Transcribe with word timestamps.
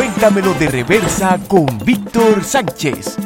Cuéntamelo 0.00 0.54
de 0.54 0.66
reversa 0.68 1.38
con 1.46 1.66
Víctor 1.84 2.42
Sánchez. 2.42 3.18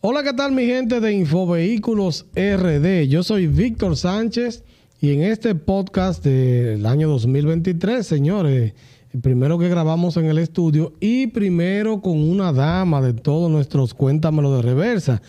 Hola, 0.00 0.24
¿qué 0.24 0.32
tal 0.32 0.50
mi 0.50 0.66
gente 0.66 0.98
de 0.98 1.12
Infovehículos 1.12 2.26
RD? 2.34 3.06
Yo 3.06 3.22
soy 3.22 3.46
Víctor 3.46 3.96
Sánchez 3.96 4.64
y 5.00 5.12
en 5.12 5.22
este 5.22 5.54
podcast 5.54 6.24
del 6.24 6.84
año 6.84 7.08
2023, 7.10 8.04
señores, 8.04 8.74
el 9.12 9.20
primero 9.20 9.56
que 9.56 9.68
grabamos 9.68 10.16
en 10.16 10.24
el 10.24 10.38
estudio 10.38 10.94
y 10.98 11.28
primero 11.28 12.00
con 12.00 12.18
una 12.18 12.52
dama 12.52 13.00
de 13.00 13.12
todos 13.12 13.48
nuestros 13.52 13.94
Cuéntamelo 13.94 14.56
de 14.56 14.62
reversa. 14.62 15.22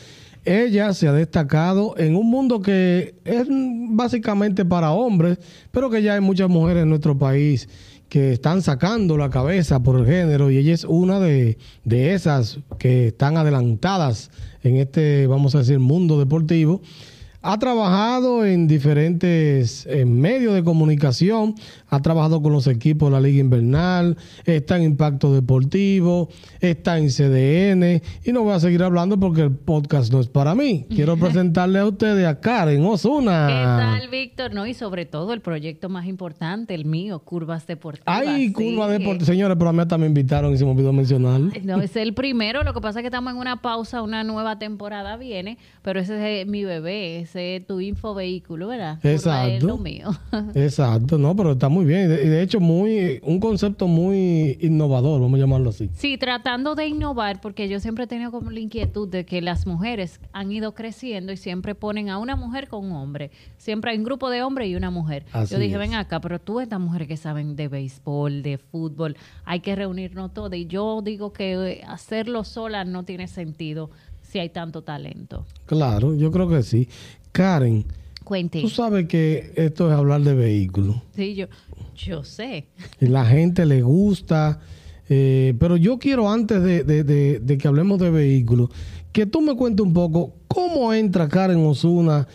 Ella 0.45 0.95
se 0.95 1.07
ha 1.07 1.13
destacado 1.13 1.93
en 1.99 2.15
un 2.15 2.27
mundo 2.27 2.59
que 2.63 3.13
es 3.23 3.45
básicamente 3.91 4.65
para 4.65 4.93
hombres, 4.93 5.37
pero 5.69 5.91
que 5.91 6.01
ya 6.01 6.15
hay 6.15 6.21
muchas 6.21 6.49
mujeres 6.49 6.81
en 6.81 6.89
nuestro 6.89 7.15
país 7.19 7.69
que 8.11 8.33
están 8.33 8.61
sacando 8.61 9.15
la 9.15 9.29
cabeza 9.29 9.83
por 9.83 9.97
el 9.97 10.05
género 10.05 10.51
y 10.51 10.57
ella 10.57 10.73
es 10.73 10.83
una 10.83 11.21
de, 11.21 11.57
de 11.85 12.13
esas 12.13 12.59
que 12.77 13.07
están 13.07 13.37
adelantadas 13.37 14.31
en 14.63 14.75
este, 14.75 15.27
vamos 15.27 15.55
a 15.55 15.59
decir, 15.59 15.79
mundo 15.79 16.19
deportivo. 16.19 16.81
Ha 17.43 17.57
trabajado 17.57 18.45
en 18.45 18.67
diferentes 18.67 19.87
medios 20.05 20.53
de 20.53 20.63
comunicación, 20.63 21.55
ha 21.89 21.99
trabajado 21.99 22.39
con 22.43 22.53
los 22.53 22.67
equipos 22.67 23.09
de 23.09 23.13
la 23.13 23.19
Liga 23.19 23.39
Invernal, 23.39 24.15
está 24.45 24.77
en 24.77 24.83
Impacto 24.83 25.33
Deportivo, 25.33 26.29
está 26.59 26.99
en 26.99 27.07
CDN 27.09 28.03
y 28.23 28.31
no 28.31 28.43
voy 28.43 28.53
a 28.53 28.59
seguir 28.59 28.83
hablando 28.83 29.19
porque 29.19 29.41
el 29.41 29.55
podcast 29.55 30.13
no 30.13 30.19
es 30.19 30.27
para 30.27 30.53
mí. 30.53 30.85
Quiero 30.89 31.17
presentarle 31.19 31.79
a 31.79 31.87
ustedes 31.87 32.27
a 32.27 32.39
Karen 32.39 32.85
Osuna. 32.85 33.47
¿Qué 33.47 33.53
tal, 33.53 34.09
Víctor? 34.09 34.53
No, 34.53 34.67
y 34.67 34.75
sobre 34.75 35.07
todo 35.07 35.33
el 35.33 35.41
proyecto 35.41 35.89
más 35.89 36.05
importante, 36.05 36.75
el 36.75 36.85
mío, 36.85 37.19
Curvas 37.19 37.65
Deportivas. 37.65 38.21
Ay, 38.23 38.51
Curvas 38.51 38.91
Deportivas. 38.91 39.25
Señores, 39.25 39.57
pero 39.57 39.71
a 39.71 39.73
mí 39.73 39.79
también 39.87 40.13
me 40.13 40.19
invitaron 40.19 40.53
y 40.53 40.57
se 40.59 40.65
me 40.65 40.71
olvidó 40.71 40.93
mencionar. 40.93 41.41
No, 41.63 41.81
es 41.81 41.95
el 41.95 42.13
primero, 42.13 42.61
lo 42.63 42.75
que 42.75 42.81
pasa 42.81 42.99
es 42.99 43.03
que 43.03 43.07
estamos 43.07 43.33
en 43.33 43.39
una 43.39 43.63
pausa, 43.63 44.03
una 44.03 44.23
nueva 44.23 44.59
temporada 44.59 45.17
viene, 45.17 45.57
pero 45.81 45.99
ese 45.99 46.41
es 46.41 46.47
mi 46.47 46.63
bebé, 46.63 47.25
tu 47.65 47.79
info 47.79 48.13
vehículo, 48.13 48.67
¿verdad? 48.67 48.99
Exacto. 49.03 49.67
lo 49.67 49.77
mío. 49.77 50.09
Exacto, 50.55 51.17
no, 51.17 51.35
pero 51.35 51.53
está 51.53 51.69
muy 51.69 51.85
bien. 51.85 52.05
Y 52.11 52.27
de, 52.27 52.41
hecho, 52.41 52.59
muy 52.59 53.19
un 53.23 53.39
concepto 53.39 53.87
muy 53.87 54.57
innovador, 54.61 55.21
vamos 55.21 55.37
a 55.37 55.41
llamarlo 55.41 55.69
así. 55.69 55.89
Sí, 55.93 56.17
tratando 56.17 56.75
de 56.75 56.87
innovar, 56.87 57.41
porque 57.41 57.69
yo 57.69 57.79
siempre 57.79 58.05
he 58.05 58.07
tenido 58.07 58.31
como 58.31 58.51
la 58.51 58.59
inquietud 58.59 59.07
de 59.07 59.25
que 59.25 59.41
las 59.41 59.65
mujeres 59.65 60.19
han 60.33 60.51
ido 60.51 60.73
creciendo 60.73 61.31
y 61.31 61.37
siempre 61.37 61.75
ponen 61.75 62.09
a 62.09 62.17
una 62.17 62.35
mujer 62.35 62.67
con 62.67 62.85
un 62.85 62.91
hombre. 62.93 63.31
Siempre 63.57 63.91
hay 63.91 63.97
un 63.97 64.03
grupo 64.03 64.29
de 64.29 64.43
hombres 64.43 64.69
y 64.69 64.75
una 64.75 64.89
mujer. 64.89 65.25
yo 65.49 65.57
dije, 65.57 65.77
ven 65.77 65.95
acá, 65.95 66.19
pero 66.19 66.39
tú 66.39 66.59
estas 66.59 66.79
mujeres 66.79 67.07
que 67.07 67.17
saben 67.17 67.55
de 67.55 67.67
béisbol, 67.67 68.43
de 68.43 68.57
fútbol, 68.57 69.15
hay 69.45 69.61
que 69.61 69.75
reunirnos 69.75 70.33
todas. 70.33 70.57
Y 70.59 70.67
yo 70.67 71.01
digo 71.01 71.33
que 71.33 71.83
hacerlo 71.87 72.43
sola 72.43 72.83
no 72.83 73.03
tiene 73.03 73.27
sentido 73.27 73.89
si 74.31 74.39
hay 74.39 74.49
tanto 74.49 74.81
talento. 74.81 75.45
Claro, 75.65 76.15
yo 76.15 76.31
creo 76.31 76.47
que 76.47 76.63
sí. 76.63 76.87
Karen, 77.31 77.85
Cuente. 78.23 78.61
tú 78.61 78.69
sabes 78.69 79.07
que 79.07 79.53
esto 79.55 79.91
es 79.91 79.97
hablar 79.97 80.21
de 80.21 80.33
vehículos. 80.33 80.97
Sí, 81.15 81.35
yo, 81.35 81.47
yo 81.95 82.23
sé. 82.23 82.67
La 82.99 83.25
gente 83.25 83.65
le 83.65 83.81
gusta. 83.81 84.59
Eh, 85.13 85.55
pero 85.59 85.75
yo 85.75 85.99
quiero, 85.99 86.29
antes 86.31 86.63
de, 86.63 87.57
que 87.59 87.67
hablemos 87.67 87.99
de 87.99 88.09
vehículos, 88.09 88.69
que 89.11 89.25
tú 89.25 89.41
me 89.41 89.55
cuentes 89.55 89.85
un 89.85 89.93
poco 89.93 90.33
cómo 90.47 90.93
entra 90.93 91.27
Karen 91.27 91.65
Osuna 91.65 92.27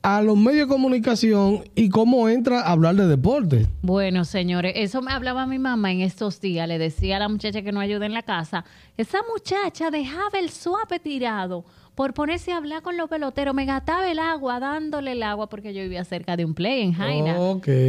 a 0.00 0.22
los 0.22 0.38
medios 0.38 0.66
de 0.68 0.72
comunicación 0.72 1.64
y 1.74 1.88
cómo 1.88 2.28
entra 2.28 2.60
a 2.60 2.70
hablar 2.70 2.94
de 2.94 3.06
deporte. 3.06 3.66
Bueno, 3.82 4.24
señores, 4.24 4.72
eso 4.76 5.02
me 5.02 5.12
hablaba 5.12 5.46
mi 5.46 5.58
mamá 5.58 5.92
en 5.92 6.00
estos 6.00 6.40
días. 6.40 6.66
Le 6.68 6.78
decía 6.78 7.16
a 7.16 7.18
la 7.18 7.28
muchacha 7.28 7.60
que 7.60 7.72
no 7.72 7.80
ayuda 7.80 8.06
en 8.06 8.14
la 8.14 8.22
casa, 8.22 8.64
esa 8.96 9.18
muchacha 9.30 9.90
dejaba 9.90 10.38
el 10.38 10.48
suave 10.48 11.00
tirado 11.00 11.64
por 11.96 12.14
ponerse 12.14 12.52
a 12.52 12.58
hablar 12.58 12.82
con 12.82 12.96
los 12.96 13.08
peloteros. 13.08 13.54
Me 13.54 13.64
gastaba 13.64 14.08
el 14.08 14.20
agua 14.20 14.60
dándole 14.60 15.12
el 15.12 15.22
agua 15.24 15.48
porque 15.48 15.74
yo 15.74 15.82
vivía 15.82 16.04
cerca 16.04 16.36
de 16.36 16.44
un 16.44 16.54
play 16.54 16.82
en 16.82 16.92
Jaina. 16.92 17.36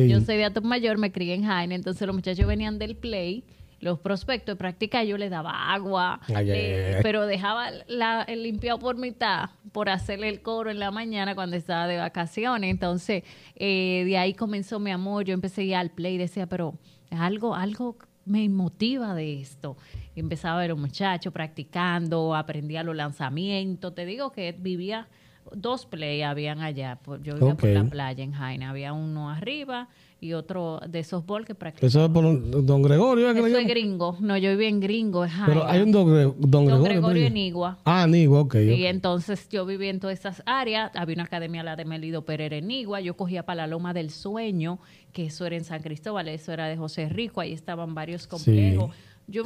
Yo 0.07 0.22
soy 0.22 0.38
de 0.38 0.45
Atom 0.45 0.66
Mayor, 0.66 0.97
me 0.97 1.12
crié 1.12 1.35
en 1.35 1.44
Jaina, 1.44 1.75
entonces 1.75 2.07
los 2.07 2.16
muchachos 2.16 2.47
venían 2.47 2.79
del 2.79 2.96
play 2.96 3.44
los 3.79 4.00
prospectos 4.00 4.53
de 4.53 4.57
práctica 4.57 5.03
yo 5.03 5.17
les 5.17 5.29
daba 5.29 5.72
agua, 5.72 6.19
eh, 6.29 7.00
pero 7.03 7.28
dejaba 7.28 7.69
la, 7.88 8.23
el 8.23 8.44
limpiado 8.44 8.79
por 8.79 8.97
mitad 8.97 9.51
por 9.72 9.90
hacerle 9.90 10.29
el 10.29 10.41
coro 10.41 10.72
en 10.72 10.79
la 10.79 10.90
mañana 10.90 11.35
cuando 11.35 11.56
estaba 11.56 11.88
de 11.88 11.97
vacaciones. 11.97 12.72
Entonces, 12.72 13.23
eh, 13.56 14.03
de 14.06 14.17
ahí 14.17 14.34
comenzó 14.34 14.79
mi 14.79 14.91
amor. 14.91 15.25
Yo 15.25 15.34
empecé 15.34 15.62
a 15.62 15.63
ir 15.66 15.75
al 15.75 15.91
play 15.91 16.16
y 16.16 16.17
decía, 16.17 16.47
pero 16.47 16.73
algo, 17.12 17.53
algo 17.53 17.97
me 18.27 18.47
motiva 18.49 19.15
de 19.15 19.41
esto. 19.41 19.77
empezaba 20.15 20.57
a 20.57 20.61
ver 20.61 20.71
a 20.71 20.73
un 20.75 20.81
muchacho 20.81 21.31
practicando, 21.31 22.35
aprendía 22.35 22.83
los 22.83 22.95
lanzamientos. 22.95 23.95
Te 23.95 24.05
digo 24.05 24.31
que 24.31 24.51
vivía, 24.51 25.07
dos 25.56 25.85
play 25.85 26.22
habían 26.22 26.62
allá. 26.62 27.00
Yo 27.24 27.35
vivía 27.35 27.56
por 27.56 27.69
la 27.69 27.84
playa 27.85 28.24
en 28.24 28.34
Jaina. 28.34 28.69
Había 28.69 28.94
uno 28.94 29.30
arriba 29.30 29.88
y 30.19 30.34
otro 30.34 30.80
de 30.88 31.00
esos 31.00 31.25
bol 31.25 31.46
que 31.46 31.53
practicaba. 31.53 31.88
Eso 31.88 32.06
es 32.06 32.12
por 32.12 32.66
Don 32.66 32.81
Gregorio. 32.81 33.30
Eso 33.30 33.58
es 33.58 33.68
gringo. 33.68 34.18
No, 34.19 34.38
yo 34.38 34.50
viví 34.52 34.66
en 34.66 34.80
gringo. 34.80 35.24
Es 35.25 35.31
Pero 35.46 35.66
hay 35.66 35.81
un 35.81 35.91
Don, 35.91 36.08
Gregorio. 36.08 36.35
Don 36.40 36.84
Gregorio 36.84 37.28
en 37.28 37.38
Igua. 37.38 37.78
Ah, 37.85 38.06
en 38.06 38.16
Igua, 38.16 38.41
ok. 38.41 38.56
Y 38.56 38.85
entonces 38.85 39.47
yo 39.50 39.66
viví 39.66 39.88
en 39.88 40.00
todas 40.00 40.19
esas 40.19 40.41
áreas. 40.46 40.91
Había 40.96 41.16
una 41.16 41.24
academia, 41.24 41.64
la 41.64 41.75
de 41.75 41.85
Melido 41.85 42.25
Pereira 42.25 42.58
en 42.58 42.72
Igua. 42.72 43.02
Yo 43.02 43.16
cogía 43.16 43.44
para 43.44 43.64
la 43.64 43.68
Loma 43.68 43.94
del 43.94 44.09
Sueño, 44.09 44.79
que 45.14 45.25
eso 45.28 45.46
era 45.46 45.56
en 45.56 45.64
San 45.64 45.81
Cristóbal, 45.81 46.28
eso 46.29 46.52
era 46.52 46.68
de 46.68 46.78
José 46.78 47.09
Rico. 47.09 47.41
Ahí 47.41 47.53
estaban 47.53 47.94
varios 47.94 48.28
complejos. 48.28 48.91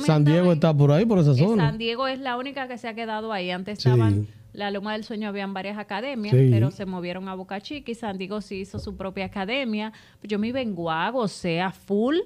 San 0.05 0.23
Diego 0.23 0.53
está 0.53 0.73
por 0.73 0.91
ahí, 0.91 1.05
por 1.05 1.19
esa 1.19 1.33
zona. 1.33 1.69
San 1.69 1.77
Diego 1.77 2.07
es 2.07 2.19
la 2.19 2.37
única 2.37 2.67
que 2.67 2.77
se 2.77 2.87
ha 2.87 2.93
quedado 2.93 3.33
ahí. 3.33 3.49
Antes 3.49 3.79
estaban 3.79 4.27
la 4.53 4.71
Loma 4.71 4.93
del 4.93 5.03
Sueño 5.03 5.29
habían 5.29 5.53
varias 5.53 5.77
academias, 5.77 6.35
pero 6.49 6.71
se 6.71 6.85
movieron 6.85 7.27
a 7.29 7.35
Boca 7.35 7.61
Chica 7.61 7.91
y 7.91 7.95
San 7.95 8.17
Diego 8.17 8.41
sí 8.41 8.61
hizo 8.61 8.79
su 8.79 8.95
propia 8.95 9.25
academia. 9.25 9.93
Yo 10.23 10.39
me 10.39 10.51
vengo 10.51 10.91
a 10.91 11.11
sea 11.27 11.71
full 11.71 12.17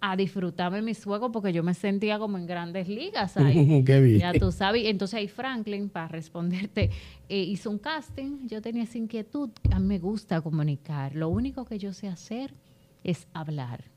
a 0.00 0.16
disfrutarme 0.16 0.82
mis 0.82 1.02
juegos 1.02 1.30
porque 1.32 1.52
yo 1.52 1.62
me 1.62 1.72
sentía 1.72 2.18
como 2.18 2.36
en 2.36 2.46
grandes 2.46 2.88
ligas 2.88 3.38
ahí. 3.38 3.82
Qué 3.86 4.00
bien. 4.00 4.18
Ya 4.18 4.32
tú 4.34 4.52
sabes. 4.52 4.84
Entonces 4.84 5.14
ahí 5.14 5.28
Franklin, 5.28 5.88
para 5.88 6.08
responderte, 6.08 6.90
eh, 7.28 7.38
hizo 7.38 7.70
un 7.70 7.78
casting. 7.78 8.46
Yo 8.46 8.60
tenía 8.60 8.82
esa 8.82 8.98
inquietud. 8.98 9.48
A 9.70 9.78
mí 9.78 9.86
me 9.86 9.98
gusta 9.98 10.42
comunicar. 10.42 11.14
Lo 11.14 11.30
único 11.30 11.64
que 11.64 11.78
yo 11.78 11.94
sé 11.94 12.08
hacer 12.08 12.52
es 13.02 13.26
hablar. 13.32 13.93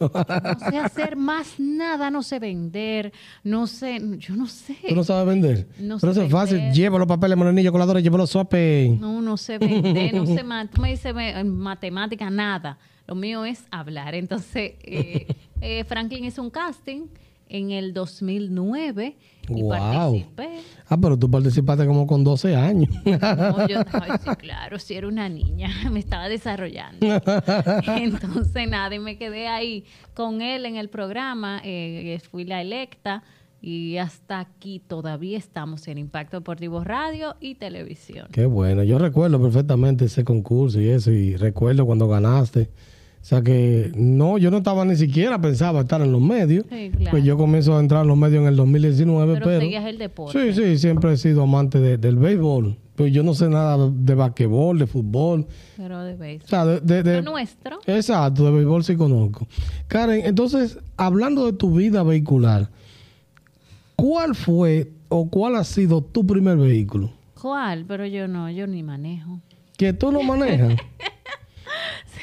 No 0.00 0.70
sé 0.70 0.78
hacer 0.78 1.16
más 1.16 1.58
nada, 1.58 2.10
no 2.10 2.22
sé 2.22 2.38
vender, 2.38 3.12
no 3.42 3.66
sé, 3.66 4.00
yo 4.18 4.34
no 4.34 4.46
sé. 4.46 4.76
¿Tú 4.88 4.94
no 4.94 5.04
sabes 5.04 5.26
vender? 5.26 5.68
No 5.78 5.98
Pero 5.98 6.12
eso 6.12 6.22
es 6.22 6.30
fácil, 6.30 6.72
llevo 6.72 6.98
los 6.98 7.06
papeles, 7.08 7.36
morenillos, 7.36 7.72
coladores, 7.72 8.02
llevo 8.02 8.18
los 8.18 8.30
suapes. 8.30 8.98
No, 8.98 9.20
no 9.22 9.36
sé 9.36 9.58
vender, 9.58 10.14
no 10.14 10.26
sé, 10.26 10.44
tú 10.72 10.80
me 10.80 10.90
dices 10.90 11.14
matemática, 11.44 12.30
nada. 12.30 12.78
Lo 13.06 13.14
mío 13.14 13.44
es 13.44 13.64
hablar. 13.70 14.14
Entonces, 14.14 14.72
eh, 14.82 15.26
eh, 15.60 15.84
Franklin 15.84 16.24
hizo 16.24 16.42
un 16.42 16.50
casting 16.50 17.06
en 17.48 17.70
el 17.70 17.92
2009 17.92 19.16
y 19.48 19.62
participé. 19.68 20.48
Ah, 20.88 20.96
pero 21.00 21.18
tú 21.18 21.30
participaste 21.30 21.86
como 21.86 22.06
con 22.06 22.24
12 22.24 22.56
años. 22.56 22.88
No, 23.04 23.68
yo, 23.68 23.80
sí, 23.80 24.30
claro, 24.38 24.78
sí 24.78 24.94
era 24.94 25.08
una 25.08 25.28
niña, 25.28 25.68
me 25.90 26.00
estaba 26.00 26.28
desarrollando. 26.28 27.06
Entonces, 27.86 28.68
nada, 28.68 28.94
y 28.94 28.98
me 28.98 29.18
quedé 29.18 29.48
ahí 29.48 29.84
con 30.14 30.42
él 30.42 30.66
en 30.66 30.76
el 30.76 30.88
programa, 30.88 31.60
eh, 31.64 32.20
fui 32.30 32.44
la 32.44 32.60
electa 32.60 33.22
y 33.60 33.96
hasta 33.96 34.40
aquí 34.40 34.78
todavía 34.78 35.38
estamos 35.38 35.88
en 35.88 35.96
Impacto 35.96 36.36
Deportivo 36.36 36.84
Radio 36.84 37.36
y 37.40 37.54
Televisión. 37.54 38.28
Qué 38.30 38.44
bueno, 38.44 38.82
yo 38.82 38.98
recuerdo 38.98 39.40
perfectamente 39.40 40.04
ese 40.04 40.22
concurso 40.22 40.80
y 40.80 40.90
eso, 40.90 41.10
y 41.10 41.36
recuerdo 41.36 41.86
cuando 41.86 42.06
ganaste. 42.06 42.68
O 43.24 43.26
sea 43.26 43.40
que 43.40 43.90
no, 43.96 44.36
yo 44.36 44.50
no 44.50 44.58
estaba 44.58 44.84
ni 44.84 44.96
siquiera 44.96 45.40
pensaba 45.40 45.80
estar 45.80 46.02
en 46.02 46.12
los 46.12 46.20
medios. 46.20 46.66
Pues 47.10 47.24
yo 47.24 47.38
comienzo 47.38 47.74
a 47.74 47.80
entrar 47.80 48.02
en 48.02 48.08
los 48.08 48.18
medios 48.18 48.42
en 48.42 48.48
el 48.48 48.56
2019. 48.56 49.32
Pero, 49.32 49.46
pero 49.46 49.88
el 49.88 49.96
deporte. 49.96 50.52
Sí, 50.52 50.62
sí, 50.62 50.76
siempre 50.76 51.14
he 51.14 51.16
sido 51.16 51.44
amante 51.44 51.80
del 51.96 52.16
béisbol. 52.16 52.76
Pues 52.94 53.14
yo 53.14 53.22
no 53.22 53.32
sé 53.32 53.48
nada 53.48 53.90
de 53.90 54.14
basquetbol, 54.14 54.78
de 54.78 54.86
fútbol. 54.86 55.46
Pero 55.78 56.04
de 56.04 56.16
béisbol. 56.16 56.44
O 56.44 56.48
sea, 56.50 56.66
de, 56.66 57.02
de, 57.02 57.22
nuestro. 57.22 57.78
Exacto, 57.86 58.44
de 58.44 58.50
béisbol 58.50 58.84
sí 58.84 58.94
conozco. 58.94 59.46
Karen, 59.88 60.26
entonces, 60.26 60.78
hablando 60.98 61.46
de 61.46 61.54
tu 61.54 61.74
vida 61.74 62.02
vehicular, 62.02 62.68
¿cuál 63.96 64.34
fue 64.34 64.90
o 65.08 65.30
cuál 65.30 65.56
ha 65.56 65.64
sido 65.64 66.02
tu 66.02 66.26
primer 66.26 66.58
vehículo? 66.58 67.10
¿Cuál? 67.40 67.86
Pero 67.88 68.04
yo 68.04 68.28
no, 68.28 68.50
yo 68.50 68.66
ni 68.66 68.82
manejo. 68.82 69.40
¿Que 69.78 69.94
tú 69.94 70.12
no 70.12 70.22
manejas? 70.22 70.74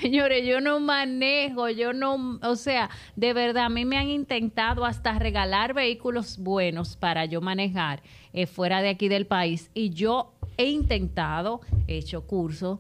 Señores, 0.02 0.48
yo 0.48 0.62
no 0.62 0.80
manejo, 0.80 1.70
yo 1.70 1.94
no, 1.94 2.40
o 2.42 2.56
sea, 2.56 2.90
de 3.16 3.34
verdad, 3.34 3.66
a 3.66 3.70
mí 3.70 3.86
me 3.86 3.98
han 3.98 4.10
intentado 4.10 4.84
hasta 4.84 5.20
regalar 5.20 5.76
vehículos 5.76 6.40
buenos 6.40 6.98
para 6.98 7.26
yo 7.26 7.40
manejar 7.40 8.02
eh, 8.34 8.48
fuera 8.48 8.82
de 8.82 8.90
aquí 8.90 9.10
del 9.10 9.28
país 9.28 9.70
y 9.76 9.92
yo 9.92 10.34
he 10.58 10.66
intentado, 10.66 11.62
he 11.88 11.98
hecho 11.98 12.26
cursos, 12.26 12.80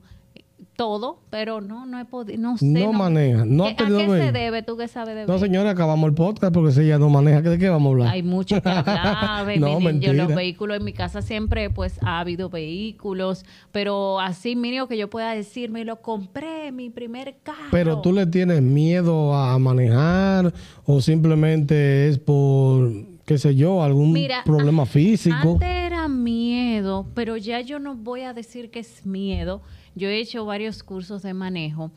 todo, 0.81 1.19
pero 1.29 1.61
no, 1.61 1.85
no 1.85 1.99
he 1.99 2.05
podido, 2.05 2.39
no 2.41 2.57
sé. 2.57 2.65
No 2.65 2.91
maneja, 2.91 3.45
no 3.45 3.65
ha 3.65 3.75
¿Qué- 3.75 3.83
¿A 3.83 3.85
qué 3.85 3.91
se 3.91 3.97
vehículo. 4.07 4.31
debe? 4.31 4.63
¿Tú 4.63 4.77
qué 4.77 4.87
sabes 4.87 5.13
de 5.15 5.27
No, 5.27 5.37
señora, 5.37 5.69
acabamos 5.69 6.07
el 6.09 6.15
podcast 6.15 6.51
porque 6.51 6.71
si 6.71 6.81
ella 6.81 6.97
no 6.97 7.07
maneja, 7.07 7.41
¿de 7.41 7.59
qué 7.59 7.69
vamos 7.69 7.89
a 7.89 7.91
hablar? 7.91 8.07
Hay 8.07 8.23
mucho 8.23 8.59
que 8.59 8.67
hablar. 8.69 9.45
baby. 9.45 9.59
No, 9.59 9.91
Yo, 9.99 10.13
los 10.13 10.33
vehículos 10.33 10.77
en 10.77 10.83
mi 10.85 10.93
casa 10.93 11.21
siempre, 11.21 11.69
pues, 11.69 11.99
ha 12.01 12.19
habido 12.19 12.49
vehículos, 12.49 13.45
pero 13.71 14.19
así, 14.19 14.55
mínimo 14.55 14.87
que 14.87 14.97
yo 14.97 15.07
pueda 15.07 15.35
decir, 15.35 15.69
me 15.69 15.85
lo 15.85 16.01
compré, 16.01 16.71
mi 16.71 16.89
primer 16.89 17.35
carro. 17.43 17.59
Pero 17.69 18.01
tú 18.01 18.11
le 18.11 18.25
tienes 18.25 18.63
miedo 18.63 19.35
a 19.35 19.59
manejar 19.59 20.51
o 20.85 20.99
simplemente 20.99 22.07
es 22.09 22.17
por, 22.17 22.91
qué 23.25 23.37
sé 23.37 23.53
yo, 23.55 23.83
algún 23.83 24.13
Mira, 24.13 24.43
problema 24.45 24.81
a- 24.83 24.87
físico. 24.87 25.35
Antes 25.53 25.69
era 25.69 26.07
miedo, 26.07 27.05
pero 27.13 27.37
ya 27.37 27.61
yo 27.61 27.77
no 27.77 27.93
voy 27.95 28.21
a 28.21 28.33
decir 28.33 28.71
que 28.71 28.79
es 28.79 29.05
miedo. 29.05 29.61
Yo 29.95 30.07
he 30.07 30.19
hecho 30.19 30.45
varios 30.45 30.83
cursos 30.83 31.21
de 31.21 31.33
manejo 31.33 31.91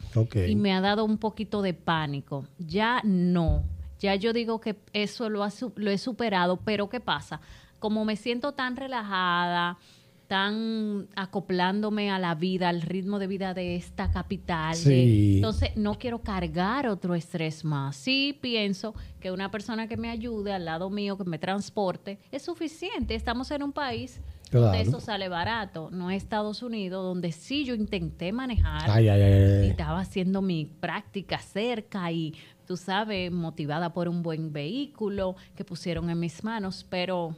y 0.46 0.56
me 0.56 0.73
ha 0.73 0.81
dado 0.81 1.05
un 1.05 1.19
poquito 1.19 1.62
de 1.62 1.75
pánico. 1.75 2.46
Ya 2.58 3.00
no. 3.05 3.62
Ya 4.00 4.14
yo 4.17 4.32
digo 4.32 4.61
que 4.61 4.76
eso 4.93 5.31
lo, 5.31 5.44
ha 5.44 5.50
lo 5.76 5.91
he 5.91 5.99
superado, 5.99 6.56
pero 6.58 6.88
¿qué 6.88 7.00
pasa? 7.00 7.41
Como 7.79 8.05
me 8.05 8.17
siento 8.17 8.52
tan 8.52 8.76
relajada, 8.76 9.79
tan 10.26 11.06
acoplándome 11.17 12.11
a 12.11 12.19
la 12.19 12.35
vida, 12.35 12.69
al 12.70 12.82
ritmo 12.82 13.19
de 13.19 13.26
vida 13.26 13.55
de 13.55 13.76
esta 13.76 14.11
capital, 14.11 14.75
Sí. 14.75 15.37
entonces 15.37 15.70
no 15.76 15.99
quiero 15.99 16.20
cargar 16.23 16.88
otro 16.88 17.14
estrés 17.14 17.64
más. 17.64 17.97
Sí 17.97 18.37
pienso 18.40 18.94
que 19.20 19.31
una 19.31 19.50
persona 19.50 19.87
que 19.87 19.97
me 19.97 20.11
ayude 20.11 20.52
al 20.52 20.64
lado 20.64 20.90
mío, 20.90 21.17
que 21.19 21.25
me 21.25 21.38
transporte, 21.38 22.19
es 22.32 22.43
suficiente. 22.43 23.14
Estamos 23.14 23.50
en 23.50 23.62
un 23.62 23.73
país 23.73 24.20
Claro. 24.59 24.79
eso 24.79 25.01
sale 25.01 25.29
barato, 25.29 25.89
no 25.91 26.12
es 26.12 26.23
Estados 26.23 26.62
Unidos, 26.62 27.03
donde 27.03 27.33
sí 27.33 27.65
yo 27.65 27.75
intenté 27.75 28.33
manejar 28.33 28.89
Ay, 28.89 29.09
ay, 29.09 29.21
ay, 29.21 29.67
y 29.67 29.71
estaba 29.71 29.99
haciendo 29.99 30.43
mi 30.43 30.67
práctica 30.67 31.39
cerca 31.39 32.12
y 32.12 32.35
tú 32.65 32.77
sabes, 32.77 33.33
motivada 33.33 33.93
por 33.93 34.09
un 34.09 34.23
buen 34.23 34.53
vehículo 34.53 35.35
que 35.56 35.65
pusieron 35.65 36.09
en 36.09 36.21
mis 36.21 36.45
manos, 36.45 36.87
pero 36.89 37.35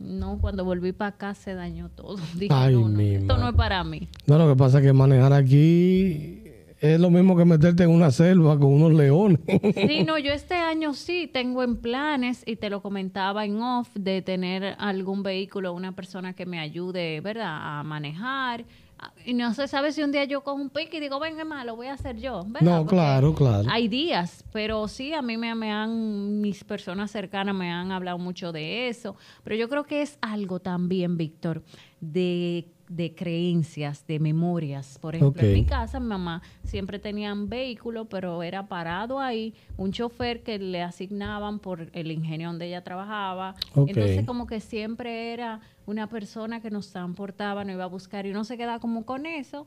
no, 0.00 0.38
cuando 0.40 0.64
volví 0.64 0.90
para 0.90 1.10
acá 1.10 1.34
se 1.34 1.54
dañó 1.54 1.88
todo. 1.90 2.16
Dije, 2.34 2.52
Ay, 2.52 2.74
no, 2.74 2.88
no, 2.88 3.00
esto 3.00 3.36
no 3.36 3.48
es 3.48 3.54
para 3.54 3.84
mí. 3.84 4.08
No, 4.26 4.36
lo 4.36 4.48
que 4.48 4.56
pasa 4.56 4.78
es 4.78 4.84
que 4.84 4.92
manejar 4.92 5.32
aquí 5.32 6.41
es 6.82 6.98
lo 6.98 7.10
mismo 7.10 7.36
que 7.36 7.44
meterte 7.44 7.84
en 7.84 7.90
una 7.90 8.10
selva 8.10 8.58
con 8.58 8.72
unos 8.72 8.92
leones. 8.92 9.38
Sí, 9.46 10.02
no, 10.06 10.18
yo 10.18 10.32
este 10.32 10.54
año 10.54 10.94
sí 10.94 11.30
tengo 11.32 11.62
en 11.62 11.76
planes 11.76 12.42
y 12.44 12.56
te 12.56 12.70
lo 12.70 12.82
comentaba 12.82 13.44
en 13.44 13.62
off 13.62 13.88
de 13.94 14.20
tener 14.20 14.74
algún 14.78 15.22
vehículo, 15.22 15.72
una 15.74 15.92
persona 15.92 16.32
que 16.32 16.44
me 16.44 16.58
ayude, 16.58 17.20
¿verdad? 17.20 17.78
A 17.78 17.84
manejar. 17.84 18.64
Ah, 18.98 19.12
Y 19.24 19.32
no 19.34 19.54
se 19.54 19.68
sabe 19.68 19.92
si 19.92 20.02
un 20.02 20.10
día 20.10 20.24
yo 20.24 20.42
cojo 20.42 20.60
un 20.60 20.70
pique 20.70 20.96
y 20.96 21.00
digo, 21.00 21.20
venga, 21.20 21.44
más, 21.44 21.64
lo 21.64 21.76
voy 21.76 21.86
a 21.86 21.92
hacer 21.92 22.16
yo. 22.18 22.42
¿verdad? 22.48 22.68
No, 22.68 22.78
Porque 22.80 22.96
claro, 22.96 23.34
claro. 23.34 23.68
Hay 23.70 23.86
días, 23.86 24.44
pero 24.52 24.88
sí, 24.88 25.14
a 25.14 25.22
mí 25.22 25.36
me, 25.36 25.54
me 25.54 25.70
han, 25.70 26.40
mis 26.40 26.64
personas 26.64 27.12
cercanas 27.12 27.54
me 27.54 27.70
han 27.70 27.92
hablado 27.92 28.18
mucho 28.18 28.50
de 28.50 28.88
eso. 28.88 29.14
Pero 29.44 29.54
yo 29.54 29.68
creo 29.68 29.84
que 29.84 30.02
es 30.02 30.18
algo 30.20 30.58
también, 30.58 31.16
Víctor, 31.16 31.62
de, 32.00 32.66
de 32.96 33.14
creencias, 33.14 34.06
de 34.06 34.18
memorias. 34.18 34.98
Por 35.00 35.16
ejemplo, 35.16 35.46
en 35.46 35.54
mi 35.54 35.64
casa, 35.64 35.98
mi 35.98 36.06
mamá 36.06 36.42
siempre 36.64 36.98
tenía 36.98 37.32
un 37.32 37.48
vehículo, 37.48 38.04
pero 38.06 38.42
era 38.42 38.68
parado 38.68 39.18
ahí, 39.18 39.54
un 39.76 39.92
chofer 39.92 40.42
que 40.42 40.58
le 40.58 40.82
asignaban 40.82 41.58
por 41.58 41.88
el 41.92 42.10
ingenio 42.10 42.48
donde 42.48 42.66
ella 42.66 42.84
trabajaba. 42.84 43.54
Entonces, 43.74 44.26
como 44.26 44.46
que 44.46 44.60
siempre 44.60 45.32
era 45.32 45.60
una 45.86 46.08
persona 46.08 46.60
que 46.60 46.70
nos 46.70 46.90
transportaba, 46.92 47.64
nos 47.64 47.74
iba 47.74 47.84
a 47.84 47.88
buscar 47.88 48.26
y 48.26 48.30
uno 48.30 48.44
se 48.44 48.56
queda 48.56 48.78
como 48.78 49.04
con 49.04 49.26
eso. 49.26 49.66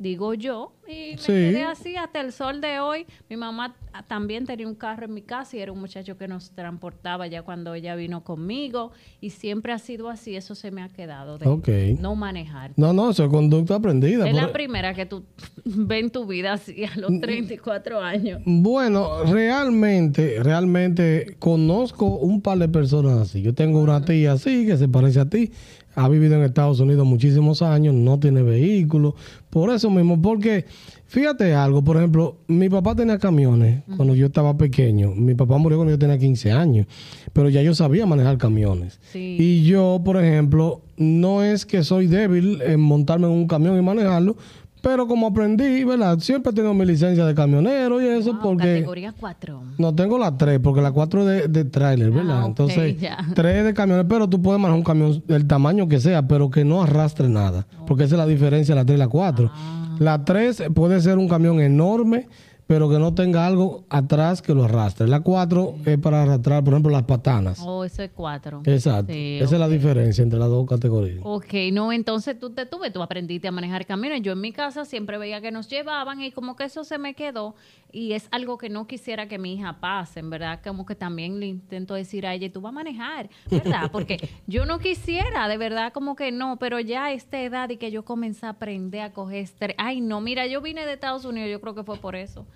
Digo 0.00 0.32
yo, 0.32 0.72
y 0.88 1.12
me 1.12 1.18
Sí. 1.18 1.26
quedé 1.26 1.62
así 1.62 1.94
hasta 1.94 2.22
el 2.22 2.32
sol 2.32 2.62
de 2.62 2.80
hoy. 2.80 3.04
Mi 3.28 3.36
mamá 3.36 3.76
también 4.08 4.46
tenía 4.46 4.66
un 4.66 4.74
carro 4.74 5.04
en 5.04 5.12
mi 5.12 5.20
casa 5.20 5.58
y 5.58 5.60
era 5.60 5.72
un 5.72 5.78
muchacho 5.78 6.16
que 6.16 6.26
nos 6.26 6.52
transportaba 6.52 7.26
ya 7.26 7.42
cuando 7.42 7.74
ella 7.74 7.94
vino 7.96 8.24
conmigo. 8.24 8.92
Y 9.20 9.28
siempre 9.28 9.74
ha 9.74 9.78
sido 9.78 10.08
así, 10.08 10.36
eso 10.36 10.54
se 10.54 10.70
me 10.70 10.80
ha 10.82 10.88
quedado 10.88 11.36
de 11.36 11.96
no 12.00 12.14
manejar. 12.16 12.72
No, 12.76 12.94
no, 12.94 13.10
eso 13.10 13.24
es 13.24 13.30
conducta 13.30 13.74
aprendida. 13.74 14.26
Es 14.26 14.32
Por- 14.32 14.42
la 14.42 14.52
primera 14.52 14.94
que 14.94 15.04
tú 15.04 15.22
ves 15.66 16.02
en 16.02 16.10
tu 16.10 16.24
vida 16.26 16.54
así 16.54 16.82
a 16.84 16.96
los 16.98 17.20
34 17.20 18.00
años. 18.00 18.40
Bueno, 18.46 19.24
realmente, 19.24 20.42
realmente 20.42 21.36
conozco 21.38 22.06
un 22.06 22.40
par 22.40 22.56
de 22.56 22.68
personas 22.70 23.18
así. 23.18 23.42
Yo 23.42 23.52
tengo 23.54 23.80
una 23.82 24.02
tía 24.02 24.32
así 24.32 24.64
que 24.66 24.78
se 24.78 24.88
parece 24.88 25.20
a 25.20 25.28
ti. 25.28 25.52
Ha 25.94 26.08
vivido 26.08 26.36
en 26.36 26.42
Estados 26.42 26.80
Unidos 26.80 27.06
muchísimos 27.06 27.62
años, 27.62 27.94
no 27.94 28.18
tiene 28.18 28.42
vehículo. 28.42 29.14
Por 29.50 29.70
eso 29.70 29.90
mismo, 29.90 30.20
porque 30.22 30.64
fíjate 31.06 31.54
algo, 31.54 31.82
por 31.82 31.96
ejemplo, 31.96 32.36
mi 32.46 32.68
papá 32.68 32.94
tenía 32.94 33.18
camiones 33.18 33.82
cuando 33.96 34.14
yo 34.14 34.26
estaba 34.26 34.56
pequeño. 34.56 35.12
Mi 35.14 35.34
papá 35.34 35.58
murió 35.58 35.78
cuando 35.78 35.92
yo 35.92 35.98
tenía 35.98 36.18
15 36.18 36.52
años, 36.52 36.86
pero 37.32 37.48
ya 37.48 37.62
yo 37.62 37.74
sabía 37.74 38.06
manejar 38.06 38.38
camiones. 38.38 39.00
Sí. 39.12 39.36
Y 39.38 39.64
yo, 39.64 40.00
por 40.04 40.22
ejemplo, 40.22 40.82
no 40.96 41.42
es 41.42 41.66
que 41.66 41.82
soy 41.82 42.06
débil 42.06 42.62
en 42.62 42.80
montarme 42.80 43.26
en 43.26 43.32
un 43.32 43.46
camión 43.48 43.76
y 43.76 43.82
manejarlo, 43.82 44.36
pero 44.82 45.06
como 45.06 45.28
aprendí, 45.28 45.84
¿verdad? 45.84 46.18
Siempre 46.18 46.52
he 46.52 46.54
tenido 46.54 46.74
mi 46.74 46.84
licencia 46.86 47.24
de 47.26 47.34
camionero 47.34 48.00
y 48.00 48.06
eso 48.06 48.32
Wow, 48.32 48.42
porque... 48.42 48.74
Categoría 48.74 49.14
4. 49.18 49.62
No 49.78 49.94
tengo 49.94 50.18
la 50.18 50.36
3, 50.36 50.60
porque 50.60 50.80
la 50.80 50.92
4 50.92 51.20
es 51.20 51.26
de, 51.26 51.48
de 51.48 51.64
tráiler, 51.64 52.10
¿verdad? 52.10 52.38
Ah, 52.38 52.42
ok, 52.42 52.48
Entonces, 52.48 53.00
ya. 53.00 53.18
3 53.34 53.64
de 53.64 53.74
camiones, 53.74 54.06
pero 54.08 54.28
tú 54.28 54.40
puedes 54.40 54.60
manejar 54.60 54.78
un 54.78 54.84
camión 54.84 55.22
del 55.26 55.46
tamaño 55.46 55.88
que 55.88 56.00
sea, 56.00 56.26
pero 56.26 56.50
que 56.50 56.64
no 56.64 56.82
arrastre 56.82 57.28
nada. 57.28 57.66
Porque 57.86 58.04
esa 58.04 58.14
es 58.14 58.18
la 58.18 58.26
diferencia 58.26 58.74
de 58.74 58.80
la 58.80 58.84
3 58.84 58.96
y 58.96 58.98
la 58.98 59.08
4. 59.08 59.50
Ah. 59.52 59.96
La 59.98 60.24
3 60.24 60.64
puede 60.74 61.00
ser 61.00 61.18
un 61.18 61.28
camión 61.28 61.60
enorme, 61.60 62.28
pero 62.70 62.88
que 62.88 63.00
no 63.00 63.12
tenga 63.12 63.48
algo 63.48 63.82
atrás 63.88 64.40
que 64.42 64.54
lo 64.54 64.62
arrastre. 64.62 65.08
La 65.08 65.22
4 65.22 65.74
es 65.86 65.98
para 65.98 66.22
arrastrar, 66.22 66.62
por 66.62 66.72
ejemplo, 66.72 66.92
las 66.92 67.02
patanas. 67.02 67.58
Oh, 67.66 67.82
eso 67.82 68.04
es 68.04 68.12
4. 68.14 68.62
Exacto. 68.64 69.12
Sí, 69.12 69.38
Esa 69.42 69.56
es 69.56 69.60
la 69.60 69.66
diferencia 69.66 70.22
entre 70.22 70.38
las 70.38 70.48
dos 70.48 70.68
categorías. 70.68 71.18
Ok, 71.24 71.52
no, 71.72 71.92
entonces 71.92 72.38
tú 72.38 72.50
te 72.50 72.66
tuve, 72.66 72.92
tú 72.92 73.02
aprendiste 73.02 73.48
a 73.48 73.50
manejar 73.50 73.86
camiones. 73.86 74.22
Yo 74.22 74.30
en 74.30 74.40
mi 74.40 74.52
casa 74.52 74.84
siempre 74.84 75.18
veía 75.18 75.40
que 75.40 75.50
nos 75.50 75.68
llevaban 75.68 76.22
y 76.22 76.30
como 76.30 76.54
que 76.54 76.62
eso 76.62 76.84
se 76.84 76.98
me 76.98 77.14
quedó 77.14 77.56
y 77.92 78.12
es 78.12 78.28
algo 78.30 78.58
que 78.58 78.68
no 78.68 78.86
quisiera 78.86 79.26
que 79.28 79.38
mi 79.38 79.54
hija 79.54 79.80
pase, 79.80 80.20
en 80.20 80.30
verdad, 80.30 80.60
como 80.62 80.86
que 80.86 80.94
también 80.94 81.40
le 81.40 81.46
intento 81.46 81.94
decir 81.94 82.26
a 82.26 82.34
ella, 82.34 82.50
tú 82.52 82.60
vas 82.60 82.70
a 82.70 82.74
manejar, 82.74 83.30
¿verdad? 83.50 83.90
Porque 83.92 84.28
yo 84.46 84.64
no 84.64 84.78
quisiera, 84.78 85.48
de 85.48 85.56
verdad, 85.56 85.92
como 85.92 86.16
que 86.16 86.32
no, 86.32 86.58
pero 86.58 86.80
ya 86.80 87.06
a 87.06 87.12
esta 87.12 87.40
edad 87.40 87.70
y 87.70 87.76
que 87.76 87.90
yo 87.90 88.04
comencé 88.04 88.46
a 88.46 88.50
aprender 88.50 89.02
a 89.02 89.12
coger. 89.12 89.48
Ay, 89.78 90.00
no, 90.00 90.20
mira, 90.20 90.46
yo 90.46 90.60
vine 90.60 90.86
de 90.86 90.92
Estados 90.92 91.24
Unidos, 91.24 91.50
yo 91.50 91.60
creo 91.60 91.74
que 91.74 91.84
fue 91.84 91.96
por 91.96 92.16
eso, 92.16 92.46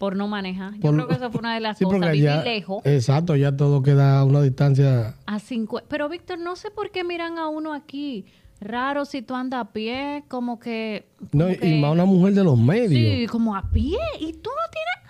por 0.00 0.16
no 0.16 0.26
manejar. 0.28 0.72
Yo 0.76 0.80
Por- 0.80 0.94
creo 0.94 1.08
que 1.08 1.14
eso 1.16 1.30
fue 1.30 1.40
una 1.40 1.52
de 1.54 1.60
las 1.60 1.76
Sí, 1.76 1.84
cosas, 1.84 2.00
viví 2.12 2.22
ya, 2.24 2.42
lejos. 2.42 2.80
exacto, 2.86 3.36
ya 3.36 3.54
todo 3.54 3.82
queda 3.82 4.18
a 4.18 4.24
una 4.24 4.40
distancia. 4.40 5.14
A 5.26 5.36
cincu- 5.38 5.82
Pero 5.88 6.08
Víctor, 6.08 6.38
no 6.38 6.56
sé 6.56 6.70
por 6.70 6.90
qué 6.90 7.04
miran 7.04 7.38
a 7.38 7.48
uno 7.48 7.74
aquí. 7.74 8.24
Raro 8.62 9.04
si 9.04 9.20
tú 9.20 9.34
andas 9.34 9.60
a 9.60 9.72
pie, 9.72 10.24
como 10.28 10.58
que... 10.58 11.06
No, 11.32 11.50
y 11.50 11.56
que- 11.58 11.78
más 11.80 11.92
una 11.92 12.06
mujer 12.06 12.32
de 12.32 12.42
los 12.44 12.58
medios. 12.58 12.88
Sí, 13.20 13.26
como 13.26 13.54
a 13.54 13.70
pie. 13.70 13.98
Y 14.20 14.32
tú 14.32 14.48
no 14.50 14.70
tienes... 14.72 15.00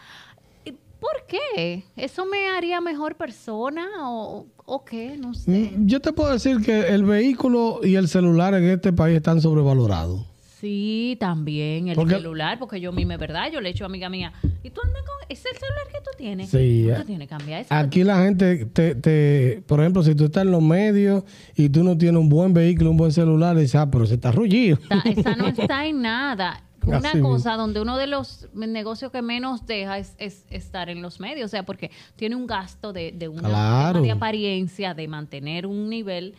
¿Y 0.64 0.72
¿Por 1.00 1.24
qué? 1.28 1.84
¿Eso 1.96 2.26
me 2.26 2.48
haría 2.48 2.80
mejor 2.80 3.14
persona 3.16 3.86
o, 4.10 4.46
o 4.66 4.84
qué? 4.84 5.16
No 5.16 5.34
sé. 5.34 5.50
Mm, 5.76 5.86
Yo 5.86 6.00
te 6.00 6.12
puedo 6.12 6.32
decir 6.32 6.58
que 6.64 6.88
el 6.88 7.04
vehículo 7.04 7.78
y 7.84 7.94
el 7.94 8.08
celular 8.08 8.54
en 8.54 8.64
este 8.64 8.92
país 8.92 9.16
están 9.16 9.40
sobrevalorados. 9.40 10.26
Sí, 10.60 11.16
también 11.18 11.88
el 11.88 11.94
Porque- 11.94 12.16
celular, 12.16 12.58
porque 12.58 12.80
yo 12.80 12.92
misma, 12.92 13.16
¿verdad? 13.16 13.50
Yo 13.52 13.60
le 13.60 13.70
he 13.70 13.72
hecho 13.72 13.84
a 13.84 13.86
amiga 13.86 14.08
mía, 14.10 14.32
¿y 14.62 14.70
tú 14.70 14.80
andas 14.84 15.02
con 15.02 15.16
ese 15.28 15.48
celular 15.54 15.86
que 15.90 15.98
tú 16.00 16.10
tienes? 16.18 16.50
Sí, 16.50 16.86
¿Tú 16.94 17.04
tienes 17.04 17.28
que 17.28 17.36
cambiar 17.36 17.62
eso? 17.62 17.72
Aquí 17.74 18.04
la 18.04 18.22
gente, 18.24 18.66
te, 18.66 18.94
te, 18.94 19.62
por 19.66 19.80
ejemplo, 19.80 20.02
si 20.02 20.14
tú 20.14 20.24
estás 20.26 20.44
en 20.44 20.50
los 20.50 20.62
medios 20.62 21.24
y 21.56 21.68
tú 21.70 21.82
no 21.82 21.96
tienes 21.96 22.20
un 22.20 22.28
buen 22.28 22.52
vehículo, 22.52 22.90
un 22.90 22.96
buen 22.98 23.12
celular, 23.12 23.56
dices, 23.56 23.76
ah, 23.76 23.90
pero 23.90 24.04
se 24.06 24.14
está 24.14 24.32
rullido. 24.32 24.78
Está- 24.90 25.08
esa 25.08 25.36
no 25.36 25.46
está 25.46 25.86
en 25.86 26.02
nada. 26.02 26.62
Una 26.86 26.96
Así 27.10 27.20
cosa 27.20 27.56
donde 27.56 27.80
uno 27.82 27.98
de 27.98 28.06
los 28.06 28.48
negocios 28.54 29.12
que 29.12 29.20
menos 29.20 29.66
deja 29.66 29.98
es, 29.98 30.14
es 30.18 30.46
estar 30.48 30.88
en 30.88 31.02
los 31.02 31.20
medios, 31.20 31.44
o 31.44 31.48
sea, 31.48 31.62
porque 31.62 31.90
tiene 32.16 32.36
un 32.36 32.46
gasto 32.46 32.94
de, 32.94 33.12
de 33.12 33.28
una 33.28 33.48
Claro. 33.50 34.00
de 34.00 34.10
apariencia, 34.10 34.94
de 34.94 35.06
mantener 35.06 35.66
un 35.66 35.90
nivel 35.90 36.34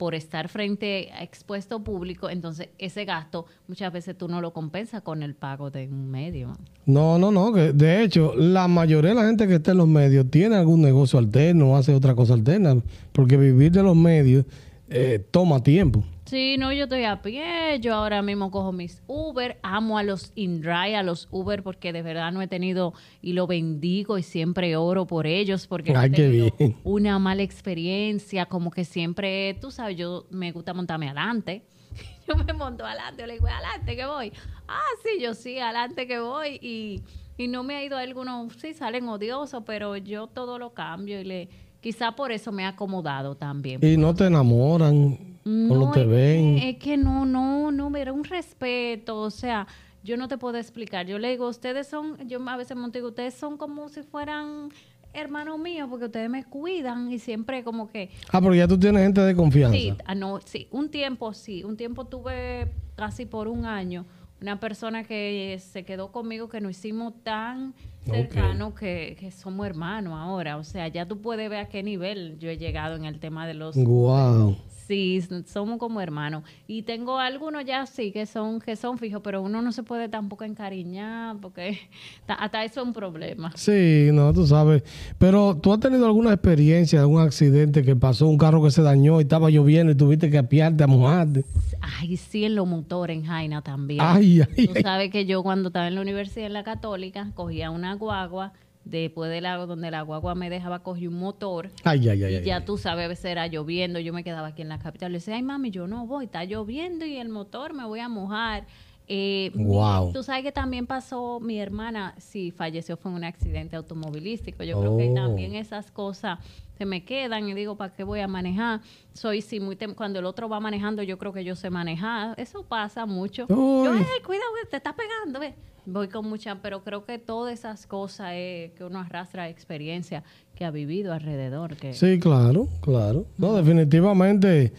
por 0.00 0.14
estar 0.14 0.48
frente 0.48 1.10
a 1.12 1.22
expuesto 1.22 1.84
público, 1.84 2.30
entonces 2.30 2.70
ese 2.78 3.04
gasto 3.04 3.44
muchas 3.68 3.92
veces 3.92 4.16
tú 4.16 4.28
no 4.28 4.40
lo 4.40 4.54
compensas 4.54 5.02
con 5.02 5.22
el 5.22 5.34
pago 5.34 5.70
de 5.70 5.88
un 5.88 6.10
medio. 6.10 6.56
No, 6.86 7.18
no, 7.18 7.30
no. 7.30 7.52
De 7.52 8.02
hecho, 8.02 8.32
la 8.34 8.66
mayoría 8.66 9.10
de 9.10 9.16
la 9.16 9.26
gente 9.26 9.46
que 9.46 9.56
está 9.56 9.72
en 9.72 9.76
los 9.76 9.88
medios 9.88 10.30
tiene 10.30 10.56
algún 10.56 10.80
negocio 10.80 11.18
alterno, 11.18 11.76
hace 11.76 11.94
otra 11.94 12.14
cosa 12.14 12.32
alterna, 12.32 12.78
porque 13.12 13.36
vivir 13.36 13.72
de 13.72 13.82
los 13.82 13.94
medios 13.94 14.46
eh, 14.88 15.22
toma 15.30 15.62
tiempo. 15.62 16.02
Sí, 16.30 16.54
no, 16.58 16.72
yo 16.72 16.84
estoy 16.84 17.02
a 17.02 17.22
pie, 17.22 17.80
yo 17.80 17.92
ahora 17.92 18.22
mismo 18.22 18.52
cojo 18.52 18.70
mis 18.70 19.02
Uber, 19.08 19.58
amo 19.64 19.98
a 19.98 20.04
los 20.04 20.30
InDrive, 20.36 20.94
a 20.94 21.02
los 21.02 21.26
Uber, 21.32 21.64
porque 21.64 21.92
de 21.92 22.02
verdad 22.02 22.30
no 22.30 22.40
he 22.40 22.46
tenido 22.46 22.94
y 23.20 23.32
lo 23.32 23.48
bendigo 23.48 24.16
y 24.16 24.22
siempre 24.22 24.76
oro 24.76 25.08
por 25.08 25.26
ellos, 25.26 25.66
porque 25.66 25.92
Ay, 25.92 26.06
he 26.06 26.10
qué 26.12 26.22
tenido 26.22 26.50
bien. 26.56 26.76
una 26.84 27.18
mala 27.18 27.42
experiencia, 27.42 28.46
como 28.46 28.70
que 28.70 28.84
siempre, 28.84 29.54
tú 29.60 29.72
sabes, 29.72 29.96
yo 29.96 30.26
me 30.30 30.52
gusta 30.52 30.72
montarme 30.72 31.06
adelante. 31.06 31.64
Yo 32.28 32.36
me 32.36 32.52
monto 32.52 32.86
adelante, 32.86 33.22
yo 33.22 33.26
le 33.26 33.32
digo, 33.32 33.48
adelante 33.48 33.96
que 33.96 34.06
voy. 34.06 34.32
Ah, 34.68 34.78
sí, 35.02 35.20
yo 35.20 35.34
sí, 35.34 35.58
adelante 35.58 36.06
que 36.06 36.20
voy. 36.20 36.60
Y, 36.62 37.02
y 37.36 37.48
no 37.48 37.64
me 37.64 37.74
ha 37.74 37.82
ido 37.84 37.96
algunos, 37.96 38.52
sí, 38.52 38.72
salen 38.72 39.08
odiosos, 39.08 39.64
pero 39.66 39.96
yo 39.96 40.28
todo 40.28 40.56
lo 40.60 40.72
cambio 40.72 41.20
y 41.20 41.24
le, 41.24 41.48
quizá 41.80 42.12
por 42.12 42.30
eso 42.30 42.52
me 42.52 42.62
he 42.62 42.66
acomodado 42.66 43.34
también. 43.34 43.80
Y 43.82 43.96
no 43.96 44.14
te 44.14 44.26
enamoran 44.26 45.29
cuando 45.42 45.90
te 45.92 46.02
es 46.02 46.08
ven. 46.08 46.56
Que, 46.56 46.70
es 46.70 46.76
que 46.78 46.96
no, 46.96 47.24
no, 47.24 47.70
no, 47.72 47.96
era 47.96 48.12
un 48.12 48.24
respeto, 48.24 49.20
o 49.20 49.30
sea, 49.30 49.66
yo 50.02 50.16
no 50.16 50.28
te 50.28 50.38
puedo 50.38 50.56
explicar. 50.56 51.06
Yo 51.06 51.18
le 51.18 51.30
digo, 51.30 51.48
ustedes 51.48 51.86
son, 51.86 52.16
yo 52.28 52.40
a 52.46 52.56
veces 52.56 52.76
me 52.76 52.88
digo, 52.90 53.08
ustedes 53.08 53.34
son 53.34 53.56
como 53.56 53.88
si 53.88 54.02
fueran 54.02 54.68
hermanos 55.12 55.58
míos, 55.58 55.88
porque 55.90 56.06
ustedes 56.06 56.30
me 56.30 56.44
cuidan 56.44 57.12
y 57.12 57.18
siempre 57.18 57.64
como 57.64 57.88
que... 57.88 58.10
Ah, 58.30 58.40
porque 58.40 58.58
ya 58.58 58.68
tú 58.68 58.78
tienes 58.78 59.02
gente 59.02 59.20
de 59.20 59.34
confianza. 59.34 59.76
Sí, 59.76 59.94
ah, 60.04 60.14
no, 60.14 60.40
sí, 60.44 60.68
un 60.70 60.88
tiempo 60.88 61.32
sí, 61.32 61.64
un 61.64 61.76
tiempo 61.76 62.06
tuve 62.06 62.70
casi 62.96 63.26
por 63.26 63.48
un 63.48 63.64
año 63.64 64.06
una 64.40 64.58
persona 64.58 65.04
que 65.04 65.60
se 65.60 65.84
quedó 65.84 66.12
conmigo 66.12 66.48
que 66.48 66.60
nos 66.60 66.72
hicimos 66.72 67.12
tan 67.22 67.74
cercanos 68.04 68.74
que, 68.74 69.16
que 69.20 69.30
somos 69.30 69.66
hermanos 69.66 70.14
ahora. 70.16 70.56
O 70.56 70.64
sea, 70.64 70.88
ya 70.88 71.06
tú 71.06 71.20
puedes 71.20 71.50
ver 71.50 71.60
a 71.60 71.68
qué 71.68 71.82
nivel 71.82 72.38
yo 72.38 72.48
he 72.48 72.56
llegado 72.56 72.96
en 72.96 73.04
el 73.04 73.20
tema 73.20 73.46
de 73.46 73.54
los 73.54 73.76
Guau. 73.76 74.56
Sí, 74.90 75.20
somos 75.46 75.78
como 75.78 76.00
hermanos. 76.00 76.42
Y 76.66 76.82
tengo 76.82 77.18
algunos 77.18 77.64
ya 77.64 77.86
sí 77.86 78.10
que 78.10 78.26
son 78.26 78.60
que 78.60 78.74
son 78.74 78.98
fijos, 78.98 79.20
pero 79.22 79.40
uno 79.40 79.62
no 79.62 79.70
se 79.70 79.84
puede 79.84 80.08
tampoco 80.08 80.42
encariñar 80.42 81.36
porque 81.40 81.78
ta- 82.26 82.34
hasta 82.34 82.64
eso 82.64 82.80
es 82.80 82.86
un 82.88 82.92
problema. 82.92 83.52
Sí, 83.54 84.08
no, 84.12 84.32
tú 84.32 84.48
sabes. 84.48 84.82
Pero 85.16 85.56
tú 85.56 85.72
has 85.72 85.78
tenido 85.78 86.06
alguna 86.06 86.32
experiencia 86.32 86.98
de 86.98 87.06
un 87.06 87.20
accidente 87.20 87.84
que 87.84 87.94
pasó, 87.94 88.26
un 88.26 88.36
carro 88.36 88.60
que 88.64 88.72
se 88.72 88.82
dañó 88.82 89.20
y 89.20 89.22
estaba 89.22 89.48
lloviendo 89.48 89.92
y 89.92 89.94
tuviste 89.94 90.28
que 90.28 90.38
apiarte 90.38 90.82
a 90.82 90.88
mojarte. 90.88 91.44
Ay, 91.80 92.16
sí, 92.16 92.44
en 92.44 92.56
los 92.56 92.66
motores 92.66 93.16
en 93.16 93.24
Jaina 93.26 93.62
también. 93.62 94.00
Ay, 94.02 94.40
ay, 94.42 94.66
Tú 94.66 94.72
ay. 94.74 94.82
sabes 94.82 95.10
que 95.12 95.24
yo 95.24 95.44
cuando 95.44 95.68
estaba 95.68 95.86
en 95.86 95.94
la 95.94 96.00
universidad 96.00 96.46
en 96.46 96.52
la 96.54 96.64
católica 96.64 97.30
cogía 97.34 97.70
una 97.70 97.94
guagua, 97.94 98.52
después 98.90 99.30
del 99.30 99.44
lago 99.44 99.66
donde 99.66 99.90
la 99.90 100.02
guagua 100.02 100.34
me 100.34 100.50
dejaba 100.50 100.82
cogí 100.82 101.06
un 101.06 101.14
motor 101.18 101.70
Ay, 101.84 102.08
ay, 102.08 102.22
ay. 102.24 102.32
y 102.32 102.36
ay, 102.36 102.44
ya 102.44 102.64
tú 102.64 102.76
sabes, 102.78 103.04
a 103.04 103.08
veces 103.08 103.24
era 103.26 103.46
lloviendo, 103.46 103.98
yo 104.00 104.12
me 104.12 104.24
quedaba 104.24 104.48
aquí 104.48 104.62
en 104.62 104.68
la 104.68 104.78
capital. 104.78 105.12
Le 105.12 105.18
decía, 105.18 105.36
ay 105.36 105.42
mami, 105.42 105.70
yo 105.70 105.86
no 105.86 106.06
voy, 106.06 106.26
está 106.26 106.44
lloviendo 106.44 107.04
y 107.06 107.16
el 107.16 107.28
motor 107.28 107.72
me 107.74 107.84
voy 107.84 108.00
a 108.00 108.08
mojar. 108.08 108.66
Eh, 109.12 109.50
mi- 109.54 109.64
Wow. 109.64 110.12
Tú 110.12 110.22
sabes 110.22 110.44
que 110.44 110.52
también 110.52 110.86
pasó, 110.86 111.40
mi 111.40 111.58
hermana, 111.58 112.14
sí, 112.18 112.52
falleció, 112.52 112.96
fue 112.96 113.10
en 113.10 113.16
un 113.16 113.24
accidente 113.24 113.74
automovilístico. 113.74 114.62
Yo 114.62 114.78
creo 114.80 114.96
que 114.96 115.08
Oh. 115.10 115.14
también 115.14 115.56
esas 115.56 115.90
cosas 115.90 116.38
se 116.78 116.86
me 116.86 117.04
quedan 117.04 117.48
y 117.48 117.54
digo, 117.54 117.76
¿para 117.76 117.92
qué 117.92 118.04
voy 118.04 118.20
a 118.20 118.28
manejar? 118.28 118.82
Soy, 119.12 119.42
sí, 119.42 119.58
muy 119.58 119.74
tem- 119.74 119.96
cuando 119.96 120.20
el 120.20 120.24
otro 120.26 120.48
va 120.48 120.60
manejando, 120.60 121.02
yo 121.02 121.18
creo 121.18 121.32
que 121.32 121.42
yo 121.42 121.56
sé 121.56 121.70
manejar. 121.70 122.38
Eso 122.38 122.62
pasa 122.62 123.04
mucho. 123.04 123.46
Yo, 123.48 123.56
Uy. 123.56 123.88
"Ey, 123.98 124.22
cuidado, 124.24 124.46
te 124.70 124.76
está 124.76 124.94
pegando, 124.94 125.40
ve. 125.40 125.54
Voy 125.86 126.06
con 126.06 126.28
mucha, 126.28 126.62
pero 126.62 126.84
creo 126.84 127.04
que 127.04 127.18
todas 127.18 127.52
esas 127.52 127.88
cosas 127.88 128.30
es 128.34 128.70
que 128.74 128.84
uno 128.84 129.00
arrastra 129.00 129.48
experiencia 129.48 130.22
que 130.54 130.64
ha 130.64 130.70
vivido 130.70 131.12
alrededor. 131.12 131.74
Que, 131.76 131.94
Sí, 131.94 132.20
claro, 132.20 132.68
claro. 132.80 133.26
No, 133.38 133.54
definitivamente 133.56 134.72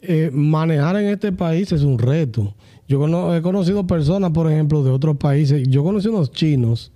eh, 0.00 0.30
manejar 0.32 0.94
en 0.96 1.08
este 1.08 1.32
país 1.32 1.72
es 1.72 1.82
un 1.82 1.98
reto. 1.98 2.54
Yo 2.88 3.34
he 3.34 3.42
conocido 3.42 3.86
personas, 3.86 4.30
por 4.30 4.50
ejemplo, 4.50 4.82
de 4.82 4.90
otros 4.90 5.18
países. 5.18 5.68
Yo 5.68 5.84
conocí 5.84 6.08
unos 6.08 6.32
chinos 6.32 6.90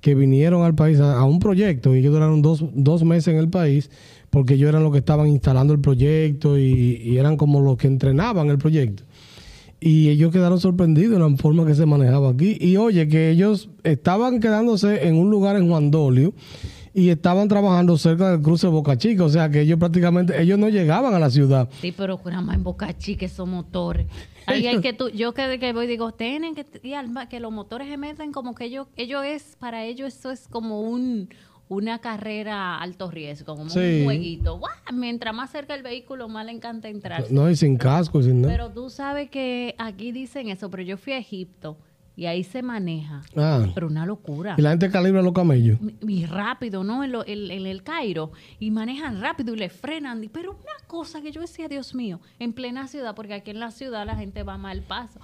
que 0.00 0.14
vinieron 0.14 0.64
al 0.64 0.74
país 0.74 0.98
a, 1.00 1.22
un 1.24 1.38
proyecto 1.38 1.94
y 1.94 1.98
ellos 1.98 2.14
duraron 2.14 2.40
dos, 2.40 2.64
dos 2.72 3.04
meses 3.04 3.28
en 3.28 3.36
el 3.36 3.50
país 3.50 3.90
porque 4.30 4.54
ellos 4.54 4.70
eran 4.70 4.82
los 4.82 4.92
que 4.92 4.98
estaban 4.98 5.28
instalando 5.28 5.72
el 5.72 5.80
proyecto 5.80 6.58
y, 6.58 7.16
eran 7.18 7.36
como 7.36 7.60
los 7.60 7.76
que 7.76 7.86
entrenaban 7.86 8.48
el 8.48 8.58
proyecto. 8.58 9.04
Y 9.80 10.08
ellos 10.08 10.32
quedaron 10.32 10.58
sorprendidos 10.58 11.12
de 11.12 11.18
la 11.18 11.36
forma 11.36 11.66
que 11.66 11.74
se 11.74 11.84
manejaba 11.84 12.30
aquí. 12.30 12.56
Y 12.58 12.76
oye, 12.78 13.06
que 13.06 13.30
ellos 13.30 13.68
estaban 13.82 14.40
quedándose 14.40 15.06
en 15.06 15.16
un 15.16 15.30
lugar 15.30 15.56
en 15.56 15.68
Juan 15.68 15.90
Dolio 15.90 16.32
y 16.94 17.10
estaban 17.10 17.48
trabajando 17.48 17.98
cerca 17.98 18.30
del 18.30 18.40
cruce 18.40 18.68
de 18.68 18.72
Boca 18.72 18.96
Chica. 18.96 19.24
O 19.24 19.28
sea, 19.28 19.50
que 19.50 19.62
ellos 19.62 19.78
prácticamente, 19.80 20.40
ellos 20.40 20.58
no 20.58 20.68
llegaban 20.68 21.12
a 21.12 21.18
la 21.18 21.28
ciudad. 21.28 21.68
Sí, 21.80 21.92
pero 21.92 22.18
más 22.24 22.54
en 22.56 22.62
Boca 22.62 22.96
Chica 22.96 23.26
esos 23.26 23.48
motores. 23.48 24.06
Ahí 24.46 24.66
hay 24.66 24.80
que 24.80 24.92
tú, 24.92 25.08
yo 25.08 25.34
que, 25.34 25.58
que 25.58 25.72
voy 25.72 25.86
digo, 25.86 26.12
tienen 26.12 26.54
que 26.54 26.64
que 27.28 27.40
los 27.40 27.50
motores 27.52 27.88
se 27.88 27.96
meten 27.96 28.30
como 28.30 28.54
que 28.54 28.66
ellos, 28.66 28.86
ellos 28.96 29.24
es, 29.24 29.56
para 29.58 29.84
ellos 29.84 30.14
eso 30.14 30.30
es 30.30 30.46
como 30.48 30.80
un 30.82 31.28
una 31.66 31.98
carrera 31.98 32.76
alto 32.76 33.10
riesgo, 33.10 33.56
como 33.56 33.70
Sí. 33.70 33.78
un 34.00 34.04
jueguito. 34.04 34.60
Mientras 34.92 35.34
más 35.34 35.50
cerca 35.50 35.74
el 35.74 35.82
vehículo, 35.82 36.28
más 36.28 36.44
le 36.44 36.52
encanta 36.52 36.88
entrar. 36.88 37.24
No, 37.30 37.50
y 37.50 37.56
sin 37.56 37.78
casco, 37.78 38.20
y 38.20 38.24
sin 38.24 38.42
nada. 38.42 38.52
Pero 38.52 38.70
tú 38.70 38.90
sabes 38.90 39.30
que 39.30 39.74
aquí 39.78 40.12
dicen 40.12 40.48
eso, 40.48 40.70
pero 40.70 40.82
yo 40.82 40.98
fui 40.98 41.14
a 41.14 41.18
Egipto 41.18 41.78
y 42.16 42.26
ahí 42.26 42.44
se 42.44 42.62
maneja. 42.62 43.22
Ah, 43.36 43.66
Pero 43.74 43.86
una 43.88 44.06
locura. 44.06 44.54
y 44.56 44.62
la 44.62 44.70
gente 44.70 44.90
calibra 44.90 45.20
los 45.22 45.32
camellos. 45.32 45.78
Y 46.06 46.26
rápido, 46.26 46.84
¿no? 46.84 47.02
En, 47.04 47.12
lo- 47.12 47.26
en- 47.26 47.50
en 47.50 47.66
el 47.66 47.82
Cairo. 47.82 48.30
Y 48.60 48.70
manejan 48.70 49.20
rápido 49.20 49.54
y 49.54 49.58
le 49.58 49.68
frenan. 49.68 50.28
Pero 50.32 50.52
una 50.52 50.86
cosa 50.86 51.20
que 51.22 51.32
yo 51.32 51.40
decía, 51.40 51.66
Dios 51.68 51.94
mío, 51.94 52.20
en 52.38 52.52
plena 52.52 52.86
ciudad, 52.86 53.14
porque 53.14 53.34
aquí 53.34 53.50
en 53.50 53.60
la 53.60 53.70
ciudad 53.70 54.06
la 54.06 54.14
gente 54.16 54.42
va 54.44 54.56
mal 54.58 54.82
paso. 54.82 55.18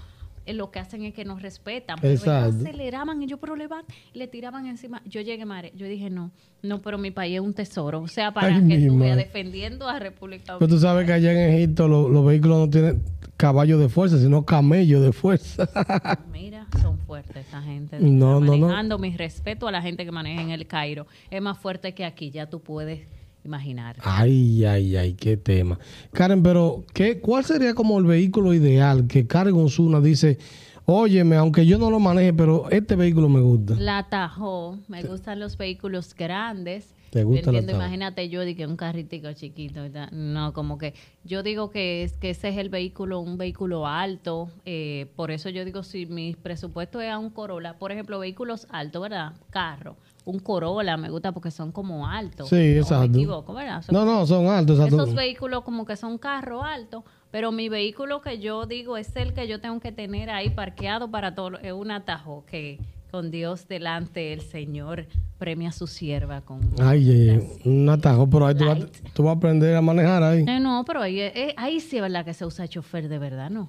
Eh, 0.46 0.52
Lo 0.54 0.70
que 0.70 0.78
hacen 0.78 1.04
es 1.04 1.14
que 1.14 1.24
nos 1.24 1.42
respetan. 1.42 1.96
Pero 2.00 2.12
ellos 2.12 2.22
Exacto. 2.22 2.56
aceleraban 2.66 3.22
y 3.22 3.26
yo, 3.26 3.38
pero 3.38 3.54
le, 3.56 4.26
tiraban 4.28 4.66
encima. 4.66 5.02
Yo 5.04 5.20
llegué, 5.20 5.44
Mare. 5.44 5.72
Yo 5.76 5.86
dije, 5.86 6.10
no, 6.10 6.30
no, 6.62 6.80
pero 6.82 6.98
mi 6.98 7.10
país 7.10 7.34
es 7.36 7.40
un 7.40 7.54
tesoro. 7.54 8.00
O 8.00 8.08
sea, 8.08 8.32
para 8.32 8.48
Ay, 8.56 8.66
que 8.66 8.86
tú 8.88 8.98
veas 8.98 9.16
defendiendo 9.16 9.88
a 9.88 9.98
República 9.98 10.56
Pero 10.58 10.68
tú 10.68 10.78
sabes 10.78 11.06
que 11.06 11.12
allá 11.12 11.32
en 11.32 11.54
Egipto 11.54 11.88
lo- 11.88 12.08
los 12.08 12.24
vehículos 12.24 12.58
no 12.58 12.70
tienen 12.70 13.02
caballos 13.36 13.80
de 13.80 13.88
fuerza, 13.88 14.18
sino 14.18 14.44
camellos 14.44 15.02
de 15.02 15.12
fuerza. 15.12 15.68
Mira, 16.32 16.66
son 16.82 16.98
fuertes 16.98 17.36
esta 17.36 17.62
gente. 17.62 17.98
No, 18.00 18.40
no, 18.40 18.56
no. 18.56 18.58
Manejando 18.58 18.98
mi 18.98 19.16
respeto 19.16 19.66
a 19.68 19.72
la 19.72 19.80
gente 19.82 20.04
que 20.04 20.10
maneja 20.12 20.42
en 20.42 20.50
el 20.50 20.66
Cairo. 20.66 21.06
Es 21.30 21.40
más 21.40 21.58
fuerte 21.58 21.94
que 21.94 22.04
aquí, 22.04 22.30
ya 22.30 22.48
tú 22.50 22.60
puedes 22.60 23.06
imaginar. 23.44 23.96
Ay, 24.02 24.64
ay, 24.64 24.96
ay, 24.96 25.14
qué 25.14 25.36
tema. 25.36 25.78
Karen, 26.12 26.42
pero 26.42 26.84
¿qué, 26.92 27.20
¿cuál 27.20 27.44
sería 27.44 27.74
como 27.74 27.98
el 27.98 28.04
vehículo 28.04 28.54
ideal 28.54 29.06
que 29.06 29.26
Karen 29.26 29.54
Osuna 29.54 30.00
dice, 30.00 30.38
óyeme, 30.86 31.36
aunque 31.36 31.66
yo 31.66 31.78
no 31.78 31.90
lo 31.90 32.00
maneje, 32.00 32.32
pero 32.32 32.68
este 32.70 32.96
vehículo 32.96 33.28
me 33.28 33.40
gusta? 33.40 33.74
La 33.78 34.08
Tahoe, 34.08 34.78
me 34.88 35.02
gustan 35.02 35.40
los 35.40 35.56
vehículos 35.56 36.14
grandes. 36.14 36.94
¿Te 37.10 37.24
gusta 37.24 37.50
la 37.50 37.60
imagínate 37.60 38.28
yo 38.28 38.42
que 38.54 38.66
un 38.66 38.76
carritico 38.76 39.32
chiquito, 39.32 39.82
¿verdad? 39.82 40.12
no, 40.12 40.52
como 40.52 40.78
que 40.78 40.94
yo 41.24 41.42
digo 41.42 41.70
que 41.70 42.04
es 42.04 42.16
que 42.16 42.30
ese 42.30 42.50
es 42.50 42.56
el 42.56 42.68
vehículo, 42.68 43.18
un 43.18 43.36
vehículo 43.36 43.88
alto, 43.88 44.48
eh, 44.64 45.10
por 45.16 45.32
eso 45.32 45.48
yo 45.48 45.64
digo 45.64 45.82
si 45.82 46.06
mi 46.06 46.36
presupuesto 46.36 47.00
es 47.00 47.10
a 47.10 47.18
un 47.18 47.30
Corolla, 47.30 47.76
por 47.78 47.90
ejemplo, 47.90 48.20
vehículos 48.20 48.68
altos, 48.70 49.02
¿verdad? 49.02 49.32
Carro, 49.50 49.96
un 50.24 50.38
Corolla 50.38 50.96
me 50.96 51.10
gusta 51.10 51.32
porque 51.32 51.50
son 51.50 51.72
como 51.72 52.06
altos. 52.06 52.48
Sí, 52.48 52.56
¿o 52.56 52.58
me 52.58 52.78
exacto. 52.78 53.04
equivoco, 53.18 53.54
¿verdad? 53.54 53.82
Son 53.82 53.94
No, 53.94 54.04
no, 54.04 54.26
son 54.26 54.46
altos. 54.46 54.78
exacto. 54.78 55.02
esos 55.02 55.14
vehículos 55.14 55.62
como 55.62 55.84
que 55.86 55.96
son 55.96 56.18
carro 56.18 56.62
alto, 56.62 57.04
pero 57.30 57.52
mi 57.52 57.68
vehículo 57.68 58.20
que 58.20 58.38
yo 58.38 58.66
digo 58.66 58.96
es 58.96 59.14
el 59.16 59.32
que 59.32 59.48
yo 59.48 59.60
tengo 59.60 59.80
que 59.80 59.92
tener 59.92 60.30
ahí 60.30 60.50
parqueado 60.50 61.10
para 61.10 61.34
todo, 61.34 61.58
es 61.58 61.72
un 61.72 61.90
atajo 61.90 62.44
que 62.46 62.78
con 63.10 63.30
Dios 63.30 63.66
delante 63.66 64.32
el 64.32 64.40
Señor 64.40 65.06
premia 65.38 65.70
a 65.70 65.72
su 65.72 65.86
sierva 65.86 66.42
con... 66.42 66.60
Ay, 66.80 67.58
un 67.64 67.88
atajo, 67.88 68.28
pero 68.30 68.46
ahí 68.46 68.54
tú 68.54 68.66
vas, 68.66 68.78
tú 69.14 69.22
vas 69.24 69.34
a 69.34 69.36
aprender 69.38 69.74
a 69.74 69.80
manejar 69.80 70.22
ahí. 70.22 70.44
Eh, 70.46 70.60
no, 70.60 70.84
pero 70.86 71.02
ahí, 71.02 71.18
eh, 71.20 71.54
ahí 71.56 71.80
sí 71.80 71.96
es 71.96 72.02
verdad 72.02 72.24
que 72.24 72.34
se 72.34 72.44
usa 72.46 72.68
chofer 72.68 73.08
de 73.08 73.18
verdad, 73.18 73.50
¿no? 73.50 73.68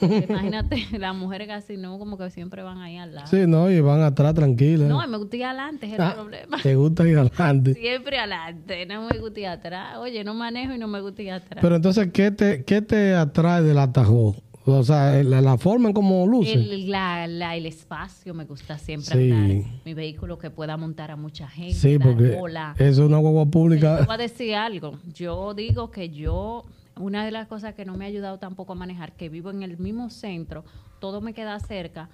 Imagínate, 0.00 0.86
las 0.98 1.14
mujeres 1.14 1.48
casi 1.48 1.76
no, 1.76 1.98
como 1.98 2.16
que 2.18 2.30
siempre 2.30 2.62
van 2.62 2.78
ahí 2.78 2.96
al 2.96 3.14
lado. 3.14 3.26
Sí, 3.26 3.38
no, 3.46 3.70
y 3.70 3.80
van 3.80 4.02
atrás 4.02 4.34
tranquilas. 4.34 4.88
No, 4.88 5.06
me 5.06 5.16
gusta 5.18 5.36
ir 5.36 5.44
adelante, 5.44 5.86
es 5.86 5.92
el 5.94 6.00
Ah, 6.00 6.12
problema. 6.14 6.58
Te 6.62 6.74
gusta 6.74 7.06
ir 7.08 7.18
adelante. 7.18 7.74
Siempre 7.74 8.18
adelante, 8.18 8.86
no 8.86 9.08
me 9.08 9.18
gusta 9.18 9.40
ir 9.40 9.46
atrás. 9.46 9.96
Oye, 9.98 10.24
no 10.24 10.34
manejo 10.34 10.74
y 10.74 10.78
no 10.78 10.88
me 10.88 11.00
gusta 11.00 11.22
ir 11.22 11.32
atrás. 11.32 11.58
Pero 11.62 11.76
entonces, 11.76 12.10
¿qué 12.12 12.30
te, 12.30 12.64
qué 12.64 12.82
te 12.82 13.14
atrae 13.14 13.62
del 13.62 13.78
atajo? 13.78 14.36
O 14.66 14.84
sea, 14.84 15.22
la, 15.24 15.40
la 15.40 15.56
forma 15.56 15.88
en 15.88 15.94
cómo 15.94 16.26
luce. 16.26 16.52
El, 16.52 16.90
la- 16.90 17.26
la- 17.26 17.56
el 17.56 17.64
espacio 17.66 18.34
me 18.34 18.44
gusta 18.44 18.76
siempre 18.78 19.14
Sí. 19.16 19.32
andar. 19.32 19.72
Mi 19.84 19.94
vehículo 19.94 20.38
que 20.38 20.50
pueda 20.50 20.76
montar 20.76 21.10
a 21.10 21.16
mucha 21.16 21.48
gente. 21.48 21.74
sí, 21.74 21.98
porque 21.98 22.38
es 22.78 22.98
una 22.98 23.16
guagua 23.16 23.44
Te 23.46 23.50
pública. 23.50 24.02
voy 24.04 24.14
a 24.14 24.18
decir 24.18 24.54
algo. 24.54 24.98
Yo 25.14 25.54
digo 25.54 25.90
que 25.90 26.10
yo, 26.10 26.64
una 26.96 27.24
de 27.24 27.30
las 27.30 27.46
cosas 27.46 27.74
que 27.74 27.84
no 27.84 27.96
me 27.96 28.04
ha 28.04 28.08
ayudado 28.08 28.38
tampoco 28.38 28.72
a 28.72 28.76
manejar, 28.76 29.12
que 29.12 29.28
vivo 29.28 29.50
en 29.50 29.62
el 29.62 29.78
mismo 29.78 30.10
centro, 30.10 30.64
todo 30.98 31.20
me 31.20 31.34
queda 31.34 31.58
cerca, 31.60 32.10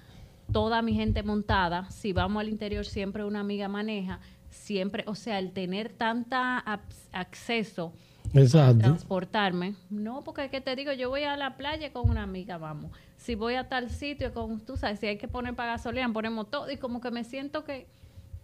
toda 0.51 0.81
mi 0.81 0.93
gente 0.93 1.23
montada, 1.23 1.89
si 1.89 2.13
vamos 2.13 2.41
al 2.41 2.49
interior 2.49 2.85
siempre 2.85 3.25
una 3.25 3.41
amiga 3.41 3.67
maneja, 3.67 4.19
siempre, 4.49 5.03
o 5.07 5.15
sea, 5.15 5.39
el 5.39 5.51
tener 5.51 5.89
tanta 5.89 6.63
acceso 7.11 7.93
a 8.33 8.73
transportarme. 8.77 9.75
No, 9.89 10.23
porque 10.23 10.45
es 10.45 10.51
que 10.51 10.61
te 10.61 10.75
digo, 10.75 10.91
yo 10.93 11.09
voy 11.09 11.23
a 11.23 11.37
la 11.37 11.57
playa 11.57 11.91
con 11.91 12.09
una 12.09 12.23
amiga, 12.23 12.57
vamos. 12.57 12.91
Si 13.15 13.35
voy 13.35 13.55
a 13.55 13.67
tal 13.67 13.89
sitio 13.89 14.33
con, 14.33 14.59
tú 14.61 14.77
sabes, 14.77 14.99
si 14.99 15.07
hay 15.07 15.17
que 15.17 15.27
poner 15.27 15.55
para 15.55 15.73
gasolina, 15.73 16.11
ponemos 16.11 16.49
todo 16.49 16.69
y 16.71 16.77
como 16.77 17.01
que 17.01 17.11
me 17.11 17.23
siento 17.23 17.63
que 17.63 17.87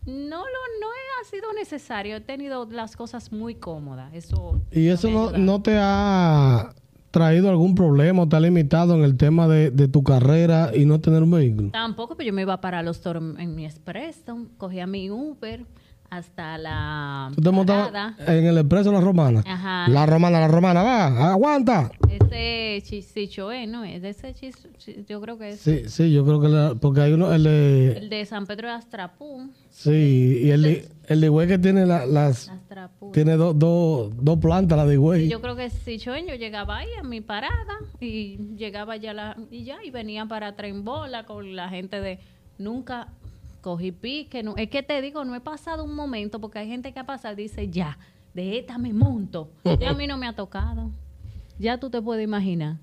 no 0.06 0.38
lo 0.38 0.64
no 0.82 0.88
ha 1.22 1.26
sido 1.26 1.54
necesario. 1.54 2.18
He 2.18 2.22
tenido 2.22 2.66
las 2.70 2.96
cosas 2.96 3.32
muy 3.32 3.56
cómodas. 3.56 4.14
Eso 4.14 4.62
Y 4.72 4.88
eso 4.88 5.10
no, 5.10 5.32
no 5.32 5.62
te 5.62 5.78
ha 5.80 6.74
traído 7.12 7.50
algún 7.50 7.76
problema 7.76 8.24
o 8.24 8.28
te 8.28 8.36
ha 8.36 8.40
limitado 8.40 8.96
en 8.96 9.04
el 9.04 9.18
tema 9.18 9.48
de, 9.48 9.70
de 9.70 9.88
tu 9.88 10.04
carrera 10.04 10.72
y 10.76 10.86
no 10.86 11.00
tener 11.00 11.22
un 11.22 11.32
vehículo? 11.32 11.70
Tampoco, 11.70 12.18
pero 12.18 12.28
yo 12.28 12.34
me 12.34 12.42
iba 12.42 12.60
para 12.60 12.82
los 12.82 13.02
toros 13.02 13.24
en 13.38 13.56
mi 13.56 13.66
expreso, 13.66 14.48
cogía 14.58 14.88
mi 14.88 15.12
Uber 15.12 15.66
hasta 16.10 16.58
la 16.60 17.32
¿Tú 17.36 17.42
te 17.42 17.52
montabas 17.52 18.16
en 18.20 18.46
el 18.46 18.58
expreso 18.58 18.92
La 18.92 19.02
Romana? 19.02 19.44
Ajá. 19.46 19.88
La 19.90 20.06
Romana, 20.06 20.40
la 20.40 20.48
Romana, 20.48 20.84
va, 20.84 21.32
aguanta. 21.32 21.92
Ese 22.34 22.82
Chisichoe, 22.88 23.68
¿no? 23.68 23.84
Es 23.84 24.02
de 24.02 24.10
ese 24.10 24.34
chis, 24.34 24.56
yo 25.08 25.22
creo 25.22 25.38
que 25.38 25.50
es 25.50 25.60
Sí, 25.60 25.84
sí, 25.88 26.12
yo 26.12 26.26
creo 26.26 26.42
que 26.42 26.48
la- 26.50 26.76
porque 26.76 27.02
hay 27.02 27.14
uno, 27.14 27.34
el 27.34 27.44
de, 27.44 27.92
el 27.98 28.10
de 28.10 28.26
San 28.26 28.46
Pedro 28.46 28.68
de 28.68 28.74
Astrapú. 28.74 29.50
sí, 29.70 30.40
y 30.44 30.50
el 30.50 30.62
de, 30.64 30.90
el 31.08 31.22
de 31.22 31.28
Higüey 31.28 31.48
que 31.48 31.58
tiene 31.60 31.86
la- 31.86 32.06
las, 32.06 32.50
Astrapú. 32.50 33.12
tiene 33.12 33.34
dos 33.34 33.58
dos 33.58 34.12
dos 34.22 34.40
plantas, 34.40 34.78
la 34.78 34.86
de 34.86 34.96
Higüey. 34.96 35.28
Yo 35.30 35.42
creo 35.42 35.56
que 35.56 35.70
Sichoen, 35.70 36.26
yo 36.28 36.36
llegaba 36.36 36.78
ahí 36.78 36.90
a 37.00 37.04
mi 37.04 37.22
parada 37.22 37.78
y 38.00 38.38
llegaba 38.58 38.96
ya 38.98 39.14
la, 39.14 39.38
y 39.52 39.64
ya, 39.64 39.78
y 39.84 39.92
venía 39.92 40.26
para 40.26 40.56
Tren 40.56 40.84
Bola 40.84 41.26
con 41.26 41.56
la 41.56 41.70
gente 41.70 42.02
de 42.02 42.20
nunca 42.58 43.08
cogí 43.62 43.92
pique. 43.92 44.44
No, 44.44 44.56
es 44.58 44.70
que 44.70 44.84
te 44.84 45.02
digo, 45.02 45.24
no 45.26 45.36
he 45.36 45.40
pasado 45.42 45.84
un 45.84 45.96
momento, 45.96 46.40
porque 46.42 46.60
hay 46.60 46.68
gente 46.68 46.92
que 46.92 47.00
ha 47.00 47.06
pasado 47.06 47.34
y 47.40 47.44
dice, 47.44 47.70
ya, 47.70 47.98
de 48.34 48.58
esta 48.60 48.78
me 48.78 48.92
monto. 48.94 49.50
Y 49.80 49.86
a 49.86 49.94
mí 49.94 50.06
no 50.08 50.18
me 50.18 50.28
ha 50.28 50.34
tocado. 50.34 50.90
Ya 51.60 51.78
tú 51.80 51.90
te 51.90 52.02
puedes 52.02 52.24
imaginar. 52.24 52.78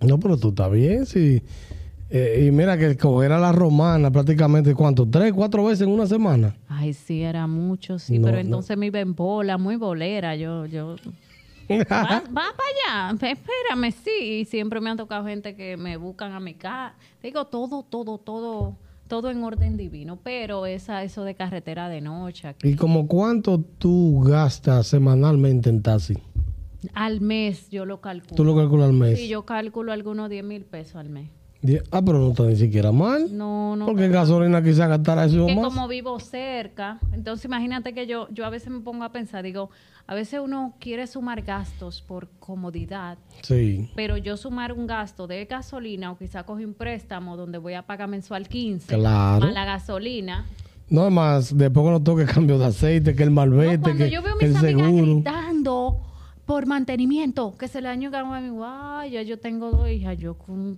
No, 0.00 0.18
pero 0.18 0.36
tú 0.36 0.50
estás 0.50 0.70
bien, 0.70 1.06
sí. 1.06 1.42
Eh, 2.10 2.46
y 2.46 2.50
mira 2.50 2.78
que 2.78 2.96
coger 2.96 3.32
a 3.32 3.38
la 3.38 3.52
romana 3.52 4.10
prácticamente, 4.10 4.74
¿cuánto? 4.74 5.06
¿Tres, 5.06 5.32
cuatro 5.32 5.64
veces 5.64 5.86
en 5.86 5.92
una 5.92 6.06
semana? 6.06 6.56
Ay, 6.66 6.94
sí, 6.94 7.22
era 7.22 7.46
mucho, 7.46 7.98
sí, 7.98 8.18
No, 8.18 8.24
pero 8.24 8.36
no. 8.36 8.40
entonces 8.40 8.76
me 8.78 8.86
iba 8.86 9.00
en 9.00 9.14
bola, 9.14 9.58
muy 9.58 9.76
bolera. 9.76 10.34
Yo, 10.34 10.64
yo, 10.66 10.96
va, 11.70 11.76
va 11.90 12.22
para 12.30 13.10
allá, 13.10 13.28
espérame, 13.30 13.92
sí. 13.92 14.40
Y 14.40 14.44
siempre 14.46 14.80
me 14.80 14.88
han 14.88 14.96
tocado 14.96 15.26
gente 15.26 15.54
que 15.54 15.76
me 15.76 15.96
buscan 15.98 16.32
a 16.32 16.40
mi 16.40 16.54
casa. 16.54 16.94
Digo, 17.22 17.44
todo, 17.46 17.82
todo, 17.82 18.16
todo, 18.16 18.76
todo 19.06 19.30
en 19.30 19.44
orden 19.44 19.76
divino. 19.76 20.18
Pero 20.22 20.64
esa, 20.64 21.02
eso 21.02 21.24
de 21.24 21.34
carretera 21.34 21.90
de 21.90 22.00
noche, 22.00 22.48
aquí, 22.48 22.68
¿Y 22.70 22.76
como 22.76 23.06
cuánto 23.06 23.60
tú 23.60 24.22
gastas 24.26 24.86
semanalmente 24.86 25.68
en 25.68 25.82
taxi? 25.82 26.14
Al 26.94 27.20
mes 27.20 27.68
yo 27.70 27.84
lo 27.84 28.00
calculo. 28.00 28.34
Tú 28.36 28.44
lo 28.44 28.56
calculas 28.56 28.88
al 28.88 28.94
mes. 28.94 29.18
Sí, 29.18 29.28
yo 29.28 29.44
calculo 29.44 29.92
algunos 29.92 30.28
10 30.30 30.44
mil 30.44 30.64
pesos 30.64 30.96
al 30.96 31.08
mes. 31.08 31.30
Ah, 31.90 32.00
pero 32.02 32.18
no 32.20 32.28
está 32.30 32.44
ni 32.44 32.54
siquiera 32.54 32.92
mal. 32.92 33.36
No, 33.36 33.74
no. 33.74 33.86
Porque 33.86 34.06
gasolina 34.08 34.62
quizás 34.62 34.88
gastará 34.88 35.24
eso 35.24 35.44
que 35.44 35.56
más. 35.56 35.64
como 35.64 35.88
vivo 35.88 36.20
cerca, 36.20 37.00
entonces 37.12 37.44
imagínate 37.46 37.92
que 37.94 38.06
yo, 38.06 38.28
yo 38.30 38.44
a 38.46 38.50
veces 38.50 38.70
me 38.70 38.78
pongo 38.78 39.02
a 39.02 39.10
pensar, 39.10 39.42
digo, 39.42 39.68
a 40.06 40.14
veces 40.14 40.38
uno 40.40 40.76
quiere 40.78 41.08
sumar 41.08 41.42
gastos 41.42 42.00
por 42.00 42.28
comodidad, 42.38 43.18
Sí, 43.42 43.90
pero 43.96 44.16
yo 44.16 44.36
sumar 44.36 44.72
un 44.72 44.86
gasto 44.86 45.26
de 45.26 45.44
gasolina 45.46 46.12
o 46.12 46.16
quizá 46.16 46.44
coge 46.44 46.64
un 46.64 46.74
préstamo 46.74 47.36
donde 47.36 47.58
voy 47.58 47.74
a 47.74 47.82
pagar 47.82 48.08
mensual 48.08 48.46
15 48.46 48.94
Claro. 48.94 49.48
a 49.48 49.50
la 49.50 49.64
gasolina. 49.64 50.46
no 50.88 51.10
más, 51.10 51.58
después 51.58 51.82
cuando 51.82 52.00
toque 52.00 52.24
cambio 52.24 52.56
de 52.60 52.66
aceite, 52.66 53.16
que 53.16 53.24
el 53.24 53.30
No, 53.30 53.34
malvete, 53.34 53.78
cuando 53.80 54.04
que, 54.04 54.10
yo 54.12 54.22
veo 54.22 54.36
mis 54.36 54.44
el 54.44 54.56
amigas 54.58 54.86
seguro. 54.86 55.14
gritando 55.16 56.00
por 56.48 56.64
mantenimiento, 56.64 57.54
que 57.58 57.68
se 57.68 57.82
le 57.82 57.88
dañó 57.88 58.10
a 58.10 58.40
mi 58.40 58.48
guay, 58.48 59.10
ya 59.10 59.20
yo 59.20 59.38
tengo 59.38 59.70
dos 59.70 59.86
hijas, 59.90 60.16
yo 60.16 60.34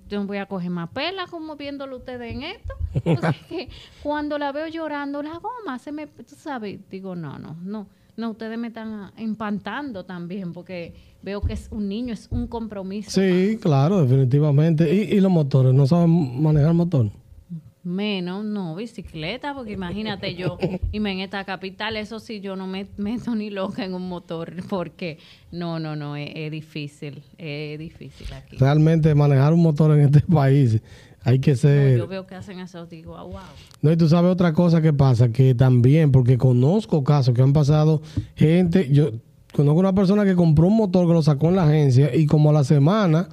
yo 0.09 0.27
voy 0.27 0.39
a 0.39 0.47
coger 0.47 0.69
más 0.69 0.91
pela 0.91 1.29
como 1.31 1.55
viéndolo 1.55 1.99
ustedes 1.99 2.33
en 2.33 2.43
esto. 2.43 2.75
Que 3.49 3.69
cuando 4.03 4.37
la 4.37 4.51
veo 4.51 4.67
llorando, 4.67 5.23
la 5.23 5.39
goma 5.39 5.79
se 5.79 5.93
me, 5.93 6.09
tú 6.09 6.35
sabes, 6.37 6.81
digo, 6.91 7.15
no, 7.15 7.39
no, 7.39 7.57
no, 7.63 7.87
no, 8.17 8.31
ustedes 8.31 8.59
me 8.59 8.67
están 8.67 9.13
empantando 9.17 10.05
también, 10.05 10.53
porque 10.53 10.93
veo 11.23 11.41
que 11.41 11.53
es 11.53 11.69
un 11.71 11.89
niño, 11.89 12.15
es 12.15 12.27
un 12.33 12.49
compromiso. 12.49 13.09
Sí, 13.09 13.57
claro, 13.63 14.03
definitivamente. 14.03 14.93
¿Y, 14.93 15.15
y 15.15 15.21
los 15.21 15.31
motores? 15.31 15.73
¿No 15.73 15.87
saben 15.87 16.43
manejar 16.43 16.75
motor? 16.75 17.13
Menos, 17.83 18.45
no, 18.45 18.75
bicicleta, 18.75 19.55
porque 19.55 19.73
imagínate 19.73 20.35
yo, 20.35 20.59
y 20.93 21.01
me 21.01 21.13
en 21.13 21.21
esta 21.21 21.45
capital, 21.45 21.97
eso 21.97 22.21
sí, 22.21 22.41
yo 22.41 22.55
no 22.55 22.67
me 22.67 22.87
meto 22.99 23.35
ni 23.35 23.49
loca 23.49 23.85
en 23.85 23.95
un 23.95 24.07
motor, 24.07 24.53
porque 24.69 25.19
no, 25.51 25.79
no, 25.79 25.97
no, 25.97 26.15
es, 26.15 26.31
es 26.35 26.51
difícil, 26.51 27.23
es 27.39 27.79
difícil 27.79 28.27
aquí. 28.35 28.59
Realmente 28.59 29.15
manejar 29.15 29.55
un 29.55 29.63
motor 29.63 29.93
en 29.99 30.01
este 30.05 30.21
país 30.21 30.81
hay 31.23 31.39
que 31.39 31.53
No, 31.53 31.57
ser... 31.57 31.99
yo 31.99 32.07
veo 32.07 32.27
que 32.27 32.35
hacen 32.35 32.61
eso, 32.61 32.87
digo, 32.87 33.17
ah, 33.17 33.23
wow. 33.25 33.41
No, 33.83 33.93
y 33.93 33.97
tú 33.97 34.09
sabes 34.09 34.31
otra 34.31 34.53
cosa 34.53 34.81
que 34.83 34.93
pasa, 34.93 35.31
que 35.31 35.55
también, 35.55 36.13
porque 36.13 36.37
conozco 36.39 37.03
casos 37.05 37.35
que 37.35 37.43
han 37.43 37.53
pasado 37.53 38.03
gente, 38.37 38.91
yo 38.93 39.11
conozco 39.55 39.81
una 39.81 39.95
persona 39.95 40.25
que 40.25 40.35
compró 40.35 40.67
un 40.67 40.77
motor 40.77 41.07
que 41.07 41.13
lo 41.13 41.23
sacó 41.23 41.49
en 41.49 41.57
la 41.57 41.65
agencia 41.65 42.15
y 42.15 42.27
como 42.27 42.51
a 42.51 42.53
la 42.53 42.65
semana, 42.65 43.29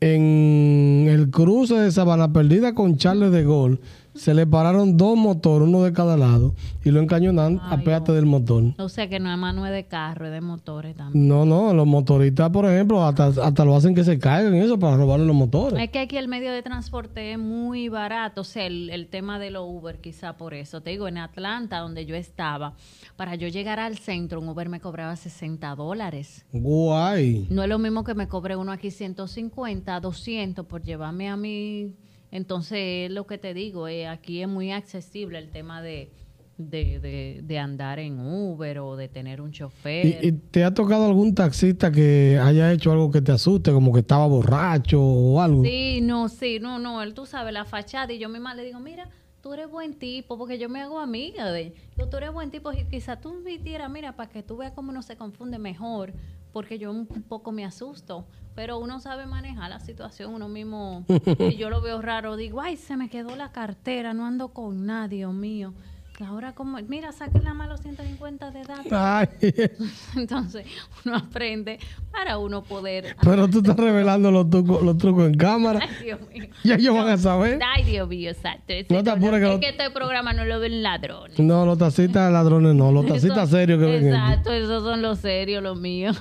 en 0.00 1.06
el 1.08 1.30
cruce 1.30 1.74
de 1.74 1.90
Sabana 1.90 2.32
Perdida 2.32 2.74
con 2.74 2.96
Charles 2.96 3.32
de 3.32 3.44
Gaulle, 3.44 3.80
se 4.16 4.34
le 4.34 4.46
pararon 4.46 4.96
dos 4.96 5.16
motores, 5.16 5.68
uno 5.68 5.82
de 5.82 5.92
cada 5.92 6.16
lado, 6.16 6.54
y 6.84 6.90
lo 6.90 7.00
encañonan 7.00 7.58
a 7.58 7.72
Ay, 7.72 7.84
péate 7.84 8.12
del 8.12 8.26
motor. 8.26 8.74
O 8.78 8.88
sea 8.88 9.08
que 9.08 9.18
no 9.20 9.66
es 9.66 9.72
de 9.72 9.84
carro, 9.84 10.26
es 10.26 10.32
de 10.32 10.40
motores 10.40 10.96
también. 10.96 11.28
No, 11.28 11.44
no, 11.44 11.72
los 11.72 11.86
motoristas, 11.86 12.50
por 12.50 12.66
ejemplo, 12.66 13.04
hasta, 13.04 13.26
hasta 13.26 13.64
lo 13.64 13.76
hacen 13.76 13.94
que 13.94 14.04
se 14.04 14.18
caigan 14.18 14.54
y 14.54 14.60
eso 14.60 14.78
para 14.78 14.96
robarle 14.96 15.26
los 15.26 15.36
motores. 15.36 15.78
Es 15.80 15.90
que 15.90 15.98
aquí 15.98 16.16
el 16.16 16.28
medio 16.28 16.52
de 16.52 16.62
transporte 16.62 17.32
es 17.32 17.38
muy 17.38 17.88
barato, 17.88 18.42
o 18.42 18.44
sea, 18.44 18.66
el, 18.66 18.90
el 18.90 19.08
tema 19.08 19.38
de 19.38 19.50
los 19.50 19.64
Uber, 19.66 20.00
quizá 20.00 20.36
por 20.36 20.54
eso. 20.54 20.80
Te 20.80 20.90
digo, 20.90 21.08
en 21.08 21.18
Atlanta, 21.18 21.78
donde 21.78 22.06
yo 22.06 22.14
estaba, 22.14 22.74
para 23.16 23.34
yo 23.34 23.48
llegar 23.48 23.78
al 23.78 23.98
centro, 23.98 24.40
un 24.40 24.48
Uber 24.48 24.68
me 24.68 24.80
cobraba 24.80 25.16
60 25.16 25.74
dólares. 25.74 26.44
Guay. 26.52 27.46
No 27.50 27.62
es 27.62 27.68
lo 27.68 27.78
mismo 27.78 28.04
que 28.04 28.14
me 28.14 28.28
cobre 28.28 28.56
uno 28.56 28.72
aquí 28.72 28.90
150, 28.90 30.00
200 30.00 30.66
por 30.66 30.82
llevarme 30.82 31.28
a 31.28 31.36
mí. 31.36 31.94
Entonces, 32.30 33.06
es 33.06 33.10
lo 33.10 33.26
que 33.26 33.38
te 33.38 33.54
digo, 33.54 33.88
eh, 33.88 34.06
aquí 34.06 34.42
es 34.42 34.48
muy 34.48 34.72
accesible 34.72 35.38
el 35.38 35.50
tema 35.50 35.80
de, 35.82 36.10
de, 36.58 37.00
de- 37.00 37.40
de 37.42 37.58
andar 37.58 37.98
en 37.98 38.18
Uber 38.18 38.78
o 38.80 38.96
de 38.96 39.08
tener 39.08 39.40
un 39.40 39.52
chofer. 39.52 40.24
¿Y, 40.24 40.28
y 40.28 40.32
te 40.32 40.64
ha 40.64 40.72
tocado 40.74 41.06
algún 41.06 41.34
taxista 41.34 41.90
que 41.92 42.38
haya 42.42 42.72
hecho 42.72 42.92
algo 42.92 43.10
que 43.10 43.20
te 43.22 43.32
asuste, 43.32 43.72
como 43.72 43.92
que 43.92 44.00
estaba 44.00 44.26
borracho 44.26 45.00
o 45.02 45.40
algo? 45.40 45.64
Sí, 45.64 46.00
no, 46.02 46.28
sí, 46.28 46.58
no, 46.60 46.78
no, 46.78 47.02
él 47.02 47.14
tú 47.14 47.26
sabes, 47.26 47.52
la 47.52 47.64
fachada 47.64 48.12
y 48.12 48.18
yo 48.18 48.28
misma 48.28 48.54
le 48.54 48.64
digo, 48.64 48.80
mira, 48.80 49.08
tú 49.42 49.52
eres 49.54 49.70
buen 49.70 49.94
tipo, 49.94 50.36
porque 50.36 50.58
yo 50.58 50.68
me 50.68 50.80
hago 50.80 50.98
amiga 50.98 51.52
de, 51.52 51.72
digo, 51.96 52.08
tú 52.08 52.16
eres 52.16 52.32
buen 52.32 52.50
tipo 52.50 52.72
y 52.72 52.84
quizá 52.84 53.20
tú 53.20 53.42
vistieras, 53.44 53.88
mira, 53.90 54.16
para 54.16 54.28
que 54.28 54.42
tú 54.42 54.56
veas 54.56 54.72
cómo 54.72 54.90
uno 54.90 55.02
se 55.02 55.16
confunde 55.16 55.58
mejor, 55.58 56.12
porque 56.56 56.78
yo 56.78 56.90
un 56.90 57.04
poco 57.04 57.52
me 57.52 57.66
asusto, 57.66 58.24
pero 58.54 58.78
uno 58.78 58.98
sabe 58.98 59.26
manejar 59.26 59.68
la 59.68 59.78
situación, 59.78 60.32
uno 60.32 60.48
mismo, 60.48 61.04
y 61.38 61.56
yo 61.56 61.68
lo 61.68 61.82
veo 61.82 62.00
raro, 62.00 62.34
digo, 62.34 62.62
ay, 62.62 62.78
se 62.78 62.96
me 62.96 63.10
quedó 63.10 63.36
la 63.36 63.52
cartera, 63.52 64.14
no 64.14 64.24
ando 64.24 64.54
con 64.54 64.86
nadie, 64.86 65.18
Dios 65.18 65.34
mío. 65.34 65.74
Ahora 66.24 66.54
como, 66.54 66.78
mira, 66.88 67.12
saquen 67.12 67.44
la 67.44 67.52
mano 67.52 67.72
los 67.72 67.82
150 67.82 68.50
de. 68.50 68.62
Ay, 68.90 69.26
Entonces, 70.16 70.66
uno 71.04 71.16
aprende 71.16 71.78
para 72.10 72.38
uno 72.38 72.62
poder... 72.62 73.16
pero 73.22 73.48
tú 73.48 73.58
estás 73.58 73.76
revelando 73.76 74.30
los 74.30 74.48
trucos, 74.48 74.82
los 74.82 74.96
trucos 74.96 75.26
en 75.26 75.34
cámara. 75.34 75.80
Ay, 75.82 76.04
Dios 76.04 76.20
mío. 76.32 76.46
Ya 76.64 76.76
ellos 76.76 76.94
van 76.94 77.08
a 77.10 77.18
saber. 77.18 77.60
Ay, 77.62 77.84
Dios 77.84 78.08
mío, 78.08 78.30
exacto. 78.30 78.72
Ese 78.72 78.92
No 78.94 79.04
te 79.04 79.10
apures 79.10 79.40
que 79.40 79.46
es 79.46 79.52
lo- 79.52 79.60
que 79.60 79.68
este 79.68 79.90
programa 79.90 80.32
no 80.32 80.44
lo 80.46 80.58
ven 80.58 80.82
ladrones. 80.82 81.38
No, 81.38 81.66
los 81.66 81.76
taxistas 81.76 82.32
ladrones 82.32 82.74
no, 82.74 82.90
los 82.92 83.04
taxistas 83.08 83.48
Eso- 83.48 83.56
serios 83.58 83.78
que 83.78 83.84
ven. 83.86 84.06
Exacto, 84.06 84.52
esos 84.52 84.82
son 84.84 85.02
los 85.02 85.18
serios, 85.18 85.62
los 85.62 85.78
míos. 85.78 86.18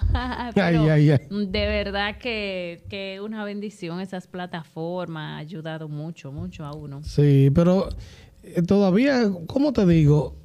Pero 0.54 0.66
Ay, 0.68 0.90
ay, 0.90 1.10
ay. 1.12 1.20
De 1.30 1.66
verdad 1.68 2.18
que, 2.18 2.84
que 2.90 3.22
una 3.22 3.46
bendición 3.46 4.02
esas 4.02 4.28
plataformas 4.28 5.36
ha 5.36 5.38
ayudado 5.38 5.88
mucho, 5.88 6.32
mucho 6.34 6.66
a 6.66 6.74
uno. 6.74 7.02
Sí, 7.04 7.50
pero 7.56 7.88
todavía, 8.68 9.30
¿cómo 9.48 9.74
te 9.74 9.86
digo? 9.86 10.36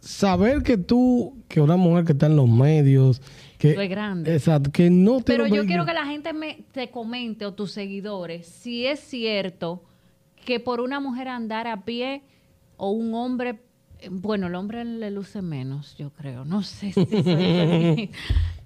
Saber 0.00 0.62
que 0.62 0.78
tú, 0.78 1.42
que 1.48 1.60
una 1.60 1.76
mujer 1.76 2.04
que 2.04 2.12
está 2.12 2.26
en 2.26 2.36
los 2.36 2.48
medios, 2.48 3.20
que, 3.58 3.72
es 3.72 3.90
grande. 3.90 4.34
exacto, 4.34 4.72
que 4.72 4.88
no 4.88 5.20
Pero 5.20 5.44
tiene 5.44 5.56
yo 5.58 5.66
quiero 5.66 5.84
que 5.84 5.92
la 5.92 6.06
gente 6.06 6.32
me 6.32 6.64
te 6.72 6.90
comente 6.90 7.44
o 7.44 7.52
tus 7.52 7.72
seguidores 7.72 8.46
si 8.46 8.86
es 8.86 9.00
cierto 9.00 9.82
que 10.44 10.60
por 10.60 10.80
una 10.80 11.00
mujer 11.00 11.28
andar 11.28 11.66
a 11.66 11.84
pie 11.84 12.22
o 12.78 12.90
un 12.90 13.14
hombre, 13.14 13.60
eh, 13.98 14.08
bueno, 14.10 14.46
el 14.46 14.54
hombre 14.54 14.84
le 14.84 15.10
luce 15.10 15.42
menos, 15.42 15.94
yo 15.98 16.10
creo, 16.10 16.46
no 16.46 16.62
sé 16.62 16.92
si 16.92 17.04
soy 17.04 18.10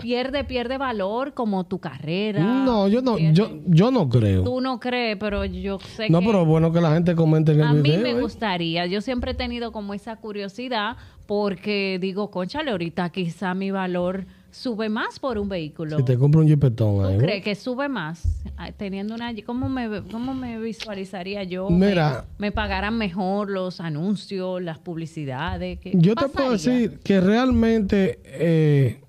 pierde 0.00 0.44
pierde 0.44 0.78
valor 0.78 1.34
como 1.34 1.64
tu 1.66 1.78
carrera. 1.78 2.42
No, 2.42 2.88
yo 2.88 3.02
no, 3.02 3.16
pierde- 3.16 3.34
yo, 3.34 3.50
yo 3.66 3.90
no 3.90 4.08
creo. 4.08 4.44
Tú 4.44 4.60
no 4.60 4.78
crees, 4.80 5.16
pero 5.18 5.44
yo 5.44 5.78
sé 5.80 6.08
No, 6.10 6.20
que 6.20 6.26
pero 6.26 6.44
bueno 6.44 6.72
que 6.72 6.80
la 6.80 6.92
gente 6.94 7.14
comente 7.14 7.52
en 7.52 7.60
el 7.60 7.66
a 7.66 7.72
mí 7.72 7.82
video. 7.82 8.00
me 8.02 8.10
¿eh? 8.10 8.20
gustaría. 8.20 8.86
Yo 8.86 9.00
siempre 9.00 9.32
he 9.32 9.34
tenido 9.34 9.72
como 9.72 9.94
esa 9.94 10.16
curiosidad 10.16 10.96
porque 11.26 11.98
digo, 12.00 12.30
conchale, 12.30 12.70
ahorita 12.70 13.10
quizá 13.10 13.52
mi 13.54 13.70
valor 13.70 14.24
sube 14.50 14.88
más 14.88 15.18
por 15.20 15.38
un 15.38 15.48
vehículo. 15.48 15.98
Si 15.98 16.04
te 16.04 16.16
compra 16.16 16.40
un 16.40 16.48
jipetón 16.48 17.04
ahí. 17.04 17.12
¿Tú 17.16 17.20
¿no? 17.20 17.26
crees 17.26 17.44
que 17.44 17.54
sube 17.54 17.88
más 17.88 18.42
ah, 18.56 18.72
teniendo 18.72 19.14
una... 19.14 19.32
¿Cómo 19.44 19.68
me, 19.68 20.02
cómo 20.10 20.32
me 20.34 20.58
visualizaría 20.58 21.42
yo? 21.44 21.68
Mira. 21.68 22.24
Me, 22.38 22.46
me 22.46 22.52
pagaran 22.52 22.96
mejor 22.96 23.50
los 23.50 23.80
anuncios, 23.80 24.62
las 24.62 24.78
publicidades. 24.78 25.78
¿qué 25.80 25.92
Yo 25.94 26.14
te 26.14 26.28
puedo 26.28 26.52
decir 26.52 26.98
que 27.04 27.20
realmente 27.20 28.20
eh, 28.24 29.00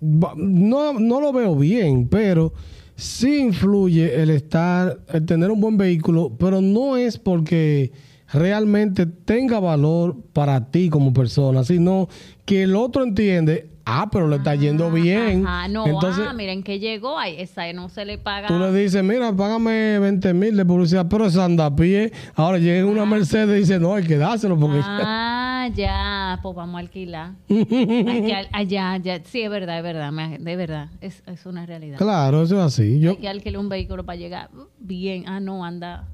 no, 0.00 0.92
no 0.94 1.20
lo 1.20 1.32
veo 1.32 1.56
bien, 1.56 2.08
pero 2.08 2.52
sí 2.96 3.38
influye 3.38 4.22
el 4.22 4.30
estar, 4.30 4.98
el 5.12 5.26
tener 5.26 5.50
un 5.50 5.60
buen 5.60 5.76
vehículo, 5.76 6.36
pero 6.38 6.60
no 6.60 6.96
es 6.96 7.18
porque 7.18 7.92
realmente 8.32 9.06
tenga 9.06 9.60
valor 9.60 10.16
para 10.32 10.70
ti 10.70 10.88
como 10.88 11.12
persona, 11.12 11.64
sino 11.64 12.08
que 12.44 12.64
el 12.64 12.74
otro 12.74 13.04
entiende, 13.04 13.70
ah, 13.84 14.08
pero 14.10 14.28
le 14.28 14.36
está 14.36 14.54
yendo 14.54 14.90
bien. 14.90 15.46
Ajá, 15.46 15.68
no, 15.68 15.86
Entonces, 15.86 16.24
ah, 16.28 16.32
miren 16.32 16.62
que 16.62 16.78
llegó, 16.78 17.18
ay, 17.18 17.36
esa 17.38 17.72
no 17.72 17.88
se 17.88 18.04
le 18.04 18.18
paga. 18.18 18.48
Tú 18.48 18.58
le 18.58 18.72
dices, 18.72 19.02
mira, 19.02 19.32
págame 19.34 19.98
20 19.98 20.34
mil 20.34 20.56
de 20.56 20.64
publicidad, 20.64 21.06
pero 21.08 21.26
es 21.26 21.36
anda 21.36 21.66
a 21.66 21.76
pie. 21.76 22.12
Ahora 22.34 22.58
llega 22.58 22.86
una 22.86 23.04
Mercedes 23.04 23.56
y 23.56 23.60
dice, 23.60 23.78
no, 23.78 23.94
hay 23.94 24.04
que 24.04 24.16
dárselo 24.16 24.58
porque... 24.58 24.80
Ah, 24.82 25.33
ya, 25.68 26.38
pues 26.42 26.54
vamos 26.56 26.76
a 26.76 26.78
alquilar. 26.80 27.32
Hay 27.48 28.22
que 28.26 28.34
al- 28.34 28.48
allá, 28.52 28.96
ya, 28.98 29.20
sí, 29.24 29.42
es 29.42 29.50
verdad, 29.50 29.76
es 29.78 29.82
verdad, 29.82 30.12
de 30.12 30.56
verdad, 30.56 30.88
es, 31.00 31.22
es 31.26 31.46
una 31.46 31.66
realidad. 31.66 31.98
Claro, 31.98 32.42
eso 32.42 32.56
es 32.58 32.62
así. 32.64 33.00
Yo, 33.00 33.10
Hay 33.10 33.16
que 33.16 33.28
alquilar 33.28 33.60
un 33.60 33.68
vehículo 33.68 34.04
para 34.04 34.16
llegar 34.16 34.50
bien. 34.78 35.24
Ah, 35.28 35.40
no, 35.40 35.64
anda. 35.64 36.08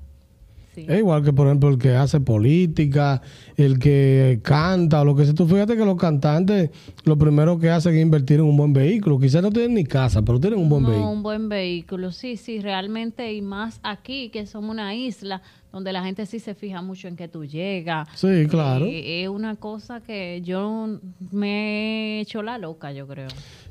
Sí. 0.74 0.86
es 0.88 0.98
igual 0.98 1.24
que, 1.24 1.32
por 1.32 1.46
ejemplo, 1.48 1.68
el 1.68 1.78
que 1.78 1.96
hace 1.96 2.20
política, 2.20 3.22
el 3.56 3.78
que 3.78 4.40
canta 4.42 5.00
o 5.00 5.04
lo 5.04 5.16
que 5.16 5.24
sea. 5.24 5.34
Tú 5.34 5.46
fíjate 5.46 5.76
que 5.76 5.84
los 5.84 5.96
cantantes 5.96 6.70
lo 7.04 7.18
primero 7.18 7.58
que 7.58 7.70
hacen 7.70 7.94
es 7.96 8.02
invertir 8.02 8.38
en 8.38 8.44
un 8.46 8.56
buen 8.56 8.72
vehículo. 8.72 9.18
Quizás 9.18 9.42
no 9.42 9.50
tienen 9.50 9.74
ni 9.74 9.84
casa, 9.84 10.22
pero 10.22 10.38
tienen 10.38 10.60
un 10.60 10.68
buen 10.68 10.82
no, 10.82 10.90
vehículo. 10.90 11.10
un 11.10 11.22
buen 11.22 11.48
vehículo, 11.48 12.12
sí, 12.12 12.36
sí, 12.36 12.60
realmente, 12.60 13.32
y 13.32 13.42
más 13.42 13.80
aquí, 13.82 14.28
que 14.30 14.46
somos 14.46 14.70
una 14.70 14.94
isla 14.94 15.42
donde 15.72 15.92
la 15.92 16.02
gente 16.02 16.26
sí 16.26 16.38
se 16.40 16.54
fija 16.54 16.82
mucho 16.82 17.08
en 17.08 17.16
que 17.16 17.28
tú 17.28 17.44
llegas. 17.44 18.08
Sí, 18.14 18.46
claro. 18.48 18.86
Eh, 18.86 19.22
es 19.22 19.28
una 19.28 19.56
cosa 19.56 20.00
que 20.00 20.40
yo 20.44 20.98
me 21.30 22.18
he 22.18 22.20
hecho 22.20 22.42
la 22.42 22.58
loca, 22.58 22.92
yo 22.92 23.06
creo. 23.06 23.28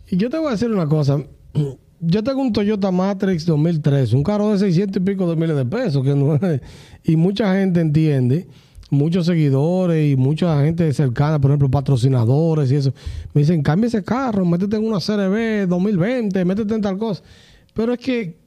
Y 0.09 0.17
yo 0.17 0.29
te 0.29 0.37
voy 0.37 0.47
a 0.47 0.51
decir 0.51 0.69
una 0.69 0.87
cosa. 0.87 1.21
Yo 2.01 2.23
tengo 2.23 2.41
un 2.41 2.53
Toyota 2.53 2.91
Matrix 2.91 3.45
2003, 3.45 4.13
un 4.13 4.23
carro 4.23 4.51
de 4.51 4.59
600 4.59 5.01
y 5.01 5.05
pico 5.05 5.29
de 5.29 5.35
miles 5.35 5.55
de 5.57 5.65
pesos, 5.65 6.03
que 6.03 6.15
no 6.15 6.35
es- 6.35 6.61
y 7.03 7.15
mucha 7.17 7.53
gente 7.55 7.81
entiende, 7.81 8.47
muchos 8.89 9.25
seguidores 9.25 10.13
y 10.13 10.15
mucha 10.15 10.63
gente 10.63 10.91
cercana, 10.93 11.39
por 11.39 11.51
ejemplo, 11.51 11.69
patrocinadores 11.69 12.71
y 12.71 12.75
eso, 12.75 12.93
me 13.33 13.41
dicen, 13.41 13.61
cambia 13.61 13.87
ese 13.87 14.03
carro, 14.03 14.45
métete 14.45 14.77
en 14.77 14.85
una 14.87 14.99
CRB 14.99 15.67
2020, 15.67 16.45
métete 16.45 16.73
en 16.73 16.81
tal 16.81 16.97
cosa. 16.97 17.21
Pero 17.73 17.93
es 17.93 17.99
que 17.99 18.37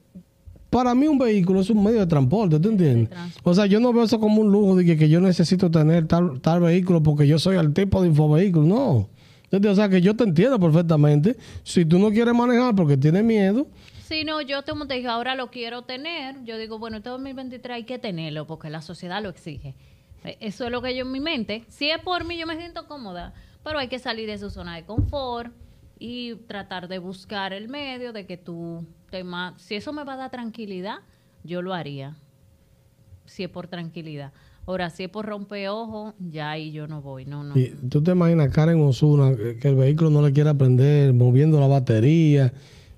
para 0.71 0.95
mí 0.95 1.07
un 1.07 1.19
vehículo 1.19 1.61
es 1.61 1.69
un 1.69 1.83
medio 1.83 1.99
de 1.99 2.07
transporte, 2.07 2.59
¿tú 2.59 2.69
entiendes? 2.69 3.09
O 3.43 3.53
sea, 3.53 3.67
yo 3.67 3.79
no 3.79 3.93
veo 3.93 4.03
eso 4.03 4.19
como 4.19 4.41
un 4.41 4.51
lujo 4.51 4.75
de 4.75 4.83
que, 4.83 4.97
que 4.97 5.07
yo 5.07 5.21
necesito 5.21 5.69
tener 5.69 6.07
tal, 6.07 6.41
tal 6.41 6.61
vehículo 6.61 7.03
porque 7.03 7.27
yo 7.27 7.37
soy 7.37 7.57
el 7.57 7.71
tipo 7.73 8.01
de 8.01 8.07
infovehículo, 8.07 8.65
no. 8.65 9.09
O 9.53 9.75
sea, 9.75 9.87
que 9.87 10.01
yo 10.01 10.15
te 10.15 10.23
entiendo 10.23 10.59
perfectamente. 10.59 11.37
Si 11.63 11.85
tú 11.85 11.99
no 11.99 12.09
quieres 12.09 12.33
manejar 12.33 12.75
porque 12.75 12.97
tienes 12.97 13.23
miedo, 13.23 13.67
Sí, 14.13 14.25
no, 14.25 14.41
yo 14.41 14.61
te 14.63 14.73
dije, 14.93 15.07
ahora 15.07 15.33
lo 15.33 15.49
quiero 15.49 15.83
tener. 15.83 16.43
Yo 16.43 16.57
digo, 16.57 16.77
bueno, 16.77 16.97
este 16.97 17.09
2023 17.09 17.75
hay 17.75 17.83
que 17.83 17.97
tenerlo 17.97 18.45
porque 18.45 18.69
la 18.69 18.81
sociedad 18.81 19.23
lo 19.23 19.29
exige. 19.29 19.75
Eh, 20.23 20.37
Eso 20.39 20.65
es 20.65 20.71
lo 20.71 20.81
que 20.81 20.95
yo 20.95 21.03
en 21.05 21.11
mi 21.11 21.19
mente. 21.19 21.65
Si 21.69 21.89
es 21.89 21.99
por 21.99 22.23
mí, 22.25 22.37
yo 22.37 22.45
me 22.45 22.57
siento 22.57 22.85
cómoda, 22.87 23.33
pero 23.63 23.79
hay 23.79 23.87
que 23.87 23.99
salir 23.99 24.27
de 24.29 24.37
su 24.37 24.49
zona 24.49 24.75
de 24.75 24.83
confort 24.83 25.51
y 25.97 26.35
tratar 26.35 26.89
de 26.89 26.99
buscar 26.99 27.53
el 27.53 27.69
medio 27.69 28.13
de 28.13 28.25
que 28.25 28.37
tú 28.37 28.85
te 29.09 29.23
Si 29.57 29.75
eso 29.75 29.93
me 29.93 30.03
va 30.03 30.13
a 30.13 30.17
dar 30.17 30.31
tranquilidad, 30.31 30.97
yo 31.43 31.61
lo 31.61 31.73
haría. 31.73 32.15
Si 33.25 33.43
es 33.43 33.49
por 33.49 33.67
tranquilidad. 33.67 34.33
Ahora, 34.65 34.89
si 34.89 35.03
es 35.03 35.09
por 35.09 35.25
romper 35.25 35.67
ojos, 35.69 36.13
ya 36.19 36.51
ahí 36.51 36.71
yo 36.71 36.87
no 36.87 37.01
voy. 37.01 37.25
No, 37.25 37.43
no. 37.43 37.57
y 37.57 37.75
tú 37.89 38.01
te 38.01 38.11
imaginas 38.11 38.49
Karen 38.51 38.79
Osuna, 38.81 39.35
que, 39.35 39.67
el 39.67 39.75
vehículo 39.75 40.09
no 40.09 40.21
le 40.21 40.31
quiere 40.31 40.49
aprender, 40.49 41.13
moviendo 41.13 41.59
la 41.59 41.67
batería, 41.67 42.53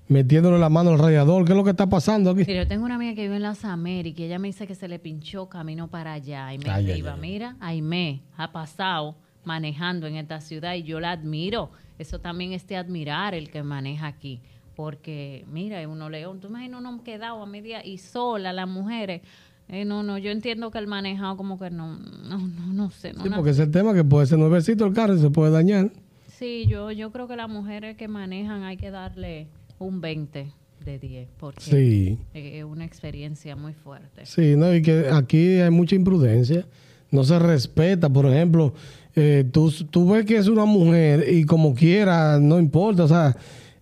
metiéndole 0.06 0.58
la 0.58 0.68
mano 0.68 0.90
al 0.90 0.98
radiador. 0.98 1.44
¿Qué 1.44 1.52
es 1.52 1.56
lo 1.56 1.64
que 1.64 1.70
está 1.70 1.88
pasando 1.88 2.30
aquí? 2.30 2.44
Mira, 2.46 2.62
yo 2.62 2.68
tengo 2.68 2.84
una 2.84 2.94
amiga 2.94 3.14
que 3.14 3.22
vive 3.22 3.36
en 3.36 3.42
las 3.42 3.64
Américas 3.64 4.20
y 4.20 4.24
ella 4.24 4.38
me 4.38 4.48
dice 4.48 4.66
que 4.68 4.76
se 4.76 4.86
le 4.86 5.00
pinchó 5.00 5.48
camino 5.48 5.88
para 5.88 6.12
allá 6.12 6.54
y 6.54 6.58
me 6.58 6.70
Ay, 6.70 6.90
ay, 6.90 6.98
iba, 7.00 7.14
ay. 7.14 7.20
mira, 7.20 7.56
Aime 7.58 8.22
ha 8.36 8.52
pasado 8.52 9.16
manejando 9.44 10.06
en 10.06 10.16
esta 10.16 10.40
ciudad 10.40 10.74
y 10.74 10.84
yo 10.84 11.00
la 11.00 11.12
admiro. 11.12 11.70
Eso 11.98 12.20
también 12.20 12.52
es 12.52 12.66
de 12.68 12.76
admirar 12.76 13.34
el 13.34 13.50
que 13.50 13.62
maneja 13.62 14.06
aquí. 14.06 14.40
Porque, 14.76 15.46
mira, 15.50 15.86
uno 15.88 16.10
león. 16.10 16.38
Tú 16.38 16.48
imaginas 16.48 16.80
uno 16.80 17.02
quedado 17.02 17.42
a 17.42 17.46
media 17.46 17.84
y 17.84 17.96
sola, 17.96 18.52
las 18.52 18.68
mujeres. 18.68 19.22
Eh, 19.68 19.84
no, 19.84 20.02
no, 20.02 20.16
yo 20.18 20.30
entiendo 20.30 20.70
que 20.70 20.78
el 20.78 20.86
manejado 20.86 21.36
como 21.36 21.58
que 21.58 21.70
no, 21.70 21.98
no, 22.28 22.38
no, 22.38 22.72
no 22.72 22.90
sé. 22.90 23.12
No 23.12 23.24
Sí, 23.24 23.30
porque 23.34 23.50
es 23.50 23.58
el 23.58 23.70
tema 23.70 23.94
que 23.94 24.04
puede 24.04 24.26
ser 24.26 24.38
nuevecito 24.38 24.86
el 24.86 24.92
carro 24.92 25.16
y 25.16 25.20
se 25.20 25.30
puede 25.30 25.50
dañar. 25.50 25.90
Sí, 26.38 26.66
yo, 26.68 26.92
yo 26.92 27.10
creo 27.10 27.26
que 27.26 27.34
las 27.36 27.48
mujeres 27.48 27.96
que 27.96 28.06
manejan 28.08 28.62
hay 28.62 28.76
que 28.76 28.90
darle 28.90 29.48
un 29.78 30.00
20 30.00 30.52
de 30.84 30.98
10 31.00 31.28
porque 31.38 31.60
Sí. 31.62 32.18
es 32.32 32.62
una 32.64 32.84
experiencia 32.84 33.56
muy 33.56 33.72
fuerte. 33.72 34.24
Sí, 34.24 34.54
no, 34.56 34.72
y 34.72 34.82
que 34.82 35.08
aquí 35.12 35.58
hay 35.60 35.70
mucha 35.70 35.96
imprudencia. 35.96 36.64
No 37.10 37.24
se 37.24 37.38
respeta, 37.38 38.08
por 38.08 38.26
ejemplo, 38.26 38.72
eh, 39.16 39.44
tú, 39.50 39.72
tú 39.90 40.10
ves 40.10 40.24
que 40.26 40.36
es 40.36 40.46
una 40.48 40.64
mujer 40.64 41.24
y 41.32 41.44
como 41.44 41.74
quiera, 41.74 42.38
no 42.38 42.58
importa. 42.58 43.04
O 43.04 43.08
sea, 43.08 43.34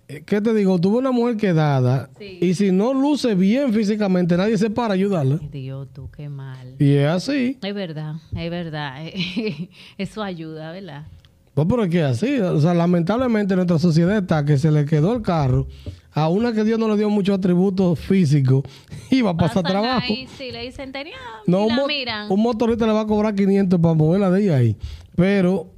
¿qué 0.07 0.41
te 0.41 0.55
digo? 0.55 0.79
Tú 0.81 0.91
ves 0.93 0.99
una 1.01 1.11
mujer 1.13 1.37
quedada 1.37 2.11
Sí. 2.19 2.39
y 2.41 2.55
si 2.55 2.73
no 2.73 2.93
luce 2.95 3.35
bien 3.35 3.73
físicamente, 3.73 4.37
nadie 4.37 4.57
se 4.59 4.71
para 4.71 4.95
ayudarla. 4.95 5.39
Ay, 5.41 5.49
Dios, 5.51 5.89
tú, 5.93 6.11
qué 6.11 6.29
mal. 6.29 6.75
Y 6.79 6.93
es 6.95 7.09
así. 7.09 7.59
Es 7.63 7.75
verdad, 7.75 8.15
es 8.37 8.51
verdad. 8.51 9.03
Eso 9.99 10.23
ayuda, 10.23 10.73
¿verdad? 10.73 11.07
Pues, 11.55 11.67
pero 11.71 11.85
es 11.85 11.91
que 11.91 12.03
así. 12.03 12.39
O 12.41 12.61
sea, 12.61 12.75
lamentablemente 12.75 13.55
nuestra 13.55 13.79
sociedad 13.79 14.17
está 14.19 14.45
que 14.45 14.59
se 14.59 14.71
le 14.71 14.85
quedó 14.85 15.15
el 15.15 15.23
carro 15.23 15.69
a 16.13 16.29
una 16.29 16.53
que 16.53 16.65
Dios 16.65 16.79
no 16.79 16.89
le 16.89 16.97
dio 16.97 17.09
muchos 17.11 17.39
atributos 17.39 17.99
físicos 17.99 18.63
y 19.11 19.21
va 19.23 19.31
a 19.31 19.37
pasar 19.37 19.63
Pasan 19.63 19.71
trabajo. 19.83 20.07
ahí, 20.13 20.27
sí, 20.37 20.51
le 20.51 20.63
dicen, 20.63 20.91
tenía, 20.93 21.15
No, 21.47 21.63
un, 21.63 21.69
la 21.69 21.75
mo- 21.77 21.87
miran. 21.87 22.31
un 22.31 22.41
motorista 22.41 22.87
le 22.87 22.93
va 22.93 23.03
a 23.03 23.07
cobrar 23.07 23.35
500 23.35 23.81
para 23.81 23.95
moverla 23.95 24.31
de 24.31 24.53
ahí. 24.55 24.77
Pero 25.17 25.69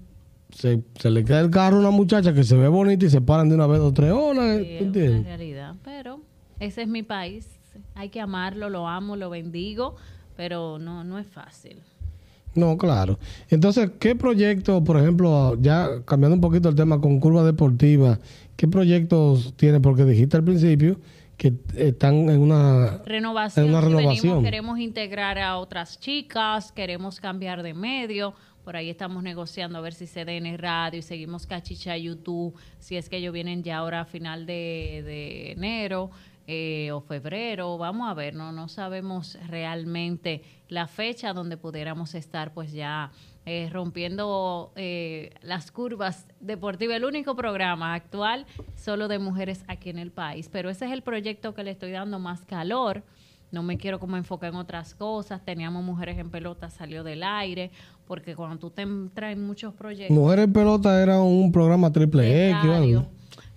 se, 0.57 0.83
se 0.99 1.11
le 1.11 1.25
queda 1.25 1.41
el 1.41 1.51
carro 1.51 1.77
a 1.77 1.81
una 1.81 1.91
muchacha 1.91 2.33
que 2.33 2.43
se 2.43 2.57
ve 2.57 2.67
bonita 2.69 3.05
y 3.05 3.11
se 3.11 3.21
paran 3.21 3.49
de 3.51 3.55
una 3.55 3.67
vez 3.67 3.79
dos 3.79 3.91
o 3.91 3.95
tres 3.95 4.11
horas. 4.11 4.59
Sí, 4.59 5.23
realidad. 5.23 5.75
Pero 5.85 6.21
ese 6.59 6.83
es 6.83 6.89
mi 6.89 7.03
país. 7.03 7.47
Hay 7.95 8.09
que 8.09 8.21
amarlo, 8.21 8.71
lo 8.71 8.89
amo, 8.89 9.17
lo 9.17 9.29
bendigo, 9.29 9.97
pero 10.35 10.79
no, 10.79 11.05
no 11.05 11.19
es 11.19 11.27
fácil. 11.27 11.77
No, 12.55 12.79
claro. 12.79 13.19
Entonces, 13.51 13.91
¿qué 14.01 14.17
proyectos, 14.17 14.83
por 14.83 14.97
ejemplo, 14.97 15.59
ya 15.61 16.03
cambiando 16.07 16.37
un 16.37 16.41
poquito 16.41 16.71
el 16.71 16.75
tema 16.75 17.03
con 17.03 17.21
curva 17.21 17.45
deportiva, 17.45 18.19
qué 18.57 18.67
proyectos 18.67 19.53
tiene? 19.57 19.81
Porque 19.81 20.07
dijiste 20.07 20.39
al 20.39 20.45
principio 20.45 20.99
que 21.37 21.53
están 21.77 22.31
en 22.31 22.41
una... 22.41 23.03
Renovación. 23.05 23.67
Es 23.67 23.71
una 23.71 23.81
venimos, 23.81 24.01
renovación. 24.01 24.43
queremos 24.43 24.79
integrar 24.79 25.39
a 25.39 25.59
otras 25.59 26.01
chicas, 26.01 26.73
queremos 26.73 27.21
cambiar 27.21 27.63
de 27.63 27.75
medio. 27.75 28.33
Por 28.67 28.75
ahí 28.75 28.91
estamos 28.91 29.23
negociando 29.23 29.79
a 29.79 29.81
ver 29.81 29.95
si 29.95 30.09
en 30.17 30.59
radio 30.59 30.99
y 30.99 31.03
seguimos 31.03 31.47
cachicha 31.47 31.97
YouTube, 31.97 32.53
si 32.81 32.97
es 32.97 33.09
que 33.09 33.19
ellos 33.19 33.33
vienen 33.33 33.63
ya 33.63 33.77
ahora 33.77 34.01
a 34.01 34.05
final 34.05 34.45
de, 34.45 35.05
de 35.07 35.53
enero 35.53 36.11
eh, 36.49 36.91
o 36.91 37.01
febrero. 37.01 37.79
Vamos 37.79 38.11
a 38.11 38.15
ver, 38.15 38.35
no, 38.35 38.51
no 38.51 38.67
sabemos 38.67 39.39
realmente 39.47 40.43
la 40.69 40.89
fecha 40.89 41.33
donde 41.33 41.57
pudiéramos 41.57 42.17
estar 42.17 42.53
pues 42.55 42.73
ya 42.73 43.13
eh, 43.45 43.71
rompiendo 43.73 44.73
eh, 44.75 45.31
las 45.43 45.71
curvas 45.71 46.27
deportivas. 46.41 46.97
El 46.97 47.05
único 47.05 47.37
programa 47.37 47.95
actual 47.95 48.47
solo 48.75 49.07
de 49.07 49.21
mujeres 49.21 49.65
aquí 49.69 49.91
en 49.91 50.01
el 50.01 50.11
país. 50.11 50.49
Pero 50.51 50.71
ese 50.71 50.87
es 50.87 50.91
el 50.91 51.03
proyecto 51.03 51.55
que 51.55 51.63
le 51.63 51.71
estoy 51.71 51.93
dando 51.93 52.19
más 52.19 52.45
calor. 52.45 53.05
No 53.53 53.63
me 53.63 53.79
quiero 53.79 53.99
como 53.99 54.17
enfocar 54.17 54.51
en 54.51 54.57
otras 54.57 54.95
cosas. 54.95 55.45
Teníamos 55.45 55.85
mujeres 55.85 56.19
en 56.19 56.31
pelota, 56.31 56.69
salió 56.71 57.05
del 57.05 57.23
aire, 57.23 57.71
porque 58.07 58.35
cuando 58.35 58.59
tú 58.59 58.71
te 58.71 58.83
entras 58.83 59.33
en 59.33 59.47
muchos 59.47 59.73
proyectos... 59.75 60.17
Mujeres 60.17 60.47
en 60.47 60.53
pelota 60.53 61.03
era 61.03 61.21
un 61.21 61.53
programa 61.53 61.93
triple 61.93 62.51
X. 62.51 62.65
o 62.69 62.75
algo. 62.75 63.07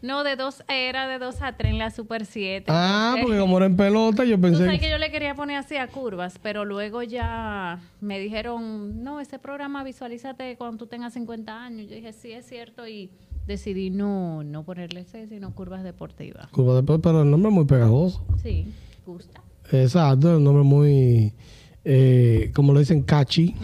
no, 0.02 0.24
de 0.24 0.36
dos, 0.36 0.64
era 0.68 1.08
de 1.08 1.20
dos 1.20 1.42
a 1.42 1.58
tres 1.58 1.72
en 1.72 1.80
la 1.80 1.90
Super 1.90 2.26
7. 2.26 2.66
Ah, 2.70 3.16
porque 3.22 3.38
como 3.40 3.58
era 3.58 3.66
en 3.66 3.76
pelota, 3.76 4.24
yo 4.24 4.36
Tú 4.36 4.42
pensé... 4.42 4.66
sabes 4.66 4.80
que 4.80 4.90
yo 4.90 4.98
le 4.98 5.12
quería 5.12 5.34
poner 5.36 5.58
así 5.58 5.76
a 5.76 5.88
curvas, 5.88 6.40
pero 6.42 6.66
luego 6.66 7.04
ya 7.04 7.80
me 8.00 8.20
dijeron, 8.20 9.04
no, 9.04 9.20
ese 9.20 9.40
programa 9.40 9.84
visualízate 9.84 10.56
cuando 10.56 10.78
tú 10.78 10.86
tengas 10.88 11.14
50 11.14 11.64
años. 11.64 11.90
Yo 11.90 11.96
dije, 11.96 12.14
sí, 12.14 12.32
es 12.32 12.46
cierto, 12.46 12.88
y 12.88 13.10
decidí 13.48 13.90
no, 13.90 14.44
no 14.44 14.64
ponerle 14.64 15.02
ese, 15.02 15.28
sino 15.28 15.54
curvas 15.56 15.84
deportivas. 15.84 16.48
Curva 16.50 16.76
deportiva, 16.76 17.12
pero 17.12 17.24
el 17.24 17.32
nombre 17.32 17.50
es 17.50 17.56
muy 17.56 17.66
pegajoso. 17.66 18.24
Sí, 18.42 18.72
gusta. 19.06 19.42
Exacto, 19.72 20.38
el 20.38 20.44
nombre 20.44 20.64
muy, 20.64 21.34
eh, 21.84 22.52
como 22.54 22.74
le 22.74 22.80
dicen, 22.80 23.04
catchy. 23.04 23.56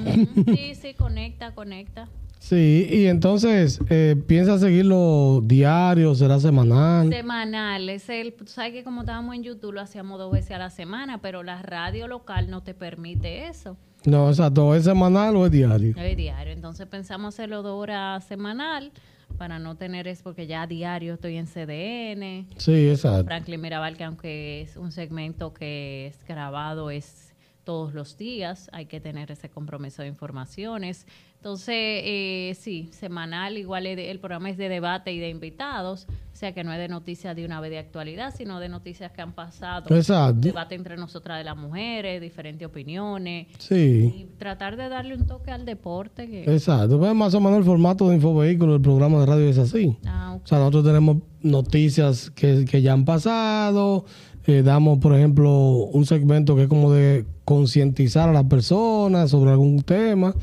Sí, 0.45 0.75
sí, 0.75 0.93
conecta, 0.93 1.53
conecta. 1.53 2.07
Sí, 2.39 2.87
y 2.91 3.07
entonces, 3.07 3.79
eh, 3.89 4.15
¿piensa 4.27 4.59
seguirlo 4.59 5.41
diario? 5.43 6.13
¿Será 6.13 6.39
semanal? 6.39 7.09
Semanal, 7.09 7.89
es 7.89 8.07
el, 8.09 8.33
tú 8.33 8.45
sabes 8.45 8.71
que 8.71 8.83
como 8.83 9.01
estábamos 9.01 9.35
en 9.35 9.41
YouTube 9.41 9.73
lo 9.73 9.81
hacíamos 9.81 10.19
dos 10.19 10.31
veces 10.31 10.51
a 10.51 10.59
la 10.59 10.69
semana, 10.69 11.21
pero 11.21 11.41
la 11.41 11.63
radio 11.63 12.07
local 12.07 12.51
no 12.51 12.61
te 12.61 12.75
permite 12.75 13.47
eso. 13.47 13.77
No, 14.05 14.29
exacto, 14.29 14.75
¿es 14.75 14.83
semanal 14.83 15.35
o 15.35 15.47
es 15.47 15.51
diario? 15.51 15.95
Es 15.97 16.17
diario, 16.17 16.53
entonces 16.53 16.85
pensamos 16.85 17.33
hacerlo 17.33 17.63
dos 17.63 17.81
horas 17.81 18.23
semanal, 18.25 18.91
para 19.35 19.59
no 19.59 19.75
tener 19.75 20.07
es 20.07 20.21
porque 20.21 20.47
ya 20.47 20.63
a 20.63 20.67
diario 20.67 21.13
estoy 21.13 21.37
en 21.37 21.47
CDN. 21.47 22.47
Sí, 22.57 22.89
exacto. 22.89 23.25
Franklin 23.25 23.61
Mirabal, 23.61 23.97
que 23.97 24.03
aunque 24.03 24.61
es 24.61 24.77
un 24.77 24.91
segmento 24.91 25.53
que 25.53 26.07
es 26.07 26.25
grabado, 26.25 26.89
es 26.89 27.33
todos 27.63 27.93
los 27.93 28.17
días, 28.17 28.69
hay 28.71 28.85
que 28.85 29.01
tener 29.01 29.31
ese 29.31 29.49
compromiso 29.49 30.03
de 30.03 30.07
informaciones. 30.07 31.07
Entonces, 31.37 31.75
eh, 31.75 32.57
sí, 32.59 32.89
semanal, 32.91 33.57
igual 33.57 33.85
el 33.85 34.19
programa 34.19 34.49
es 34.49 34.57
de 34.57 34.67
debate 34.67 35.13
y 35.13 35.19
de 35.19 35.29
invitados, 35.29 36.07
o 36.09 36.35
sea 36.35 36.53
que 36.53 36.63
no 36.63 36.73
es 36.73 36.79
de 36.79 36.87
noticias 36.87 37.35
de 37.35 37.45
una 37.45 37.61
vez 37.61 37.69
de 37.69 37.77
actualidad, 37.77 38.33
sino 38.35 38.59
de 38.59 38.67
noticias 38.67 39.11
que 39.11 39.21
han 39.21 39.33
pasado. 39.33 39.95
Exacto. 39.95 40.39
Debate 40.41 40.73
entre 40.73 40.97
nosotras 40.97 41.37
de 41.37 41.43
las 41.43 41.55
mujeres, 41.55 42.19
diferentes 42.19 42.67
opiniones. 42.67 43.47
Sí. 43.59 43.75
Y 44.15 44.27
tratar 44.39 44.75
de 44.75 44.89
darle 44.89 45.15
un 45.15 45.27
toque 45.27 45.51
al 45.51 45.65
deporte. 45.65 46.27
Que, 46.27 46.43
Exacto. 46.51 46.97
Pues 46.97 47.13
más 47.13 47.33
o 47.35 47.39
menos 47.39 47.59
el 47.59 47.63
formato 47.63 48.09
de 48.09 48.15
Infovehículo, 48.15 48.75
el 48.75 48.81
programa 48.81 49.19
de 49.19 49.25
radio 49.27 49.47
es 49.47 49.59
así. 49.59 49.97
Ah. 50.05 50.37
O 50.43 50.47
sea, 50.47 50.57
nosotros 50.57 50.83
tenemos 50.83 51.17
noticias 51.41 52.31
que, 52.31 52.65
que 52.65 52.81
ya 52.81 52.93
han 52.93 53.05
pasado. 53.05 54.05
eh, 54.47 54.61
damos, 54.63 54.99
por 54.99 55.15
ejemplo, 55.15 55.51
un 55.51 56.05
segmento 56.05 56.55
que 56.55 56.63
es 56.63 56.67
como 56.67 56.91
de 56.91 57.25
concientizar 57.45 58.29
a 58.29 58.33
las 58.33 58.45
personas 58.45 59.29
sobre 59.31 59.51
algún 59.51 59.81
tema, 59.83 60.33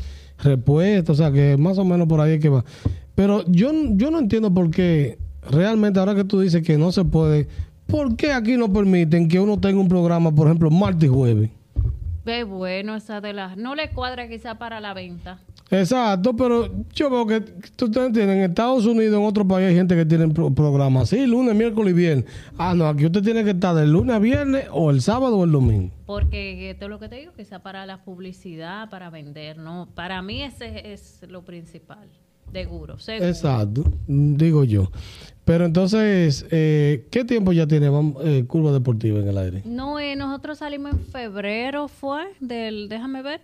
respuesta, 0.42 1.12
o 1.12 1.14
sea, 1.14 1.32
que 1.32 1.56
más 1.56 1.78
o 1.78 1.84
menos 1.84 2.06
por 2.08 2.20
ahí 2.20 2.34
es 2.34 2.40
que 2.40 2.48
va. 2.48 2.64
Pero 3.14 3.44
yo, 3.46 3.70
yo 3.90 4.10
no 4.10 4.18
entiendo 4.18 4.52
por 4.52 4.70
qué, 4.70 5.18
realmente, 5.50 5.98
ahora 5.98 6.14
que 6.14 6.24
tú 6.24 6.40
dices 6.40 6.62
que 6.62 6.78
no 6.78 6.92
se 6.92 7.04
puede, 7.04 7.48
¿por 7.86 8.16
qué 8.16 8.32
aquí 8.32 8.56
no 8.56 8.72
permiten 8.72 9.28
que 9.28 9.40
uno 9.40 9.58
tenga 9.58 9.80
un 9.80 9.88
programa, 9.88 10.34
por 10.34 10.46
ejemplo, 10.46 10.70
martes 10.70 11.08
y 11.08 11.12
jueves? 11.12 11.50
Ve 12.24 12.44
bueno, 12.44 12.94
esa 12.94 13.20
de 13.20 13.32
las... 13.32 13.56
No 13.56 13.74
le 13.74 13.90
cuadra 13.90 14.28
quizá 14.28 14.56
para 14.56 14.80
la 14.80 14.94
venta. 14.94 15.38
Exacto, 15.70 16.36
pero 16.36 16.70
yo 16.94 17.08
veo 17.10 17.26
que 17.26 17.40
tú 17.40 17.90
te 17.90 18.04
entiendes, 18.04 18.36
en 18.36 18.42
Estados 18.42 18.84
Unidos, 18.84 19.18
en 19.18 19.24
otros 19.26 19.46
países 19.46 19.70
hay 19.70 19.74
gente 19.76 19.96
que 19.96 20.04
tiene 20.04 20.28
pro- 20.28 20.50
programas 20.54 21.04
así, 21.04 21.26
lunes, 21.26 21.54
miércoles 21.54 21.92
y 21.92 21.96
viernes. 21.96 22.26
Ah, 22.58 22.74
no, 22.74 22.86
aquí 22.86 23.06
usted 23.06 23.22
tiene 23.22 23.42
que 23.42 23.50
estar 23.50 23.74
del 23.74 23.90
lunes 23.90 24.14
a 24.14 24.18
viernes 24.18 24.66
o 24.70 24.90
el 24.90 25.00
sábado 25.00 25.38
o 25.38 25.44
el 25.44 25.50
domingo. 25.52 25.90
Porque 26.04 26.70
esto 26.70 26.84
es 26.84 26.90
lo 26.90 26.98
que 26.98 27.08
te 27.08 27.16
digo, 27.16 27.32
quizá 27.34 27.60
para 27.60 27.86
la 27.86 28.04
publicidad, 28.04 28.90
para 28.90 29.08
vender, 29.08 29.56
¿no? 29.56 29.88
Para 29.94 30.20
mí 30.20 30.42
ese 30.42 30.92
es 30.92 31.20
lo 31.28 31.42
principal, 31.42 32.06
seguro, 32.52 32.98
seguro. 32.98 33.26
Exacto, 33.28 33.84
digo 34.06 34.64
yo. 34.64 34.90
Pero 35.44 35.64
entonces, 35.64 36.46
eh, 36.50 37.06
¿qué 37.10 37.24
tiempo 37.24 37.52
ya 37.52 37.66
tiene 37.66 37.90
eh, 38.24 38.44
Curva 38.46 38.70
Deportiva 38.72 39.18
en 39.18 39.28
el 39.28 39.38
aire? 39.38 39.62
No, 39.64 39.98
eh, 39.98 40.14
nosotros 40.14 40.58
salimos 40.58 40.92
en 40.92 41.00
febrero, 41.00 41.88
fue, 41.88 42.26
del, 42.38 42.88
déjame 42.88 43.22
ver, 43.22 43.40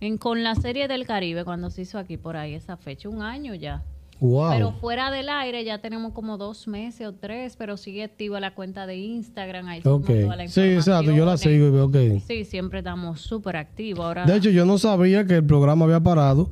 en, 0.00 0.16
con 0.16 0.44
la 0.44 0.54
serie 0.54 0.86
del 0.86 1.06
Caribe, 1.06 1.44
cuando 1.44 1.70
se 1.70 1.82
hizo 1.82 1.98
aquí 1.98 2.16
por 2.16 2.36
ahí 2.36 2.54
esa 2.54 2.76
fecha, 2.76 3.08
un 3.08 3.22
año 3.22 3.54
ya. 3.54 3.82
Wow. 4.20 4.50
Pero 4.50 4.72
fuera 4.72 5.10
del 5.10 5.28
aire 5.30 5.64
ya 5.64 5.78
tenemos 5.78 6.12
como 6.12 6.36
dos 6.36 6.68
meses 6.68 7.06
o 7.06 7.14
tres, 7.14 7.56
pero 7.56 7.76
sigue 7.76 8.04
activa 8.04 8.38
la 8.38 8.54
cuenta 8.54 8.86
de 8.86 8.96
Instagram, 8.96 9.66
ahí 9.66 9.80
subimos 9.80 10.02
ok. 10.02 10.20
todas 10.20 10.36
las 10.36 10.52
Sí, 10.52 10.60
exacto, 10.60 11.10
yo 11.10 11.24
la 11.24 11.36
sigo 11.36 11.66
y 11.66 11.70
veo 11.70 11.90
que... 11.90 12.20
Sí, 12.20 12.44
siempre 12.44 12.78
estamos 12.80 13.22
súper 13.22 13.56
activos. 13.56 14.04
Ahora, 14.04 14.24
De 14.26 14.36
hecho, 14.36 14.50
yo 14.50 14.66
no 14.66 14.78
sabía 14.78 15.26
que 15.26 15.36
el 15.36 15.44
programa 15.44 15.86
había 15.86 16.00
parado 16.00 16.50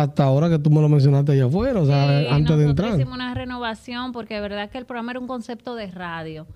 hasta 0.00 0.24
ahora 0.24 0.48
que 0.48 0.58
tú 0.58 0.70
me 0.70 0.80
lo 0.80 0.88
mencionaste 0.88 1.32
allá 1.32 1.44
afuera, 1.46 1.80
o 1.80 1.86
sea, 1.86 2.20
Sí, 2.20 2.26
antes 2.30 2.56
de 2.58 2.64
entrar. 2.64 2.94
hicimos 2.94 3.14
una 3.14 3.34
renovación 3.34 4.12
porque 4.12 4.34
de 4.34 4.40
verdad 4.40 4.70
que 4.70 4.78
el 4.78 4.86
programa 4.86 5.12
era 5.12 5.20
un 5.20 5.26
concepto 5.26 5.74
de 5.74 5.88
radio. 5.90 6.46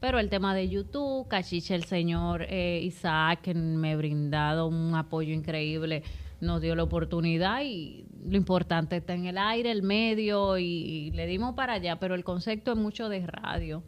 Pero 0.00 0.18
el 0.18 0.28
tema 0.28 0.52
de 0.54 0.68
YouTube, 0.68 1.28
Cachiche, 1.28 1.74
el 1.76 1.84
señor 1.84 2.42
eh, 2.48 2.80
Isaac, 2.82 3.40
que 3.42 3.54
me 3.54 3.92
ha 3.92 3.96
brindado 3.96 4.66
un 4.66 4.94
apoyo 4.96 5.32
increíble, 5.32 6.02
nos 6.40 6.60
dio 6.60 6.74
la 6.74 6.82
oportunidad 6.82 7.62
y 7.64 8.04
lo 8.28 8.36
importante 8.36 8.96
está 8.96 9.14
en 9.14 9.26
el 9.26 9.38
aire, 9.38 9.70
el 9.70 9.82
medio 9.84 10.58
y, 10.58 10.64
y 10.64 11.10
le 11.12 11.26
dimos 11.26 11.54
para 11.54 11.74
allá. 11.74 11.96
Pero 12.00 12.14
el 12.16 12.24
concepto 12.24 12.72
es 12.72 12.78
mucho 12.78 13.08
de 13.08 13.24
radio, 13.26 13.82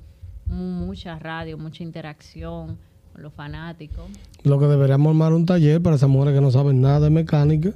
mu- 0.47 0.87
mucha 0.87 1.19
radio, 1.19 1.59
mucha 1.59 1.83
interacción 1.83 2.79
con 3.12 3.23
los 3.23 3.33
fanáticos. 3.35 4.07
Lo 4.45 4.59
que 4.61 4.67
deberíamos 4.67 5.11
armar 5.11 5.33
un 5.33 5.47
taller 5.47 5.83
para 5.83 5.97
esas 5.97 6.09
mujeres 6.09 6.35
que 6.37 6.40
no 6.40 6.51
saben 6.53 6.81
nada 6.81 7.01
de 7.01 7.11
mecánica 7.11 7.71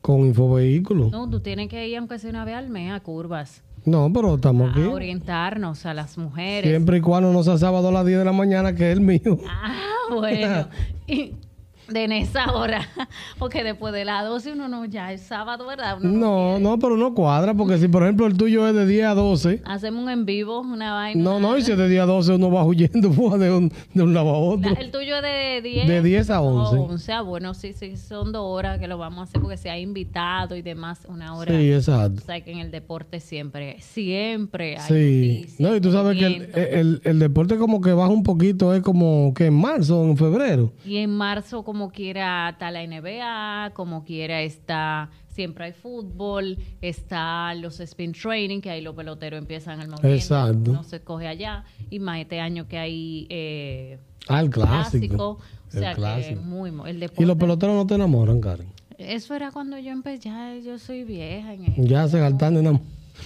con 0.00 0.20
infovehículos. 0.20 1.10
No, 1.12 1.28
tú 1.28 1.40
tienes 1.40 1.68
que 1.68 1.86
ir, 1.88 1.96
aunque 1.98 2.18
sea 2.18 2.30
una 2.30 2.44
vez 2.44 2.54
al 2.56 2.68
mes, 2.70 2.92
a 2.92 3.00
curvas, 3.00 3.62
No, 3.84 4.10
pero 4.12 4.34
estamos 4.36 4.70
aquí. 4.70 4.82
a 4.82 4.90
orientarnos 4.90 5.84
a 5.86 5.94
las 5.94 6.16
mujeres. 6.18 6.70
Siempre 6.70 6.98
y 6.98 7.00
cuando 7.00 7.32
no 7.32 7.42
sea 7.42 7.58
sábado 7.58 7.88
a 7.88 7.92
las 7.92 8.06
10 8.06 8.18
de 8.20 8.24
la 8.24 8.32
mañana, 8.32 8.74
que 8.74 8.90
es 8.90 8.96
el 8.98 9.02
mío. 9.02 9.38
Ah, 9.48 9.74
bueno. 10.10 10.68
De 11.90 12.04
en 12.04 12.12
esa 12.12 12.52
hora. 12.52 12.86
Porque 13.38 13.64
después 13.64 13.92
de 13.92 14.04
las 14.04 14.24
12 14.24 14.52
uno 14.52 14.68
no, 14.68 14.84
ya 14.84 15.12
es 15.12 15.22
sábado, 15.22 15.66
¿verdad? 15.66 15.98
Uno 16.00 16.10
No, 16.10 16.58
no, 16.58 16.78
pero 16.78 16.96
no 16.96 17.14
cuadra, 17.14 17.54
porque 17.54 17.78
si 17.78 17.88
por 17.88 18.02
ejemplo 18.02 18.26
el 18.26 18.36
tuyo 18.36 18.66
es 18.68 18.74
de 18.74 18.86
10 18.86 19.06
a 19.06 19.14
12, 19.14 19.62
Hacemos 19.64 20.04
un 20.04 20.10
en 20.10 20.24
vivo, 20.26 20.60
una 20.60 20.94
vaina. 20.94 21.22
no, 21.22 21.40
no, 21.40 21.56
y 21.56 21.62
si 21.62 21.72
es 21.72 21.78
de 21.78 21.88
10 21.88 22.02
a 22.02 22.06
12 22.06 22.34
uno 22.34 22.50
va 22.50 22.64
huyendo 22.64 23.08
de 23.38 23.50
un, 23.50 23.72
de 23.94 24.02
un 24.02 24.14
lado 24.14 24.30
a 24.30 24.38
otro. 24.38 24.70
La- 24.70 24.80
El 24.80 24.90
tuyo 24.90 25.16
es 25.16 25.22
de 25.22 25.60
10. 25.62 25.86
De 25.88 26.02
10 26.02 26.30
a 26.30 26.40
11. 26.40 26.76
Oh, 26.76 26.82
11. 26.84 27.12
Ah, 27.12 27.20
bueno, 27.22 27.54
sí, 27.54 27.72
sí, 27.72 27.96
son 27.96 28.32
dos 28.32 28.42
horas 28.44 28.78
que 28.78 28.86
lo 28.88 28.98
vamos 28.98 29.20
a 29.20 29.22
hacer 29.24 29.40
porque 29.40 29.56
se 29.56 29.70
ha 29.70 29.78
invitado 29.78 30.56
y 30.56 30.62
demás, 30.62 31.06
una 31.08 31.34
hora. 31.34 31.52
Sí, 31.58 31.72
exacto. 31.72 32.20
O 32.22 32.24
sea, 32.26 32.40
que 32.42 32.52
en 32.52 32.58
el 32.58 32.70
deporte 32.70 33.20
siempre, 33.20 33.76
siempre 33.80 34.76
hay 34.76 34.88
Sí, 34.88 35.34
noticias, 35.40 35.60
no, 35.60 35.76
y 35.76 35.80
tú 35.80 35.92
sabes 35.92 36.18
que 36.18 36.26
el, 36.26 36.32
movimiento. 36.32 36.58
el- 36.58 37.00
el 37.04 37.18
deporte 37.18 37.56
como 37.56 37.80
que 37.80 37.92
baja 37.92 38.10
un 38.10 38.22
poquito, 38.22 38.74
es 38.74 38.82
como 38.82 39.32
que 39.34 39.46
en 39.46 39.54
marzo 39.54 40.00
o 40.00 40.04
en 40.08 40.16
febrero. 40.16 40.72
Y 40.84 40.98
en 40.98 41.10
marzo, 41.10 41.62
como 41.64 41.79
quiera, 41.88 42.50
está 42.50 42.70
la 42.70 42.82
NBA, 42.86 43.72
como 43.74 44.04
quiera 44.04 44.42
está, 44.42 45.08
siempre 45.28 45.64
hay 45.64 45.72
fútbol, 45.72 46.58
está 46.82 47.54
los 47.54 47.80
spin 47.80 48.12
training, 48.12 48.60
que 48.60 48.70
ahí 48.70 48.82
los 48.82 48.94
peloteros 48.94 49.38
empiezan 49.38 49.80
el 49.80 49.88
movimiento, 49.88 50.14
Exacto. 50.16 50.72
no 50.72 50.82
se 50.84 51.00
coge 51.00 51.26
allá, 51.26 51.64
y 51.88 51.98
más 51.98 52.18
este 52.20 52.40
año 52.40 52.68
que 52.68 52.78
hay 52.78 53.26
eh, 53.30 53.98
Ah, 54.28 54.40
el 54.40 54.50
clásico, 54.50 55.06
clásico. 55.06 55.24
o 55.68 55.70
sea 55.70 55.90
el 55.90 55.94
que 55.96 56.00
clásico. 56.00 56.42
muy, 56.42 56.70
el 56.88 56.96
Y 56.96 57.00
deporte, 57.00 57.26
los 57.26 57.36
peloteros 57.36 57.74
no 57.74 57.86
te 57.86 57.94
enamoran, 57.94 58.40
Karen. 58.40 58.68
eso 58.98 59.34
era 59.34 59.50
cuando 59.50 59.78
yo 59.78 59.90
empecé, 59.90 60.28
ya 60.28 60.54
yo 60.62 60.78
soy 60.78 61.04
vieja 61.04 61.54
en 61.54 61.64
eso. 61.64 61.82
Ya 61.82 62.06
se 62.06 62.18
saltan 62.20 62.54
de 62.54 62.62
enam- 62.62 62.80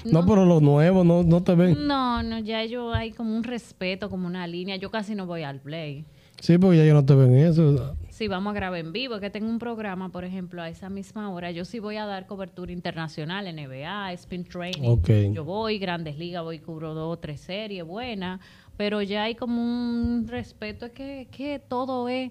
No, 0.04 0.24
pero 0.26 0.44
los 0.44 0.60
nuevos 0.62 1.04
no, 1.06 1.22
no 1.22 1.42
te 1.42 1.54
ven. 1.54 1.86
No, 1.86 2.22
no, 2.22 2.38
ya 2.40 2.64
yo 2.64 2.92
hay 2.92 3.12
como 3.12 3.36
un 3.36 3.44
respeto, 3.44 4.08
como 4.10 4.26
una 4.26 4.46
línea, 4.46 4.76
yo 4.76 4.90
casi 4.90 5.14
no 5.14 5.24
voy 5.26 5.42
al 5.42 5.60
play. 5.60 6.04
Sí, 6.40 6.58
porque 6.58 6.78
ya 6.78 6.82
ellos 6.84 6.94
no 6.96 7.04
te 7.04 7.14
ven 7.14 7.34
eso. 7.36 7.96
Si 8.14 8.29
vamos 8.29 8.53
a 8.53 8.55
grabar 8.55 8.79
en 8.79 8.92
vivo, 8.92 9.18
que 9.18 9.29
tengo 9.29 9.48
un 9.48 9.59
programa, 9.59 10.09
por 10.09 10.22
ejemplo, 10.24 10.62
a 10.62 10.68
esa 10.68 10.88
misma 10.88 11.31
hora, 11.31 11.50
yo 11.50 11.64
sí 11.64 11.81
voy 11.81 11.96
a 11.96 12.07
dar 12.07 12.29
cobertura 12.29 12.70
internacional, 12.70 13.44
NBA, 13.53 14.12
Spin 14.12 14.44
Training. 14.44 15.33
Yo 15.33 15.42
voy, 15.42 15.81
Grandes 15.81 16.16
Ligas, 16.16 16.44
voy, 16.44 16.61
cubro 16.61 16.94
dos, 16.94 17.20
tres 17.20 17.40
series 17.40 17.85
buenas, 17.85 18.40
pero 18.77 19.03
ya 19.03 19.24
hay 19.24 19.35
como 19.35 19.61
un 19.61 20.29
respeto, 20.29 20.87
es 20.87 20.92
que, 20.92 21.27
que 21.33 21.59
todo 21.59 22.09
es 22.09 22.31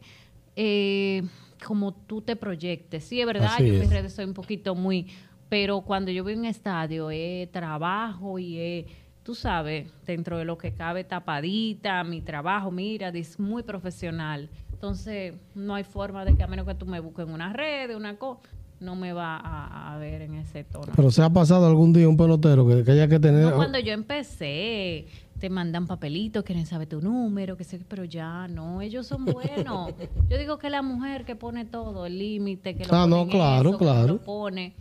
eh, 0.56 1.22
como 1.68 1.94
tú 1.94 2.22
te 2.22 2.38
proyectes. 2.38 3.04
Sí, 3.04 3.20
es 3.20 3.26
verdad, 3.28 3.50
Así 3.56 3.68
yo 3.68 3.74
en 3.74 3.80
mis 3.82 3.90
es. 3.90 3.94
redes 3.94 4.14
soy 4.14 4.24
un 4.24 4.34
poquito 4.34 4.76
muy, 4.76 5.08
pero 5.50 5.82
cuando 5.82 6.12
yo 6.12 6.24
voy 6.24 6.36
a 6.36 6.38
un 6.38 6.46
estadio, 6.46 7.12
es 7.12 7.52
trabajo 7.52 8.40
y 8.40 8.58
es, 8.58 8.86
tú 9.22 9.36
sabes, 9.36 9.92
dentro 10.06 10.38
de 10.38 10.46
lo 10.46 10.58
que 10.58 10.72
cabe 10.72 11.04
tapadita, 11.04 12.06
mi 12.06 12.22
trabajo, 12.22 12.72
mira, 12.72 13.10
es 13.10 13.38
muy 13.38 13.64
profesional. 13.64 14.50
Entonces, 14.84 15.34
no 15.56 15.76
hay 15.76 15.86
forma 15.86 16.26
de 16.26 16.36
que 16.36 16.44
a 16.44 16.48
menos 16.48 16.68
que 16.68 16.76
tú 16.76 16.86
me 16.86 17.00
busques 17.00 17.26
en 17.26 17.34
una 17.34 17.54
red, 17.54 17.96
una 17.96 18.18
cosa, 18.18 18.42
no 18.82 18.98
me 18.98 19.14
va 19.14 19.38
a, 19.38 19.94
a 19.94 19.98
ver 19.98 20.24
en 20.24 20.34
ese 20.34 20.66
tono. 20.66 20.92
Pero 20.94 21.10
se 21.10 21.24
ha 21.24 21.30
pasado 21.30 21.66
algún 21.66 21.94
día 21.94 22.10
un 22.10 22.18
pelotero 22.18 22.68
que, 22.68 22.84
que 22.84 22.92
haya 22.92 23.08
que 23.08 23.18
tener. 23.18 23.46
No, 23.46 23.56
cuando 23.56 23.80
yo 23.80 23.94
empecé, 23.94 25.06
te 25.40 25.50
mandan 25.50 25.88
papelitos, 25.88 26.44
quieren 26.44 26.66
saber 26.66 26.90
tu 26.90 27.00
número, 27.00 27.56
que 27.56 27.64
sé, 27.64 27.80
pero 27.88 28.04
ya 28.04 28.50
no, 28.50 28.82
ellos 28.82 29.08
son 29.08 29.24
buenos. 29.24 29.94
Yo 30.30 30.38
digo 30.38 30.58
que 30.58 30.70
la 30.70 30.82
mujer 30.82 31.24
que 31.24 31.38
pone 31.38 31.64
todo, 31.64 32.06
el 32.06 32.20
límite, 32.20 32.76
que 32.76 32.84
lo 32.84 32.94
Ah, 32.94 33.08
no, 33.08 33.26
claro, 33.30 33.70
eso, 33.70 33.78
que 33.78 33.86
claro. 33.86 34.08
lo 34.08 34.18
pone, 34.22 34.74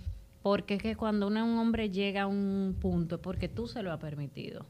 porque 0.43 0.75
es 0.75 0.83
que 0.83 0.97
cuando 0.97 1.29
un 1.29 1.37
hombre 1.37 1.91
llega 1.91 2.23
a 2.23 2.27
un 2.27 2.75
punto 2.81 3.15
es 3.15 3.21
porque 3.21 3.49
tú 3.49 3.69
se 3.69 3.85
lo 3.85 3.93
has 3.93 4.01
permitido. 4.01 4.67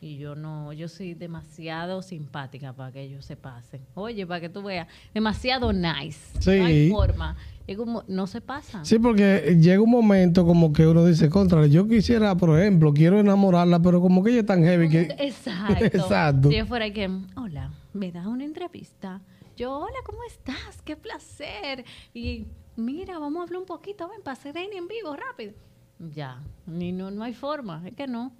Y 0.00 0.18
yo 0.18 0.34
no, 0.34 0.72
yo 0.74 0.88
soy 0.88 1.14
demasiado 1.14 2.02
simpática 2.02 2.72
para 2.74 2.92
que 2.92 3.00
ellos 3.00 3.24
se 3.24 3.36
pasen. 3.36 3.80
Oye, 3.94 4.26
para 4.26 4.40
que 4.40 4.48
tú 4.50 4.62
veas, 4.62 4.86
demasiado 5.14 5.72
nice. 5.72 6.38
Sí. 6.38 6.58
No 6.58 6.64
hay 6.66 6.90
forma. 6.90 7.36
Como, 7.76 8.04
no 8.06 8.26
se 8.26 8.40
pasan. 8.40 8.84
Sí, 8.84 8.98
porque 8.98 9.56
llega 9.60 9.80
un 9.80 9.90
momento 9.90 10.46
como 10.46 10.72
que 10.72 10.86
uno 10.86 11.04
dice, 11.04 11.28
contra, 11.30 11.66
yo 11.66 11.88
quisiera, 11.88 12.36
por 12.36 12.60
ejemplo, 12.60 12.92
quiero 12.92 13.18
enamorarla, 13.18 13.80
pero 13.80 14.00
como 14.00 14.22
que 14.22 14.30
ella 14.30 14.40
es 14.40 14.46
tan 14.46 14.62
heavy 14.62 14.88
que... 14.88 15.16
Exacto. 15.18 15.84
Exacto. 15.84 16.50
Si 16.50 16.56
yo 16.56 16.66
fuera 16.66 16.92
que, 16.92 17.10
hola, 17.34 17.72
me 17.92 18.12
das 18.12 18.26
una 18.26 18.44
entrevista. 18.44 19.20
Yo, 19.56 19.78
hola, 19.78 19.96
¿cómo 20.04 20.18
estás? 20.28 20.82
Qué 20.84 20.96
placer. 20.96 21.84
Y 22.14 22.46
mira, 22.76 23.18
vamos 23.18 23.40
a 23.40 23.42
hablar 23.44 23.60
un 23.60 23.66
poquito, 23.66 24.08
ven, 24.08 24.20
pase 24.22 24.52
ven 24.52 24.72
en 24.74 24.86
vivo, 24.86 25.16
rápido. 25.16 25.54
Ya, 25.98 26.42
ni 26.66 26.92
no, 26.92 27.10
no 27.10 27.24
hay 27.24 27.32
forma, 27.32 27.82
es 27.86 27.94
que 27.94 28.06
no. 28.06 28.32